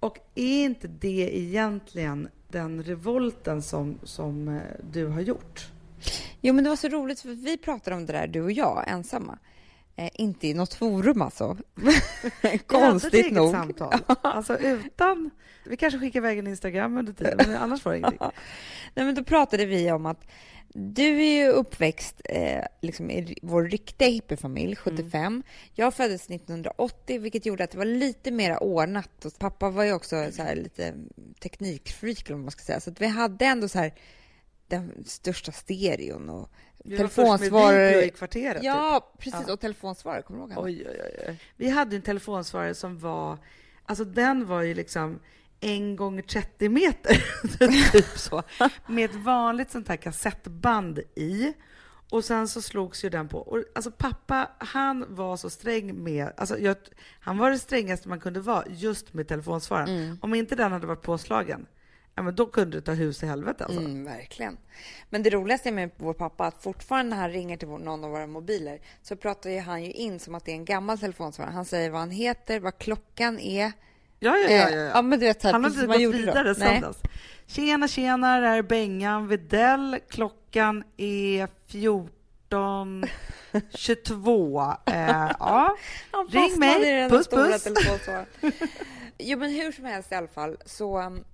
Och 0.00 0.18
är 0.34 0.64
inte 0.64 0.88
det 0.88 1.38
egentligen 1.38 2.28
den 2.48 2.82
revolten 2.82 3.62
som, 3.62 3.98
som 4.02 4.48
eh, 4.48 4.62
du 4.92 5.06
har 5.06 5.20
gjort? 5.20 5.68
Jo, 6.40 6.54
men 6.54 6.64
det 6.64 6.70
var 6.70 6.76
så 6.76 6.88
roligt, 6.88 7.20
för 7.20 7.28
vi 7.28 7.58
pratade 7.58 7.96
om 7.96 8.06
det 8.06 8.12
där, 8.12 8.26
du 8.26 8.42
och 8.42 8.52
jag, 8.52 8.84
ensamma. 8.88 9.38
Eh, 10.00 10.10
inte 10.14 10.48
i 10.48 10.54
något 10.54 10.74
forum 10.74 11.22
alltså. 11.22 11.56
Konstigt 12.66 13.32
nog. 13.32 13.50
samtal. 13.50 13.94
Alltså 14.22 14.58
utan... 14.58 15.30
Vi 15.64 15.76
kanske 15.76 16.00
skickar 16.00 16.20
iväg 16.20 16.38
en 16.38 16.46
Instagram 16.46 16.98
under 16.98 17.12
tiden, 17.12 17.36
men 17.36 17.56
annars 17.56 17.84
var 17.84 17.92
det 17.92 17.98
ingenting. 17.98 18.18
Nej, 18.94 19.06
men 19.06 19.14
då 19.14 19.24
pratade 19.24 19.66
vi 19.66 19.92
om 19.92 20.06
att 20.06 20.26
du 20.74 21.22
är 21.22 21.44
ju 21.44 21.48
uppväxt 21.48 22.20
eh, 22.24 22.64
liksom 22.80 23.10
i 23.10 23.38
vår 23.42 23.62
riktiga 23.62 24.08
hippiefamilj, 24.08 24.76
75. 24.76 25.42
Jag 25.74 25.94
föddes 25.94 26.30
1980, 26.30 27.20
vilket 27.20 27.46
gjorde 27.46 27.64
att 27.64 27.70
det 27.70 27.78
var 27.78 27.84
lite 27.84 28.30
mer 28.30 28.62
ordnat. 28.62 29.24
Och 29.24 29.38
pappa 29.38 29.70
var 29.70 29.84
ju 29.84 29.92
också 29.92 30.32
så 30.32 30.54
lite 30.54 30.94
teknikfreak, 31.40 32.30
vad 32.30 32.38
man 32.38 32.50
ska 32.50 32.62
säga. 32.62 32.80
Så 32.80 32.90
att 32.90 33.00
vi 33.00 33.06
hade 33.06 33.44
ändå 33.44 33.68
så 33.68 33.78
här 33.78 33.92
den 34.70 35.04
största 35.06 35.52
stereon 35.52 36.30
och 36.30 36.50
med 36.84 36.96
telefonsvarare. 36.96 38.04
i 38.04 38.10
kvarteret. 38.10 38.56
typ. 38.56 38.64
Ja, 38.64 39.12
precis. 39.18 39.44
Ja. 39.46 39.52
Och 39.52 39.60
telefonsvarare, 39.60 40.22
kommer 40.22 40.46
du 40.46 40.54
ihåg? 40.54 40.64
Oj, 40.64 40.86
oj, 40.88 41.00
oj. 41.28 41.36
Vi 41.56 41.70
hade 41.70 41.96
en 41.96 42.02
telefonsvarare 42.02 42.74
som 42.74 42.98
var... 42.98 43.38
Alltså 43.84 44.04
den 44.04 44.46
var 44.46 44.62
ju 44.62 44.74
liksom 44.74 45.20
en 45.60 45.96
gånger 45.96 46.22
30 46.22 46.68
meter, 46.68 47.24
typ 47.92 48.18
så. 48.18 48.42
Med 48.86 49.04
ett 49.10 49.16
vanligt 49.16 49.70
sånt 49.70 49.88
här 49.88 49.96
kassettband 49.96 50.98
i. 51.14 51.52
Och 52.10 52.24
sen 52.24 52.48
så 52.48 52.62
slogs 52.62 53.04
ju 53.04 53.08
den 53.08 53.28
på. 53.28 53.38
Och 53.38 53.64
alltså 53.74 53.90
pappa, 53.90 54.50
han 54.58 55.14
var 55.14 55.36
så 55.36 55.50
sträng 55.50 56.02
med... 56.04 56.32
Alltså 56.36 56.58
jag, 56.58 56.76
han 57.20 57.38
var 57.38 57.50
det 57.50 57.58
strängaste 57.58 58.08
man 58.08 58.20
kunde 58.20 58.40
vara 58.40 58.64
just 58.68 59.12
med 59.14 59.28
telefonsvararen. 59.28 59.88
Mm. 59.88 60.18
Om 60.22 60.34
inte 60.34 60.54
den 60.54 60.72
hade 60.72 60.86
varit 60.86 61.02
påslagen, 61.02 61.66
ja, 62.20 62.24
men 62.24 62.34
då 62.34 62.46
kunde 62.46 62.76
det 62.76 62.80
ta 62.80 62.92
hus 62.92 63.22
i 63.22 63.26
helvete 63.26 63.64
alltså. 63.64 63.80
Mm, 63.80 64.04
verkligen. 64.04 64.56
Men 65.10 65.22
det 65.22 65.30
roligaste 65.30 65.72
med 65.72 65.90
vår 65.96 66.14
pappa 66.14 66.46
att 66.46 66.62
fortfarande 66.62 67.16
när 67.16 67.22
han 67.22 67.30
ringer 67.30 67.56
till 67.56 67.68
vår, 67.68 67.78
någon 67.78 68.04
av 68.04 68.10
våra 68.10 68.26
mobiler 68.26 68.80
så 69.02 69.16
pratar 69.16 69.50
ju 69.50 69.60
han 69.60 69.84
ju 69.84 69.90
in 69.90 70.20
som 70.20 70.34
att 70.34 70.44
det 70.44 70.50
är 70.52 70.56
en 70.56 70.64
gammal 70.64 70.98
telefonsvarare. 70.98 71.52
Han 71.52 71.64
säger 71.64 71.90
vad 71.90 72.00
han 72.00 72.10
heter, 72.10 72.60
vad 72.60 72.78
klockan 72.78 73.38
är. 73.38 73.72
Ja, 74.18 74.36
ja, 74.36 74.50
ja. 74.50 74.50
ja, 74.50 74.68
Eh, 74.70 74.74
ja. 74.76 75.02
men 75.02 75.18
du 75.18 75.26
vet, 75.26 75.42
här, 75.42 75.52
Han 75.52 75.64
har 75.64 75.70
inte 75.70 75.86
gått 75.86 75.96
då. 76.02 76.10
vidare 76.10 76.44
Nej. 76.44 76.54
söndags. 76.54 76.98
Tjena, 77.46 77.88
tjena, 77.88 78.40
det 78.40 78.46
här 78.48 78.58
är 78.58 78.62
Bengan 78.62 79.28
Videll. 79.28 79.98
Klockan 80.08 80.84
är 80.96 81.48
14, 81.66 83.04
22. 83.70 84.60
Eh, 84.60 84.74
ja. 85.40 85.76
Ring 86.30 86.58
mig. 86.58 87.08
Puss, 87.08 87.28
puss. 87.28 87.68
jo, 89.18 89.38
men 89.38 89.50
hur 89.50 89.72
som 89.72 89.84
helst 89.84 90.12
i 90.12 90.14
alla 90.14 90.28
fall 90.28 90.56
så, 90.66 91.00
um, 91.00 91.24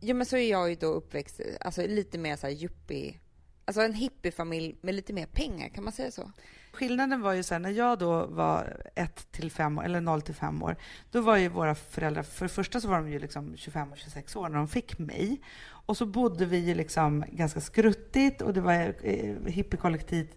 jo, 0.00 0.16
men 0.16 0.26
så 0.26 0.36
är 0.36 0.50
jag 0.50 0.68
ju 0.68 0.74
då 0.74 0.86
uppväxt 0.86 1.40
alltså, 1.60 1.86
lite 1.86 2.18
mer 2.18 2.36
såhär 2.36 2.54
yuppie, 2.54 3.20
alltså 3.66 3.82
en 3.82 3.94
hippiefamilj 3.94 4.76
med 4.80 4.94
lite 4.94 5.12
mer 5.12 5.26
pengar, 5.26 5.68
kan 5.68 5.84
man 5.84 5.92
säga 5.92 6.10
så? 6.10 6.30
Skillnaden 6.72 7.20
var 7.20 7.32
ju 7.32 7.42
sen 7.42 7.62
när 7.62 7.70
jag 7.70 7.98
då 7.98 8.26
var 8.26 8.86
1 8.94 9.32
till 9.32 9.50
5 9.50 9.78
år, 9.78 9.84
eller 9.84 10.00
0 10.00 10.22
till 10.22 10.34
5 10.34 10.62
år, 10.62 10.76
då 11.10 11.20
var 11.20 11.36
ju 11.36 11.48
våra 11.48 11.74
föräldrar, 11.74 12.22
för 12.22 12.44
det 12.44 12.48
första 12.48 12.80
så 12.80 12.88
var 12.88 12.96
de 12.96 13.10
ju 13.10 13.18
liksom 13.18 13.56
25 13.56 13.92
och 13.92 13.98
26 13.98 14.36
år 14.36 14.48
när 14.48 14.56
de 14.56 14.68
fick 14.68 14.98
mig. 14.98 15.40
Och 15.86 15.96
så 15.96 16.06
bodde 16.06 16.46
vi 16.46 16.56
ju 16.56 16.74
liksom 16.74 17.24
ganska 17.30 17.60
skruttigt 17.60 18.42
och 18.42 18.54
det 18.54 18.60
var 18.60 18.94
eh, 19.02 19.36
hippiekollektiv 19.46 20.28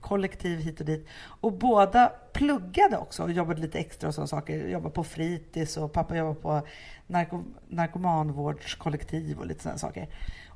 kollektiv 0.00 0.58
hit 0.58 0.80
och 0.80 0.86
dit. 0.86 1.06
Och 1.24 1.52
båda 1.52 2.12
pluggade 2.32 2.96
också 2.96 3.22
och 3.22 3.32
jobbade 3.32 3.60
lite 3.60 3.78
extra 3.78 4.08
och 4.08 4.14
sådana 4.14 4.26
saker. 4.26 4.68
Jobbade 4.68 4.94
på 4.94 5.04
fritids 5.04 5.76
och 5.76 5.92
pappa 5.92 6.16
jobbade 6.16 6.40
på 6.40 6.66
narko, 7.06 7.44
narkomanvårdskollektiv 7.68 9.38
och 9.38 9.46
lite 9.46 9.62
sådana 9.62 9.78
saker. 9.78 10.08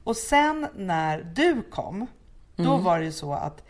Och 0.07 0.17
sen 0.17 0.67
när 0.75 1.33
du 1.35 1.63
kom, 1.71 2.07
då 2.57 2.77
var 2.77 2.99
det 2.99 3.05
ju 3.05 3.13
så 3.13 3.33
att 3.33 3.63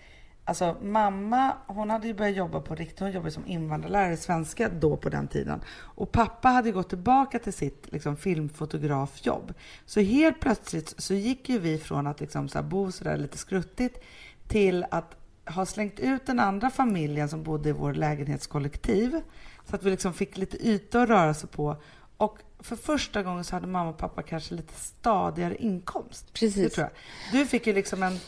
Alltså 0.49 0.77
mamma, 0.83 1.53
hon 1.67 1.91
hade 1.91 2.07
ju 2.07 2.15
börjat 2.15 2.37
jobba 2.37 2.61
på 2.61 2.75
riktigt, 2.75 3.01
hon 3.01 3.13
jobbade 3.13 3.31
som 3.31 3.47
invandrarlärare 3.47 4.13
i 4.13 4.17
svenska 4.17 4.69
då 4.69 4.97
på 4.97 5.09
den 5.09 5.29
tiden. 5.29 5.61
Och 5.79 6.13
pappa 6.13 6.49
hade 6.49 6.73
gått 6.73 6.89
tillbaka 6.89 7.39
till 7.39 7.53
sitt 7.53 7.93
liksom, 7.93 8.17
filmfotografjobb. 8.17 9.55
Så 9.87 10.01
helt 10.01 10.41
plötsligt 10.41 10.95
så 10.99 11.15
gick 11.15 11.49
ju 11.49 11.59
vi 11.59 11.79
från 11.79 12.07
att 12.07 12.21
liksom, 12.21 12.49
så 12.49 12.59
här, 12.59 12.67
bo 12.67 12.93
sådär 12.93 13.17
lite 13.17 13.39
skruttigt 13.39 14.05
till 14.49 14.85
att 14.91 15.17
ha 15.45 15.67
slängt 15.67 16.01
ut 16.01 16.27
den 16.27 16.41
andra 16.41 16.71
familjen 16.71 17.29
som 17.29 17.43
bodde 17.43 17.69
i 17.69 17.73
vår 17.73 17.95
lägenhetskollektiv. 17.95 19.21
Så 19.65 19.77
att 19.77 19.83
vi 19.83 19.91
liksom 19.91 20.13
fick 20.13 20.37
lite 20.37 20.69
yta 20.69 21.03
att 21.03 21.09
röra 21.09 21.35
sig 21.35 21.49
på. 21.49 21.77
Och 22.17 22.39
för 22.59 22.77
första 22.77 23.23
gången 23.23 23.45
så 23.45 23.57
hade 23.57 23.67
mamma 23.67 23.91
och 23.91 23.99
pappa 23.99 24.23
kanske 24.23 24.55
lite 24.55 24.75
stadigare 24.75 25.57
inkomst. 25.57 26.27
Det 26.27 26.41
Precis. 26.41 26.73
tror 26.73 26.87
jag. 26.87 27.41
Du 27.41 27.47
fick 27.47 27.67
ju 27.67 27.73
liksom 27.73 28.03
en, 28.03 28.19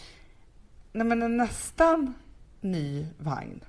nej 0.92 1.06
men 1.06 1.22
en 1.22 1.36
nästan 1.36 2.14
ny 2.60 3.06
vagn. 3.18 3.64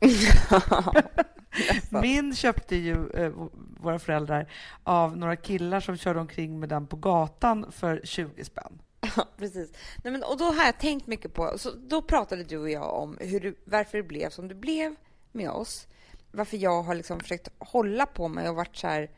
Min 2.02 2.34
köpte 2.34 2.76
ju 2.76 3.10
eh, 3.10 3.32
våra 3.80 3.98
föräldrar 3.98 4.52
av 4.84 5.16
några 5.16 5.36
killar 5.36 5.80
som 5.80 5.96
körde 5.96 6.20
omkring 6.20 6.60
med 6.60 6.68
den 6.68 6.86
på 6.86 6.96
gatan 6.96 7.72
för 7.72 8.00
20 8.04 8.44
spänn. 8.44 8.78
Ja, 9.16 9.28
precis. 9.36 9.72
Nej, 10.04 10.12
men, 10.12 10.22
och 10.22 10.38
då 10.38 10.44
har 10.44 10.64
jag 10.64 10.78
tänkt 10.78 11.06
mycket 11.06 11.34
på, 11.34 11.58
så 11.58 11.70
då 11.70 12.02
pratade 12.02 12.44
du 12.44 12.58
och 12.58 12.70
jag 12.70 12.94
om 12.94 13.18
hur 13.20 13.40
du, 13.40 13.54
varför 13.64 13.98
det 13.98 14.04
blev 14.04 14.30
som 14.30 14.48
det 14.48 14.54
blev 14.54 14.94
med 15.32 15.50
oss. 15.50 15.86
Varför 16.30 16.56
jag 16.56 16.82
har 16.82 16.94
liksom 16.94 17.20
försökt 17.20 17.48
hålla 17.58 18.06
på 18.06 18.28
mig 18.28 18.48
och 18.48 18.56
varit 18.56 18.76
så 18.76 18.86
här, 18.86 19.10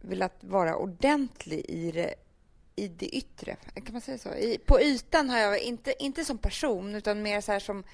velat 0.00 0.44
vara 0.44 0.76
ordentlig 0.76 1.64
i 1.68 1.90
det, 1.90 2.14
i 2.76 2.88
det 2.88 3.16
yttre. 3.16 3.56
Kan 3.74 3.92
man 3.92 4.00
säga 4.00 4.18
så? 4.18 4.34
I, 4.34 4.58
på 4.66 4.80
ytan 4.80 5.30
har 5.30 5.38
jag, 5.38 5.60
inte, 5.60 5.94
inte 5.98 6.24
som 6.24 6.38
person, 6.38 6.94
utan 6.94 7.22
mer 7.22 7.40
så 7.40 7.52
här 7.52 7.60
som 7.60 7.84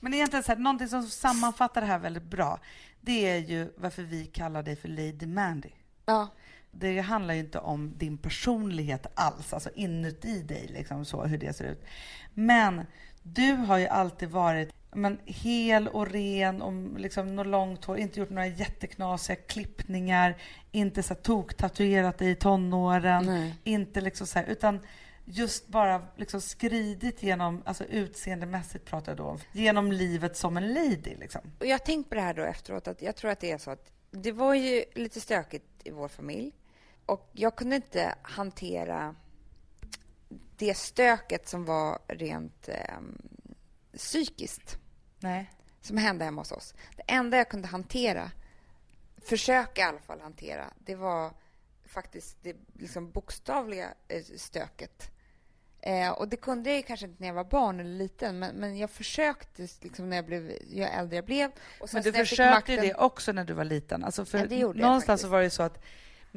Men 0.00 0.14
egentligen 0.14 0.42
så 0.42 0.52
här, 0.52 0.58
någonting 0.58 0.88
som 0.88 1.02
sammanfattar 1.02 1.80
det 1.80 1.86
här 1.86 1.98
väldigt 1.98 2.22
bra, 2.22 2.60
det 3.00 3.28
är 3.28 3.38
ju 3.38 3.72
varför 3.76 4.02
vi 4.02 4.26
kallar 4.26 4.62
dig 4.62 4.76
för 4.76 4.88
Lady 4.88 5.26
Mandy. 5.26 5.70
Ja, 6.06 6.28
Det 6.70 6.98
handlar 7.00 7.34
ju 7.34 7.40
inte 7.40 7.58
om 7.58 7.98
din 7.98 8.18
personlighet 8.18 9.06
alls, 9.14 9.52
alltså 9.52 9.70
inuti 9.74 10.42
dig, 10.42 10.66
liksom 10.68 11.04
så, 11.04 11.24
hur 11.24 11.38
det 11.38 11.52
ser 11.52 11.64
ut. 11.64 11.84
Men 12.34 12.86
du 13.34 13.52
har 13.52 13.78
ju 13.78 13.86
alltid 13.86 14.30
varit 14.30 14.72
men, 14.94 15.18
hel 15.24 15.88
och 15.88 16.06
ren 16.06 16.62
och 16.62 17.00
liksom 17.00 17.36
något 17.36 17.46
långt 17.46 17.84
hår, 17.84 17.98
inte 17.98 18.20
gjort 18.20 18.30
några 18.30 18.46
jätteknasiga 18.46 19.36
klippningar, 19.36 20.36
inte 20.72 21.02
så 21.02 21.14
toktatuerat 21.14 22.18
dig 22.18 22.30
i 22.30 22.34
tonåren, 22.34 23.26
Nej. 23.26 23.54
inte 23.64 24.00
liksom 24.00 24.26
så 24.26 24.38
här, 24.38 24.46
utan 24.46 24.80
just 25.24 25.68
bara 25.68 26.02
liksom 26.16 26.40
skridit 26.40 27.22
genom, 27.22 27.62
alltså 27.64 27.84
utseendemässigt 27.84 28.84
pratar 28.84 29.12
jag 29.12 29.16
då 29.16 29.24
om, 29.24 29.38
genom 29.52 29.92
livet 29.92 30.36
som 30.36 30.56
en 30.56 30.74
lady 30.74 31.16
liksom. 31.20 31.40
och 31.58 31.66
jag 31.66 31.74
har 31.74 31.78
tänkt 31.78 32.08
på 32.08 32.14
det 32.14 32.20
här 32.20 32.34
då 32.34 32.42
efteråt, 32.42 32.88
att 32.88 33.02
jag 33.02 33.16
tror 33.16 33.30
att 33.30 33.40
det 33.40 33.50
är 33.50 33.58
så 33.58 33.70
att 33.70 33.92
det 34.10 34.32
var 34.32 34.54
ju 34.54 34.84
lite 34.94 35.20
stökigt 35.20 35.66
i 35.84 35.90
vår 35.90 36.08
familj 36.08 36.52
och 37.06 37.30
jag 37.32 37.56
kunde 37.56 37.76
inte 37.76 38.14
hantera 38.22 39.14
det 40.58 40.76
stöket 40.76 41.48
som 41.48 41.64
var 41.64 41.98
rent 42.08 42.68
eh, 42.68 42.98
psykiskt 43.96 44.78
Nej. 45.20 45.50
som 45.80 45.96
hände 45.96 46.24
hemma 46.24 46.40
hos 46.40 46.52
oss. 46.52 46.74
Det 46.96 47.02
enda 47.06 47.36
jag 47.36 47.48
kunde 47.48 47.68
hantera, 47.68 48.30
försöka 49.24 49.80
i 49.80 49.84
alla 49.84 50.00
fall 50.00 50.20
hantera, 50.20 50.64
det 50.78 50.94
var 50.94 51.32
faktiskt 51.86 52.38
det 52.42 52.56
liksom 52.78 53.10
bokstavliga 53.10 53.94
eh, 54.08 54.22
stöket. 54.36 55.10
Eh, 55.80 56.10
och 56.10 56.28
det 56.28 56.36
kunde 56.36 56.70
jag 56.70 56.76
ju 56.76 56.82
kanske 56.82 57.06
inte 57.06 57.20
när 57.20 57.28
jag 57.28 57.34
var 57.34 57.44
barn 57.44 57.80
eller 57.80 57.90
liten, 57.98 58.38
men, 58.38 58.56
men 58.56 58.78
jag 58.78 58.90
försökte 58.90 59.68
liksom 59.80 60.08
när 60.10 60.16
jag 60.16 60.26
blev, 60.26 60.52
ju 60.70 60.82
äldre 60.82 61.16
jag 61.16 61.24
blev. 61.24 61.50
Men 61.92 62.02
du 62.02 62.12
försökte 62.12 62.72
makten- 62.72 62.80
det 62.80 62.94
också 62.94 63.32
när 63.32 63.44
du 63.44 63.52
var 63.52 63.64
liten. 63.64 64.04
Alltså 64.04 64.24
för 64.24 64.52
Ja, 64.52 64.72
någonstans 64.72 65.20
så 65.20 65.28
var 65.28 65.42
det 65.42 65.50
så 65.50 65.62
att 65.62 65.84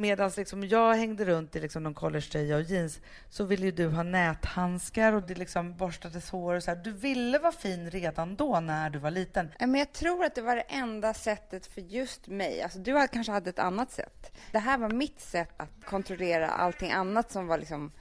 medan 0.02 0.32
liksom 0.38 0.64
jag 0.64 0.94
hängde 0.94 1.26
runt 1.26 1.56
i 1.56 1.60
liksom 1.60 1.84
någon 1.84 1.94
collegetröja 1.94 2.56
och 2.56 2.62
jeans 2.62 3.00
så 3.30 3.44
ville 3.44 3.66
ju 3.66 3.72
du 3.72 3.88
ha 3.88 4.04
näthandskar 4.04 5.14
och 5.14 5.24
det 5.24 5.36
liksom 5.36 5.78
borstades 5.78 6.30
hår 6.30 6.56
och 6.56 6.64
så 6.64 6.72
här. 6.72 6.78
Du 6.84 6.92
ville 6.92 7.40
vara 7.40 7.52
fin 7.52 7.90
redan 7.90 8.36
då 8.36 8.60
när 8.60 8.90
du 8.90 9.00
var 9.00 9.12
liten. 9.12 9.52
Men 9.60 9.76
jag 9.76 9.94
tror 9.94 10.26
att 10.26 10.36
det 10.36 10.42
var 10.42 10.56
det 10.56 10.62
enda 10.62 11.14
sättet 11.14 11.66
för 11.66 11.82
just 11.82 12.28
mig. 12.28 12.62
Alltså, 12.62 12.80
du 12.80 13.08
kanske 13.08 13.32
hade 13.32 13.50
ett 13.50 13.60
annat 13.60 13.92
sätt. 13.92 14.32
Det 14.52 14.60
här 14.60 14.78
var 14.78 14.90
mitt 14.90 15.20
sätt 15.20 15.54
att 15.58 15.86
kontrollera 15.86 16.50
allting 16.50 16.92
annat 16.92 17.32
som 17.32 17.48
var 17.48 17.58
liksom 17.58 17.92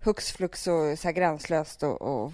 hux 0.00 0.32
flux 0.32 0.66
och 0.66 0.98
så 0.98 1.08
här 1.08 1.12
gränslöst 1.12 1.82
och, 1.82 2.02
och, 2.02 2.32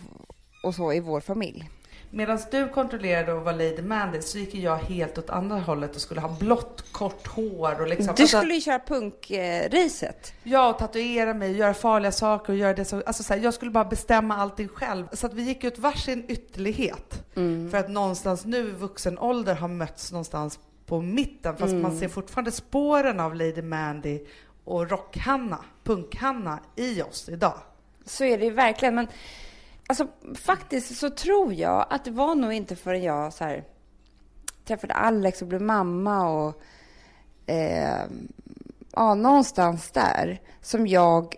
och 0.62 0.74
så 0.74 0.92
i 0.92 1.00
vår 1.00 1.20
familj. 1.20 1.70
Medan 2.12 2.38
du 2.50 2.68
kontrollerade 2.68 3.32
och 3.32 3.44
var 3.44 3.52
Lady 3.52 3.82
Mandy 3.82 4.20
så 4.20 4.38
gick 4.38 4.54
jag 4.54 4.76
helt 4.76 5.18
åt 5.18 5.30
andra 5.30 5.58
hållet 5.58 5.94
och 5.96 6.00
skulle 6.00 6.20
ha 6.20 6.36
blått 6.38 6.92
kort 6.92 7.26
hår 7.26 7.80
och 7.80 7.88
liksom... 7.88 8.14
Du 8.14 8.22
alltså- 8.22 8.38
skulle 8.38 8.54
ju 8.54 8.60
köra 8.60 8.78
punkracet. 8.78 10.32
Ja, 10.42 10.70
och 10.70 10.78
tatuera 10.78 11.34
mig, 11.34 11.56
göra 11.56 11.74
farliga 11.74 12.12
saker 12.12 12.52
och 12.52 12.58
göra 12.58 12.74
det 12.74 12.84
så, 12.84 13.02
alltså 13.06 13.22
så 13.22 13.34
här, 13.34 13.40
jag 13.40 13.54
skulle 13.54 13.70
bara 13.70 13.84
bestämma 13.84 14.36
allting 14.36 14.68
själv. 14.68 15.06
Så 15.12 15.26
att 15.26 15.34
vi 15.34 15.42
gick 15.42 15.64
ut 15.64 15.78
varsin 15.78 16.24
ytterlighet. 16.28 17.24
För 17.70 17.78
att 17.78 17.90
någonstans 17.90 18.44
nu 18.44 18.58
i 18.58 18.72
vuxen 18.72 19.18
ålder 19.18 19.54
har 19.54 19.68
mötts 19.68 20.12
någonstans 20.12 20.58
på 20.86 21.00
mitten, 21.00 21.56
fast 21.56 21.74
man 21.74 21.98
ser 21.98 22.08
fortfarande 22.08 22.50
spåren 22.50 23.20
av 23.20 23.34
Lady 23.34 23.62
Mandy 23.62 24.20
och 24.64 24.90
Rock-Hanna, 24.90 25.64
Punk-Hanna 25.84 26.58
i 26.76 27.02
oss 27.02 27.28
idag. 27.28 27.58
Så 28.06 28.24
är 28.24 28.38
det 28.38 28.44
ju 28.44 28.50
verkligen. 28.50 28.94
Men 28.94 29.06
alltså, 29.90 30.08
faktiskt 30.34 30.98
så 30.98 31.10
tror 31.10 31.54
jag 31.54 31.86
att 31.90 32.04
det 32.04 32.10
var 32.10 32.34
nog 32.34 32.52
inte 32.52 32.76
förrän 32.76 33.02
jag 33.02 33.32
så 33.32 33.44
här, 33.44 33.64
träffade 34.64 34.94
Alex 34.94 35.42
och 35.42 35.48
blev 35.48 35.62
mamma 35.62 36.28
och 36.28 36.62
eh, 37.46 38.04
ja, 38.92 39.14
någonstans 39.14 39.90
där 39.90 40.40
som 40.60 40.86
jag 40.86 41.34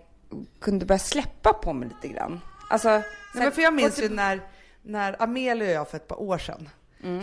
kunde 0.61 0.87
börja 0.87 0.99
släppa 0.99 1.53
på 1.53 1.73
mig 1.73 1.89
lite 1.89 2.15
grann. 2.15 2.41
Alltså, 2.71 2.89
så 2.89 3.39
Nej, 3.39 3.45
men 3.45 3.53
för 3.53 3.63
jag 3.63 3.75
minns 3.75 4.03
ju 4.03 4.09
när, 4.09 4.41
när 4.83 5.23
Amelia 5.23 5.69
och 5.69 5.75
jag 5.75 5.89
för 5.89 5.97
ett 5.97 6.09
par 6.09 6.21
år 6.21 6.39
sedan 6.39 6.69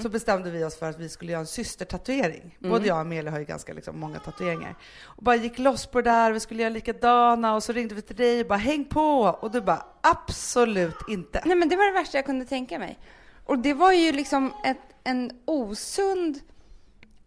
så 0.01 0.09
bestämde 0.09 0.51
vi 0.51 0.63
oss 0.63 0.79
för 0.79 0.89
att 0.89 0.99
vi 0.99 1.09
skulle 1.09 1.31
göra 1.31 1.39
en 1.39 1.47
systertatuering. 1.47 2.57
Både 2.59 2.87
jag 2.87 2.95
och 2.95 3.01
Amelia 3.01 3.31
har 3.31 3.39
ju 3.39 3.45
ganska 3.45 3.73
liksom, 3.73 3.99
många 3.99 4.19
tatueringar. 4.19 4.75
Och 5.03 5.23
bara 5.23 5.35
gick 5.35 5.59
loss 5.59 5.85
på 5.85 6.01
det 6.01 6.09
där, 6.09 6.31
vi 6.31 6.39
skulle 6.39 6.61
göra 6.61 6.73
likadana 6.73 7.55
och 7.55 7.63
så 7.63 7.73
ringde 7.73 7.95
vi 7.95 8.01
till 8.01 8.15
dig 8.15 8.41
och 8.41 8.47
bara 8.47 8.59
häng 8.59 8.85
på! 8.85 9.37
Och 9.41 9.51
du 9.51 9.61
bara 9.61 9.85
absolut 10.01 10.97
inte. 11.09 11.41
Nej, 11.45 11.55
men 11.55 11.69
det 11.69 11.75
var 11.75 11.85
det 11.85 11.91
värsta 11.91 12.17
jag 12.17 12.25
kunde 12.25 12.45
tänka 12.45 12.79
mig. 12.79 12.99
Och 13.45 13.59
det 13.59 13.73
var 13.73 13.91
ju 13.91 14.11
liksom 14.11 14.53
ett, 14.65 14.77
en 15.03 15.31
osund... 15.45 16.39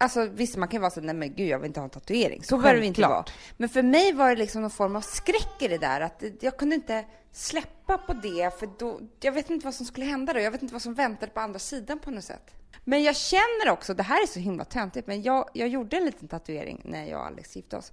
Alltså 0.02 0.26
visst, 0.26 0.56
man 0.56 0.68
kan 0.68 0.76
ju 0.76 0.80
vara 0.80 0.90
så 0.90 1.00
nej 1.00 1.14
men 1.14 1.34
gud, 1.34 1.48
jag 1.48 1.58
vill 1.58 1.66
inte 1.66 1.80
ha 1.80 1.84
en 1.84 1.90
tatuering. 1.90 2.42
Så 2.44 2.56
behöver 2.58 2.80
det 2.80 2.86
inte 2.86 3.00
vara. 3.02 3.24
Men 3.56 3.68
för 3.68 3.82
mig 3.82 4.12
var 4.12 4.30
det 4.30 4.36
liksom 4.36 4.62
någon 4.62 4.70
form 4.70 4.96
av 4.96 5.00
skräck 5.00 5.56
i 5.58 5.68
det 5.68 5.78
där. 5.78 6.00
Att 6.00 6.22
jag 6.40 6.56
kunde 6.56 6.74
inte 6.74 7.04
släppa 7.32 7.98
på 7.98 8.12
det, 8.12 8.58
för 8.58 8.68
då, 8.78 9.00
jag 9.20 9.32
vet 9.32 9.50
inte 9.50 9.64
vad 9.64 9.74
som 9.74 9.86
skulle 9.86 10.06
hända 10.06 10.32
då. 10.32 10.40
Jag 10.40 10.50
vet 10.50 10.62
inte 10.62 10.74
vad 10.74 10.82
som 10.82 10.94
väntade 10.94 11.32
på 11.32 11.40
andra 11.40 11.58
sidan 11.58 11.98
på 11.98 12.10
något 12.10 12.24
sätt. 12.24 12.54
Men 12.84 13.02
jag 13.02 13.16
känner 13.16 13.70
också, 13.70 13.94
det 13.94 14.02
här 14.02 14.22
är 14.22 14.26
så 14.26 14.40
himla 14.40 14.64
töntigt, 14.64 15.06
men 15.06 15.22
jag, 15.22 15.48
jag 15.52 15.68
gjorde 15.68 15.96
en 15.96 16.04
liten 16.04 16.28
tatuering 16.28 16.80
när 16.84 17.04
jag 17.06 17.20
och 17.20 17.26
Alex 17.26 17.56
gifte 17.56 17.76
oss. 17.76 17.92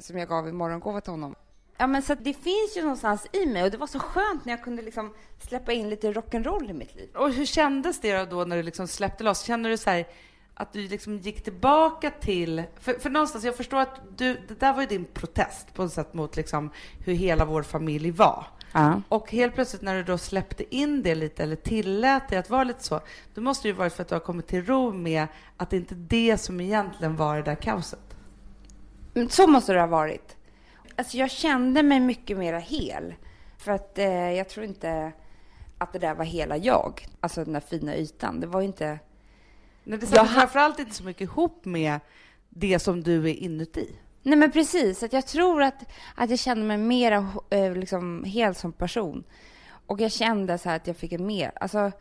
Som 0.00 0.18
jag 0.18 0.28
gav 0.28 0.48
i 0.48 0.52
morgongåva 0.52 1.00
till 1.00 1.10
honom. 1.10 1.34
Ja, 1.78 1.86
men 1.86 2.02
så 2.02 2.14
det 2.14 2.34
finns 2.34 2.76
ju 2.76 2.82
någonstans 2.82 3.26
i 3.32 3.46
mig 3.46 3.62
och 3.62 3.70
det 3.70 3.76
var 3.76 3.86
så 3.86 3.98
skönt 3.98 4.44
när 4.44 4.52
jag 4.52 4.62
kunde 4.62 4.82
liksom 4.82 5.14
släppa 5.48 5.72
in 5.72 5.90
lite 5.90 6.12
rock'n'roll 6.12 6.70
i 6.70 6.72
mitt 6.72 6.94
liv. 6.94 7.10
Och 7.16 7.32
hur 7.32 7.46
kändes 7.46 8.00
det 8.00 8.24
då 8.24 8.44
när 8.44 8.56
du 8.56 8.62
liksom 8.62 8.88
släppte 8.88 9.24
loss? 9.24 9.42
Kände 9.42 9.68
du 9.68 9.76
så 9.76 9.90
här, 9.90 10.06
att 10.60 10.72
du 10.72 10.88
liksom 10.88 11.18
gick 11.18 11.44
tillbaka 11.44 12.10
till... 12.10 12.62
För, 12.80 12.92
för 12.92 13.10
någonstans, 13.10 13.44
jag 13.44 13.56
förstår 13.56 13.80
att 13.80 14.00
du, 14.16 14.40
det 14.48 14.60
där 14.60 14.72
var 14.72 14.80
ju 14.80 14.86
din 14.86 15.04
protest 15.04 15.74
på 15.74 15.82
något 15.82 15.92
sätt 15.92 16.14
mot 16.14 16.36
liksom 16.36 16.70
hur 17.04 17.14
hela 17.14 17.44
vår 17.44 17.62
familj 17.62 18.10
var. 18.10 18.46
Ja. 18.72 19.02
Och 19.08 19.30
helt 19.30 19.54
plötsligt 19.54 19.82
när 19.82 19.94
du 19.96 20.02
då 20.02 20.18
släppte 20.18 20.76
in 20.76 21.02
det 21.02 21.14
lite 21.14 21.42
eller 21.42 21.56
tillät 21.56 22.22
det 22.28 22.36
att 22.36 22.50
vara 22.50 22.64
lite 22.64 22.84
så, 22.84 23.00
då 23.34 23.40
måste 23.40 23.68
det 23.68 23.70
ju 23.70 23.74
varit 23.74 23.92
för 23.92 24.02
att 24.02 24.08
du 24.08 24.14
har 24.14 24.20
kommit 24.20 24.46
till 24.46 24.66
ro 24.66 24.92
med 24.92 25.26
att 25.56 25.70
det 25.70 25.76
inte 25.76 25.94
är 25.94 26.06
det 26.08 26.38
som 26.38 26.60
egentligen 26.60 27.16
var 27.16 27.36
det 27.36 27.42
där 27.42 27.54
kaoset. 27.54 28.16
Men 29.14 29.28
Så 29.28 29.46
måste 29.46 29.72
det 29.72 29.80
ha 29.80 29.86
varit. 29.86 30.36
Alltså 30.96 31.16
jag 31.16 31.30
kände 31.30 31.82
mig 31.82 32.00
mycket 32.00 32.38
mera 32.38 32.58
hel. 32.58 33.14
För 33.58 33.72
att 33.72 33.98
eh, 33.98 34.32
jag 34.32 34.48
tror 34.48 34.66
inte 34.66 35.12
att 35.78 35.92
det 35.92 35.98
där 35.98 36.14
var 36.14 36.24
hela 36.24 36.56
jag. 36.56 37.06
Alltså 37.20 37.44
den 37.44 37.52
där 37.52 37.60
fina 37.60 37.96
ytan. 37.96 38.40
Det 38.40 38.46
var 38.46 38.60
ju 38.60 38.66
inte... 38.66 38.98
Nej, 39.84 39.98
det 39.98 40.06
satt 40.06 40.30
framförallt 40.30 40.78
inte 40.78 40.94
så 40.94 41.04
mycket 41.04 41.22
ihop 41.22 41.64
med 41.64 42.00
det 42.48 42.78
som 42.78 43.02
du 43.02 43.30
är 43.30 43.34
inuti. 43.34 43.96
Nej 44.22 44.38
men 44.38 44.52
precis. 44.52 45.02
Att 45.02 45.12
jag 45.12 45.26
tror 45.26 45.62
att, 45.62 45.90
att 46.14 46.30
jag 46.30 46.38
kände 46.38 46.64
mig 46.64 46.78
mera 46.78 47.32
eh, 47.50 47.72
liksom, 47.74 48.24
hel 48.24 48.54
som 48.54 48.72
person. 48.72 49.24
Och 49.86 50.00
jag 50.00 50.12
kände 50.12 50.58
så 50.58 50.70
att 50.70 50.86
jag 50.86 50.96
fick 50.96 51.12
en 51.12 51.26
mer... 51.26 51.52
Alltså, 51.60 51.92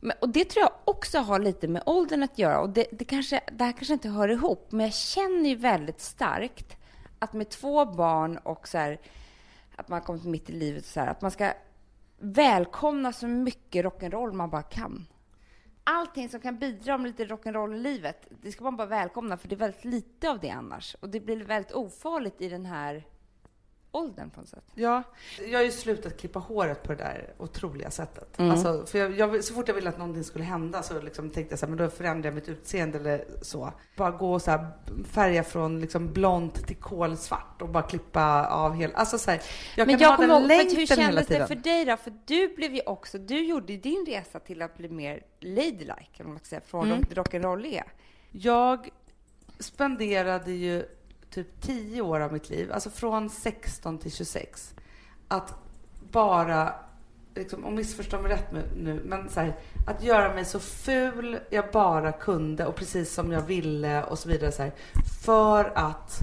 men, 0.00 0.16
och 0.20 0.28
det 0.28 0.44
tror 0.44 0.62
jag 0.62 0.72
också 0.84 1.18
har 1.18 1.38
lite 1.38 1.68
med 1.68 1.82
åldern 1.86 2.22
att 2.22 2.38
göra. 2.38 2.60
Och 2.60 2.70
det, 2.70 2.86
det, 2.92 3.04
kanske, 3.04 3.40
det 3.52 3.64
här 3.64 3.72
kanske 3.72 3.92
inte 3.92 4.08
hör 4.08 4.28
ihop, 4.28 4.66
men 4.72 4.86
jag 4.86 4.94
känner 4.94 5.48
ju 5.48 5.56
väldigt 5.56 6.00
starkt 6.00 6.76
att 7.18 7.32
med 7.32 7.48
två 7.48 7.84
barn 7.84 8.36
och 8.36 8.68
så 8.68 8.78
här, 8.78 9.00
att 9.76 9.88
man 9.88 9.98
har 9.98 10.06
kommit 10.06 10.24
mitt 10.24 10.50
i 10.50 10.52
livet, 10.52 10.86
så 10.86 11.00
här, 11.00 11.06
att 11.06 11.22
man 11.22 11.30
ska 11.30 11.52
välkomna 12.18 13.12
så 13.12 13.26
mycket 13.26 13.84
rock'n'roll 13.84 14.32
man 14.32 14.50
bara 14.50 14.62
kan. 14.62 15.06
Allting 15.88 16.28
som 16.28 16.40
kan 16.40 16.58
bidra 16.58 16.98
med 16.98 17.06
lite 17.06 17.24
rock'n'roll 17.24 17.74
i 17.74 17.78
livet, 17.78 18.26
det 18.42 18.52
ska 18.52 18.64
man 18.64 18.76
bara 18.76 18.86
välkomna, 18.86 19.36
för 19.36 19.48
det 19.48 19.54
är 19.54 19.56
väldigt 19.56 19.84
lite 19.84 20.30
av 20.30 20.40
det 20.40 20.50
annars. 20.50 20.96
Och 21.00 21.08
det 21.08 21.20
blir 21.20 21.44
väldigt 21.44 21.72
ofarligt 21.72 22.40
i 22.40 22.48
den 22.48 22.66
här 22.66 23.04
åldern 23.92 24.30
på 24.30 24.40
något 24.40 24.48
sätt. 24.48 24.64
Ja, 24.74 25.02
jag 25.46 25.58
har 25.58 25.64
ju 25.64 25.70
slutat 25.72 26.16
klippa 26.16 26.38
håret 26.38 26.82
på 26.82 26.92
det 26.92 26.98
där 26.98 27.34
otroliga 27.38 27.90
sättet. 27.90 28.38
Mm. 28.38 28.50
Alltså, 28.50 28.86
för 28.86 28.98
jag, 28.98 29.12
jag, 29.18 29.44
så 29.44 29.54
fort 29.54 29.68
jag 29.68 29.74
ville 29.74 29.88
att 29.88 29.98
någonting 29.98 30.24
skulle 30.24 30.44
hända 30.44 30.82
så 30.82 31.00
liksom 31.00 31.30
tänkte 31.30 31.52
jag 31.52 31.58
så 31.58 31.66
här, 31.66 31.70
men 31.70 31.78
då 31.78 31.90
förändrar 31.90 32.28
jag 32.30 32.34
mitt 32.34 32.48
utseende 32.48 32.98
eller 32.98 33.24
så. 33.42 33.72
Bara 33.96 34.10
gå 34.10 34.32
och 34.32 34.42
så 34.42 34.50
här, 34.50 34.66
färga 35.04 35.44
från 35.44 35.80
liksom 35.80 36.12
blont 36.12 36.66
till 36.66 36.76
kolsvart 36.76 37.62
och 37.62 37.68
bara 37.68 37.82
klippa 37.82 38.46
av 38.46 38.74
hela... 38.74 38.94
Alltså 38.94 39.18
så 39.18 39.30
här, 39.30 39.42
jag 39.76 39.86
Men 39.86 39.98
kan 39.98 40.02
jag 40.08 40.16
ha 40.16 40.16
den 40.16 40.30
ihåg, 40.30 40.38
för 40.38 40.42
att 40.44 40.48
längten 40.48 40.76
hur 40.76 40.86
hela 40.86 41.02
kändes 41.02 41.26
tiden. 41.26 41.40
det 41.40 41.46
för 41.46 41.54
dig 41.62 41.84
då? 41.84 41.96
För 41.96 42.12
du 42.26 42.54
blev 42.56 42.74
ju 42.74 42.80
också, 42.86 43.18
du 43.18 43.44
gjorde 43.44 43.76
din 43.76 44.06
resa 44.08 44.40
till 44.40 44.62
att 44.62 44.76
bli 44.76 44.88
mer 44.88 45.22
ladylike, 45.40 46.22
om 46.24 46.28
man 46.28 46.38
ska 46.38 46.44
säga, 46.46 46.60
från 46.66 46.86
Mm. 46.92 47.02
rock- 47.10 47.32
rock'n'roll 47.32 47.82
Jag 48.30 48.88
spenderade 49.58 50.52
ju 50.52 50.84
typ 51.30 51.60
10 51.60 52.00
år 52.02 52.20
av 52.20 52.32
mitt 52.32 52.50
liv, 52.50 52.72
alltså 52.72 52.90
från 52.90 53.30
16 53.30 53.98
till 53.98 54.12
26, 54.12 54.74
att 55.28 55.54
bara, 56.10 56.74
liksom, 57.34 57.64
och 57.64 57.72
missförstå 57.72 58.20
mig 58.20 58.32
rätt 58.32 58.52
nu- 58.76 59.02
men 59.04 59.28
så 59.28 59.40
här, 59.40 59.56
att 59.86 60.02
göra 60.02 60.34
mig 60.34 60.44
så 60.44 60.60
ful 60.60 61.38
jag 61.50 61.70
bara 61.72 62.12
kunde 62.12 62.66
och 62.66 62.74
precis 62.76 63.14
som 63.14 63.32
jag 63.32 63.42
ville 63.42 64.04
och 64.04 64.18
så 64.18 64.28
vidare, 64.28 64.52
så 64.52 64.62
här, 64.62 64.72
för 65.24 65.72
att 65.74 66.22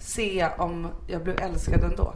se 0.00 0.48
om 0.58 0.88
jag 1.06 1.22
blev 1.24 1.38
älskad 1.40 1.84
ändå. 1.84 2.14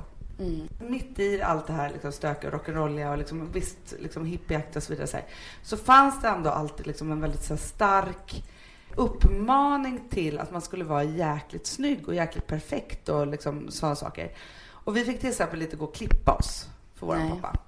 Mitt 0.80 1.18
i 1.18 1.42
allt 1.42 1.66
det 1.66 1.72
här 1.72 1.90
liksom 1.90 2.12
stökiga 2.12 2.50
och 2.52 2.60
rock'n'rolliga 2.64 3.10
och 3.12 3.18
liksom, 3.18 3.52
visst 3.52 3.94
liksom 3.98 4.24
hippieaktiga 4.24 4.76
och 4.78 4.82
så 4.82 4.92
vidare 4.92 5.06
så, 5.06 5.16
här, 5.16 5.26
så 5.62 5.76
fanns 5.76 6.22
det 6.22 6.28
ändå 6.28 6.50
alltid 6.50 6.86
liksom 6.86 7.12
en 7.12 7.20
väldigt 7.20 7.42
så 7.42 7.54
här, 7.54 7.60
stark 7.60 8.44
uppmaning 8.96 10.00
till 10.10 10.38
att 10.38 10.52
man 10.52 10.60
skulle 10.60 10.84
vara 10.84 11.04
jäkligt 11.04 11.66
snygg 11.66 12.08
och 12.08 12.14
jäkligt 12.14 12.46
perfekt 12.46 13.08
och 13.08 13.26
liksom 13.26 13.70
sådana 13.70 13.96
saker. 13.96 14.30
Och 14.68 14.96
vi 14.96 15.04
fick 15.04 15.20
till 15.20 15.28
exempel 15.28 15.62
inte 15.62 15.76
gå 15.76 15.84
och 15.84 15.94
klippa 15.94 16.32
oss 16.32 16.68
för 16.94 17.06
vår 17.06 17.30
pappa. 17.30 17.58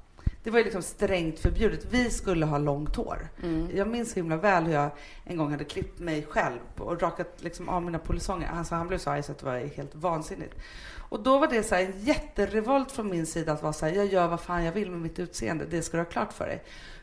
Det 0.45 0.51
var 0.51 0.59
ju 0.59 0.65
liksom 0.65 0.83
strängt 0.83 1.39
förbjudet. 1.39 1.87
Vi 1.91 2.11
skulle 2.11 2.47
ha 2.47 2.59
långt 2.59 2.97
hår. 2.97 3.29
Mm. 3.43 3.69
Jag 3.75 3.89
minns 3.89 4.11
så 4.11 4.15
himla 4.15 4.37
väl 4.37 4.65
hur 4.65 4.73
jag 4.73 4.91
en 5.25 5.37
gång 5.37 5.51
hade 5.51 5.65
klippt 5.65 5.99
mig 5.99 6.27
själv 6.31 6.59
och 6.79 7.03
rakat 7.03 7.37
liksom 7.37 7.69
av 7.69 7.83
mina 7.83 7.99
polisonger. 7.99 8.51
Alltså 8.53 8.75
han 8.75 8.89
blev 8.89 8.99
så 8.99 9.11
arg 9.11 9.23
så 9.23 9.33
att 9.33 9.39
det 9.39 9.47
var 9.47 9.59
helt 9.59 9.95
vansinnigt. 9.95 10.55
Och 11.09 11.23
då 11.23 11.39
var 11.39 11.47
det 11.47 11.63
så 11.63 11.75
här 11.75 11.83
en 11.85 12.05
jätterevolt 12.05 12.93
från 12.93 13.11
min 13.11 13.27
sida 13.27 13.53
att 13.53 13.63
vara 13.63 13.73
så 13.73 13.87
här, 13.87 13.93
jag 13.93 14.07
gör 14.07 14.29
vad 14.29 14.41
fan 14.41 14.65
jag 14.65 14.73
vill 14.73 14.91
med 14.91 15.01
mitt 15.01 15.19
utseende, 15.19 15.67
det 15.71 15.83
ska 15.83 15.97
du 15.97 16.03
ha 16.03 16.11
klart 16.11 16.33
för 16.33 16.47
dig. 16.47 16.63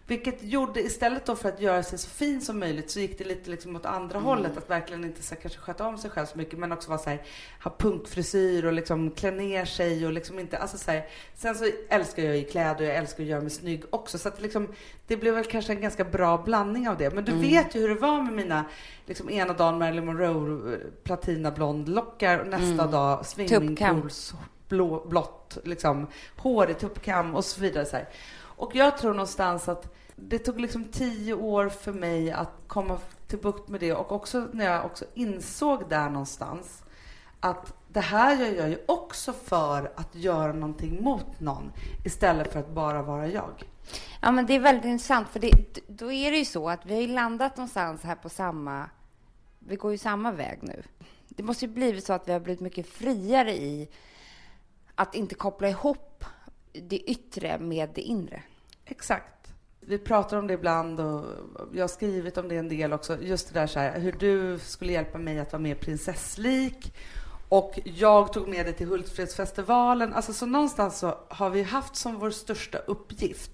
Vilket 0.10 0.44
gjorde, 0.44 0.82
istället 0.82 1.26
då 1.26 1.36
för 1.36 1.50
att 1.50 1.62
göra 1.62 1.84
sig 1.84 2.00
så 2.00 2.10
fin 2.10 2.42
som 2.42 2.60
möjligt, 2.60 2.92
så 2.92 3.00
gick 3.00 3.18
det 3.18 3.24
lite 3.24 3.50
liksom 3.50 3.76
åt 3.76 3.86
andra 3.86 4.20
hållet. 4.20 4.58
Att 4.58 4.70
verkligen 4.70 5.04
inte 5.04 5.24
så 5.24 5.36
här, 5.36 5.42
kanske 5.42 5.60
sköta 5.60 5.88
om 5.88 5.98
sig 5.98 6.12
själv 6.12 6.26
så 6.26 6.38
mycket, 6.38 6.60
men 6.60 6.72
också 6.72 6.90
vara 6.90 7.00
så 7.00 7.10
här, 7.10 7.22
ha 7.64 7.76
punkfrisyr 7.78 8.66
och 8.66 8.74
liksom 8.74 9.12
klä 9.12 9.32
ner 9.32 9.66
sig 9.66 10.06
och 10.06 10.14
liksom 10.14 10.40
inte, 10.40 10.58
alltså 10.58 10.78
så 10.78 10.92
här, 10.92 11.06
Sen 11.36 11.56
så 11.56 11.66
älskar 11.90 12.24
jag 12.24 12.38
ju 12.38 12.44
kläder 12.44 12.82
och 12.82 12.90
jag 12.90 12.96
älskar 12.96 13.24
att 13.24 13.30
göra 13.30 13.42
mig 13.42 13.50
snygg 13.50 13.84
också. 13.90 14.18
Så 14.18 14.28
att 14.28 14.36
det 14.36 14.44
liksom, 14.44 14.68
det 15.08 15.18
blev 15.18 15.34
väl 15.34 15.46
kanske 15.46 15.74
en 15.74 15.82
ganska 15.82 16.04
bra 16.04 16.38
blandning 16.38 16.90
av 16.90 16.98
det. 16.98 17.14
Men 17.14 17.26
du 17.26 17.32
vet 17.32 17.76
ju 17.76 17.80
hur 17.80 17.90
det 17.90 18.02
var 18.02 18.22
med 18.22 18.34
mina, 18.34 18.66
liksom 19.06 19.30
ena 19.30 19.54
dagen 19.54 19.78
Marilyn 19.78 20.06
Monroe, 20.06 20.78
platinablond 21.04 21.90
lockar 21.90 22.40
och 22.40 22.48
nästa 22.48 22.88
dag 22.88 23.26
swimmingpools 23.26 24.34
blå, 24.70 25.06
blått, 25.10 25.58
liksom 25.64 26.08
hår 26.38 26.70
i 26.70 26.74
tuppkam 26.74 27.36
och 27.36 27.46
så 27.46 27.62
vidare. 27.62 27.86
Så 27.86 27.96
här. 27.96 28.10
Och 28.60 28.76
jag 28.76 28.98
tror 28.98 29.14
någonstans 29.14 29.70
att 29.70 29.96
det 30.16 30.40
tog 30.40 30.60
liksom 30.60 30.84
tio 30.84 31.34
år 31.34 31.70
för 31.70 31.94
mig 31.94 32.32
att 32.32 32.52
komma 32.68 32.98
till 33.28 33.40
bukt 33.40 33.70
med 33.70 33.80
det 33.80 33.94
och 33.94 34.12
också 34.12 34.48
när 34.54 34.66
jag 34.66 34.86
också 34.86 35.06
insåg 35.14 35.90
där 35.90 36.10
någonstans 36.10 36.84
att 37.40 37.74
det 37.88 38.00
här 38.00 38.36
gör 38.36 38.54
jag 38.54 38.70
ju 38.70 38.78
också 38.86 39.34
för 39.34 39.92
att 39.96 40.16
göra 40.16 40.54
någonting 40.54 41.04
mot 41.04 41.40
någon 41.40 41.72
istället 42.06 42.54
för 42.54 42.60
att 42.60 42.70
bara 42.70 43.02
vara 43.02 43.28
jag. 43.28 43.64
Ja, 44.22 44.32
men 44.32 44.46
det 44.46 44.56
är 44.56 44.60
väldigt 44.60 44.86
intressant, 44.86 45.30
för 45.30 45.40
det, 45.40 45.52
då 45.88 46.12
är 46.12 46.32
det 46.32 46.38
ju 46.38 46.46
så 46.46 46.70
att 46.70 46.86
vi 46.86 46.94
har 46.94 47.02
ju 47.02 47.08
landat 47.08 47.58
någonstans 47.58 48.04
här 48.04 48.16
på 48.16 48.30
samma... 48.30 48.90
Vi 49.60 49.76
går 49.76 49.92
ju 49.92 49.98
samma 49.98 50.32
väg 50.32 50.60
nu. 50.62 50.84
Det 51.28 51.44
måste 51.44 51.66
ju 51.66 51.72
blivit 51.72 52.06
så 52.06 52.14
att 52.14 52.28
vi 52.28 52.32
har 52.32 52.40
blivit 52.40 52.62
mycket 52.62 52.88
friare 52.90 53.54
i 53.54 53.90
att 54.96 55.16
inte 55.16 55.36
koppla 55.36 55.70
ihop 55.70 56.26
det 56.74 57.00
yttre 57.00 57.60
med 57.60 57.90
det 57.96 58.02
inre. 58.02 58.44
Exakt. 58.86 59.54
Vi 59.80 59.98
pratar 59.98 60.38
om 60.38 60.48
det 60.48 60.54
ibland 60.54 61.00
och 61.00 61.26
jag 61.74 61.84
har 61.84 61.88
skrivit 61.88 62.38
om 62.38 62.48
det 62.48 62.58
en 62.58 62.70
del 62.70 62.94
också. 62.94 63.22
Just 63.22 63.54
det 63.54 63.60
där 63.60 63.68
så 63.68 63.80
här, 63.80 64.00
hur 64.00 64.12
du 64.12 64.60
skulle 64.60 64.94
hjälpa 64.94 65.18
mig 65.18 65.40
att 65.40 65.52
vara 65.54 65.62
mer 65.62 65.76
prinsesslik. 65.76 66.94
Och 67.50 67.80
jag 67.84 68.34
tog 68.34 68.48
med 68.48 68.66
dig 68.66 68.74
till 68.74 68.88
Hultsfredsfestivalen. 68.88 70.14
Alltså 70.14 70.34
så 70.34 70.46
någonstans 70.46 71.00
så 71.00 71.18
har 71.28 71.50
vi 71.50 71.64
haft 71.64 71.96
som 71.96 72.20
vår 72.20 72.30
största 72.30 72.78
uppgift 72.78 73.52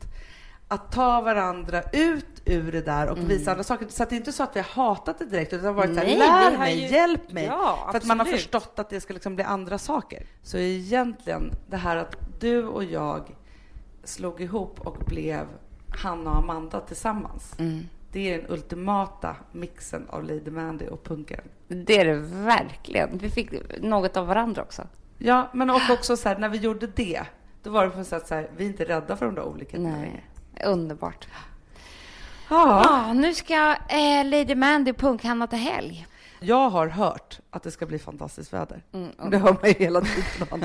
att 0.68 0.92
ta 0.92 1.22
varandra 1.22 1.82
ut 1.94 2.42
ur 2.46 2.72
det 2.72 2.82
där 2.82 3.10
och 3.10 3.18
visa 3.30 3.52
andra 3.52 3.64
saker. 3.64 3.88
Så 3.90 4.06
det 4.06 4.16
är 4.16 4.18
inte 4.18 4.32
så 4.32 4.44
att 4.44 4.56
vi 4.56 4.60
har 4.60 4.68
hatat 4.86 5.20
det 5.20 5.26
direkt, 5.26 5.54
utan 5.54 5.64
det 5.64 5.68
har 5.70 5.74
varit 5.74 5.90
så 5.90 5.96
Nej, 5.96 6.20
här, 6.20 6.46
vi 6.46 6.52
lär 6.52 6.60
mig, 6.60 6.82
ju- 6.82 6.88
hjälp 6.88 7.32
mig. 7.32 7.46
Ja, 7.46 7.88
för 7.92 7.98
att 7.98 8.06
man 8.06 8.20
har 8.20 8.26
förstått 8.26 8.80
att 8.80 8.90
det 8.90 9.02
ska 9.02 9.14
liksom 9.14 9.36
bli 9.36 9.44
andra 9.44 9.78
saker. 9.78 10.26
Så 10.44 10.58
egentligen, 10.58 11.52
det 11.70 11.78
här 11.78 11.96
att 11.98 12.16
du 12.40 12.66
och 12.68 12.84
jag 12.84 13.36
slog 14.04 14.42
ihop 14.42 14.82
och 14.82 14.98
blev 15.06 15.48
Hanna 15.90 16.30
och 16.32 16.38
Amanda 16.38 16.80
tillsammans. 16.80 17.56
Det 18.12 18.34
är 18.34 18.38
den 18.42 18.52
ultimata 18.52 19.36
mixen 19.52 20.06
av 20.10 20.24
Lady 20.24 20.52
Mandy 20.52 20.88
och 20.88 21.04
punkaren. 21.04 21.44
Det 21.68 21.98
är 22.00 22.06
det 22.06 22.16
verkligen. 22.46 23.18
Vi 23.18 23.30
fick 23.30 23.52
något 23.82 24.18
av 24.18 24.28
varandra 24.28 24.62
också. 24.62 24.88
Ja, 25.18 25.50
men 25.54 25.70
och 25.70 25.82
också 25.92 26.18
så 26.18 26.30
här, 26.30 26.38
när 26.38 26.50
vi 26.50 26.58
gjorde 26.58 26.88
det, 26.88 27.22
då 27.64 27.70
var 27.70 27.84
det 27.86 27.90
på 27.92 27.98
något 27.98 28.08
sätt 28.08 28.28
så 28.28 28.36
här, 28.36 28.50
vi 28.58 28.64
är 28.66 28.68
inte 28.70 28.86
rädda 28.86 29.16
för 29.16 29.26
de 29.26 29.36
där 29.36 29.44
olikheterna 29.44 29.90
längre. 29.98 30.24
Underbart. 30.66 31.28
Ja. 32.50 32.82
Ja, 33.08 33.14
nu 33.14 33.34
ska 33.34 33.76
eh, 33.90 34.26
Lady 34.26 34.56
Mandy 34.56 34.92
och 34.92 34.98
Punk-Hanna 34.98 35.48
till 35.48 35.60
helg. 35.60 36.08
Jag 36.40 36.70
har 36.70 36.88
hört 36.88 37.40
att 37.52 37.64
det 37.64 37.72
ska 37.72 37.86
bli 37.86 38.00
fantastiskt 38.00 38.54
väder. 38.54 38.84
Mm, 38.94 39.12
Det 39.32 39.38
hör 39.38 39.52
man 39.62 39.70
ju 39.70 39.74
hela 39.74 40.02
tiden. 40.02 40.62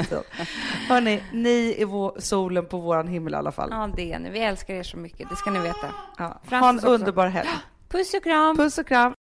Hörni, 0.88 1.22
ni 1.32 1.76
är 1.78 1.84
vår, 1.86 2.14
solen 2.18 2.66
på 2.66 2.78
våran 2.78 3.09
himmel 3.09 3.32
i 3.32 3.36
alla 3.36 3.53
fall. 3.53 3.68
Ja, 3.72 3.88
det 3.96 4.12
är 4.12 4.18
ni. 4.18 4.30
Vi 4.30 4.38
älskar 4.40 4.74
er 4.74 4.82
så 4.82 4.96
mycket. 4.96 5.30
Det 5.30 5.36
ska 5.36 5.51
ni 5.51 5.59
veta. 5.59 5.86
Ja. 6.18 6.40
Ha 6.51 6.68
en 6.68 6.76
också. 6.76 6.88
underbar 6.88 7.26
helg. 7.26 7.48
Puss 7.88 8.14
och 8.14 8.22
kram! 8.22 8.57
Puss 8.57 8.78
och 8.78 8.86
kram. 8.86 9.14